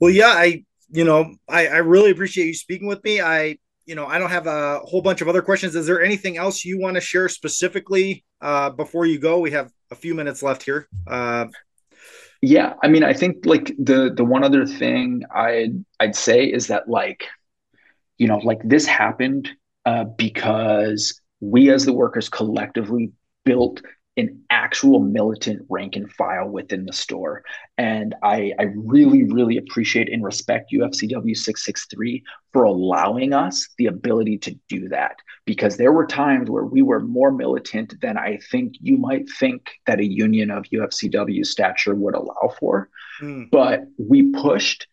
well, 0.00 0.10
yeah, 0.10 0.28
I 0.28 0.64
you 0.90 1.04
know 1.04 1.34
I 1.48 1.66
I 1.68 1.78
really 1.78 2.10
appreciate 2.10 2.46
you 2.46 2.54
speaking 2.54 2.88
with 2.88 3.02
me. 3.04 3.20
I 3.20 3.58
you 3.84 3.94
know 3.94 4.06
I 4.06 4.18
don't 4.18 4.30
have 4.30 4.46
a 4.46 4.80
whole 4.80 5.02
bunch 5.02 5.20
of 5.20 5.28
other 5.28 5.42
questions. 5.42 5.74
Is 5.74 5.86
there 5.86 6.02
anything 6.02 6.36
else 6.36 6.64
you 6.64 6.78
want 6.78 6.94
to 6.94 7.00
share 7.00 7.28
specifically 7.28 8.24
uh, 8.40 8.70
before 8.70 9.06
you 9.06 9.18
go? 9.18 9.38
We 9.38 9.52
have 9.52 9.70
a 9.90 9.94
few 9.94 10.14
minutes 10.14 10.42
left 10.42 10.62
here. 10.62 10.88
Uh, 11.06 11.46
yeah, 12.42 12.74
I 12.82 12.88
mean, 12.88 13.02
I 13.02 13.12
think 13.12 13.46
like 13.46 13.74
the 13.78 14.12
the 14.14 14.24
one 14.24 14.44
other 14.44 14.66
thing 14.66 15.22
I'd 15.34 15.84
I'd 16.00 16.16
say 16.16 16.44
is 16.44 16.66
that 16.68 16.88
like 16.88 17.24
you 18.18 18.28
know 18.28 18.38
like 18.38 18.60
this 18.64 18.86
happened 18.86 19.48
uh, 19.84 20.04
because 20.04 21.20
we 21.40 21.70
as 21.70 21.84
the 21.84 21.92
workers 21.92 22.28
collectively 22.28 23.12
built 23.44 23.82
an 24.16 24.42
actual 24.48 25.00
militant 25.00 25.64
rank 25.68 25.94
and 25.94 26.10
file 26.10 26.48
within 26.48 26.86
the 26.86 26.92
store. 26.92 27.42
And 27.76 28.14
I, 28.22 28.52
I 28.58 28.64
really, 28.74 29.24
really 29.24 29.58
appreciate 29.58 30.10
and 30.10 30.24
respect 30.24 30.72
UFCW 30.72 31.36
663 31.36 32.24
for 32.52 32.64
allowing 32.64 33.34
us 33.34 33.68
the 33.76 33.86
ability 33.86 34.38
to 34.38 34.58
do 34.68 34.88
that 34.88 35.16
because 35.44 35.76
there 35.76 35.92
were 35.92 36.06
times 36.06 36.48
where 36.50 36.64
we 36.64 36.80
were 36.80 37.00
more 37.00 37.30
militant 37.30 38.00
than 38.00 38.16
I 38.16 38.38
think 38.50 38.74
you 38.80 38.96
might 38.96 39.28
think 39.38 39.70
that 39.86 40.00
a 40.00 40.06
union 40.06 40.50
of 40.50 40.64
UFCW 40.64 41.44
stature 41.44 41.94
would 41.94 42.14
allow 42.14 42.54
for. 42.58 42.88
Mm. 43.20 43.50
But 43.50 43.84
we 43.98 44.32
pushed 44.32 44.86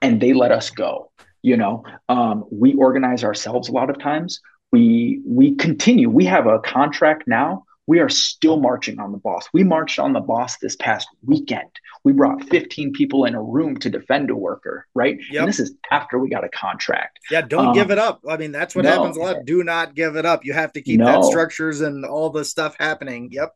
and 0.00 0.20
they 0.20 0.34
let 0.34 0.52
us 0.52 0.70
go. 0.70 1.10
You 1.42 1.56
know, 1.56 1.84
um, 2.08 2.44
we 2.50 2.74
organize 2.74 3.24
ourselves 3.24 3.68
a 3.68 3.72
lot 3.72 3.90
of 3.90 3.98
times. 3.98 4.40
We 4.72 5.20
we 5.26 5.56
continue. 5.56 6.08
We 6.08 6.24
have 6.24 6.46
a 6.46 6.58
contract 6.60 7.24
now 7.26 7.64
we 7.86 7.98
are 7.98 8.08
still 8.08 8.58
marching 8.58 8.98
on 8.98 9.12
the 9.12 9.18
boss. 9.18 9.48
We 9.52 9.62
marched 9.62 9.98
on 9.98 10.12
the 10.12 10.20
boss 10.20 10.56
this 10.58 10.76
past 10.76 11.06
weekend. 11.24 11.68
We 12.02 12.12
brought 12.12 12.48
15 12.48 12.92
people 12.92 13.24
in 13.26 13.34
a 13.34 13.42
room 13.42 13.76
to 13.78 13.90
defend 13.90 14.30
a 14.30 14.36
worker, 14.36 14.86
right? 14.94 15.18
Yep. 15.30 15.40
And 15.40 15.48
this 15.48 15.60
is 15.60 15.74
after 15.90 16.18
we 16.18 16.30
got 16.30 16.44
a 16.44 16.48
contract. 16.48 17.20
Yeah, 17.30 17.42
don't 17.42 17.68
um, 17.68 17.74
give 17.74 17.90
it 17.90 17.98
up. 17.98 18.22
I 18.28 18.36
mean, 18.36 18.52
that's 18.52 18.74
what 18.74 18.84
no. 18.84 18.90
happens 18.90 19.16
a 19.16 19.20
lot. 19.20 19.44
Do 19.44 19.62
not 19.62 19.94
give 19.94 20.16
it 20.16 20.24
up. 20.24 20.44
You 20.44 20.54
have 20.54 20.72
to 20.74 20.82
keep 20.82 21.00
no. 21.00 21.06
that 21.06 21.24
structures 21.24 21.82
and 21.82 22.04
all 22.04 22.30
the 22.30 22.44
stuff 22.44 22.76
happening. 22.78 23.28
Yep. 23.32 23.54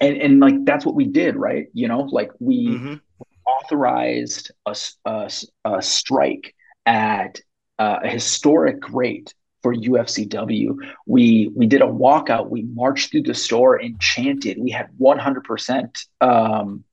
And 0.00 0.16
and 0.16 0.40
like 0.40 0.64
that's 0.64 0.86
what 0.86 0.94
we 0.94 1.06
did, 1.06 1.34
right? 1.34 1.66
You 1.72 1.88
know, 1.88 2.00
like 2.02 2.30
we 2.38 2.68
mm-hmm. 2.68 2.94
authorized 3.46 4.52
a, 4.64 4.76
a, 5.06 5.30
a 5.64 5.82
strike 5.82 6.54
at 6.86 7.40
uh, 7.78 7.98
a 8.04 8.08
historic 8.08 8.88
rate 8.90 9.34
for 9.62 9.74
UFCW. 9.74 10.76
We 11.06 11.50
we 11.54 11.66
did 11.66 11.82
a 11.82 11.86
walkout. 11.86 12.48
We 12.48 12.62
marched 12.62 13.10
through 13.10 13.22
the 13.22 13.34
store 13.34 13.76
and 13.76 13.98
chanted. 14.00 14.58
We 14.58 14.70
had 14.70 14.88
100% 15.00 16.06
um, 16.20 16.84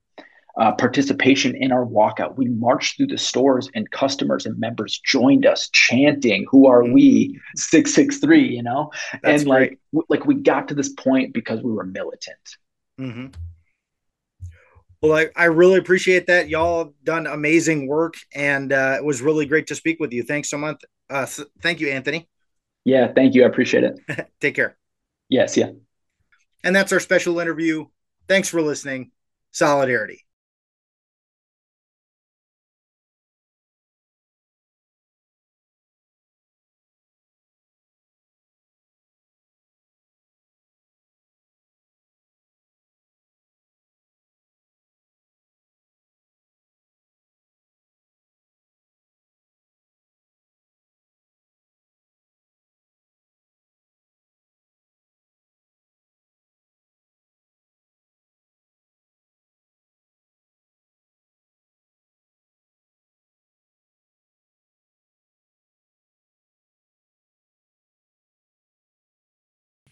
uh, 0.57 0.72
participation 0.74 1.55
in 1.55 1.72
our 1.72 1.86
walkout. 1.86 2.38
We 2.38 2.47
marched 2.47 2.97
through 2.97 3.07
the 3.07 3.18
stores 3.18 3.70
and 3.76 3.89
customers 3.91 4.45
and 4.45 4.57
members 4.57 4.99
joined 4.99 5.45
us 5.45 5.70
chanting, 5.70 6.45
"Who 6.49 6.68
are 6.68 6.84
we?" 6.84 7.39
Six 7.55 7.93
six 7.93 8.20
three. 8.20 8.47
You 8.47 8.63
know, 8.63 8.91
That's 9.22 9.41
and 9.41 9.49
like 9.49 9.80
w- 9.91 10.05
like 10.09 10.26
we 10.26 10.36
got 10.36 10.68
to 10.70 10.76
this 10.76 10.89
point 10.89 11.34
because 11.34 11.61
we 11.61 11.72
were 11.72 11.86
militant. 11.86 12.57
Mm-hmm. 12.99 13.28
Well, 15.01 15.13
I, 15.13 15.28
I 15.36 15.45
really 15.45 15.78
appreciate 15.78 16.28
that. 16.28 16.49
Y'all 16.49 16.86
have 16.86 16.93
done 17.03 17.28
amazing 17.28 17.88
work, 17.88 18.16
and 18.34 18.72
uh, 18.72 18.95
it 18.97 19.03
was 19.03 19.22
really 19.22 19.45
great 19.45 19.68
to 19.68 19.76
speak 19.76 19.99
with 19.99 20.13
you. 20.13 20.24
Thanks 20.24 20.49
so 20.49 20.57
much. 20.57 20.82
Uh, 21.09 21.28
thank 21.61 21.80
you, 21.80 21.89
Anthony. 21.89 22.28
Yeah, 22.86 23.11
thank 23.13 23.36
you. 23.36 23.43
I 23.43 23.47
appreciate 23.47 23.83
it. 23.83 23.99
Take 24.39 24.55
care. 24.55 24.77
Yes, 25.27 25.57
yeah. 25.57 25.71
And 26.63 26.75
that's 26.75 26.93
our 26.93 26.99
special 26.99 27.39
interview. 27.39 27.86
Thanks 28.27 28.47
for 28.47 28.61
listening. 28.61 29.11
Solidarity. 29.51 30.24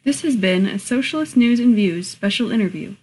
This 0.05 0.21
has 0.23 0.35
been 0.35 0.65
a 0.65 0.79
Socialist 0.79 1.37
News 1.37 1.61
and 1.61 1.73
Views 1.73 2.09
special 2.09 2.51
interview. 2.51 2.95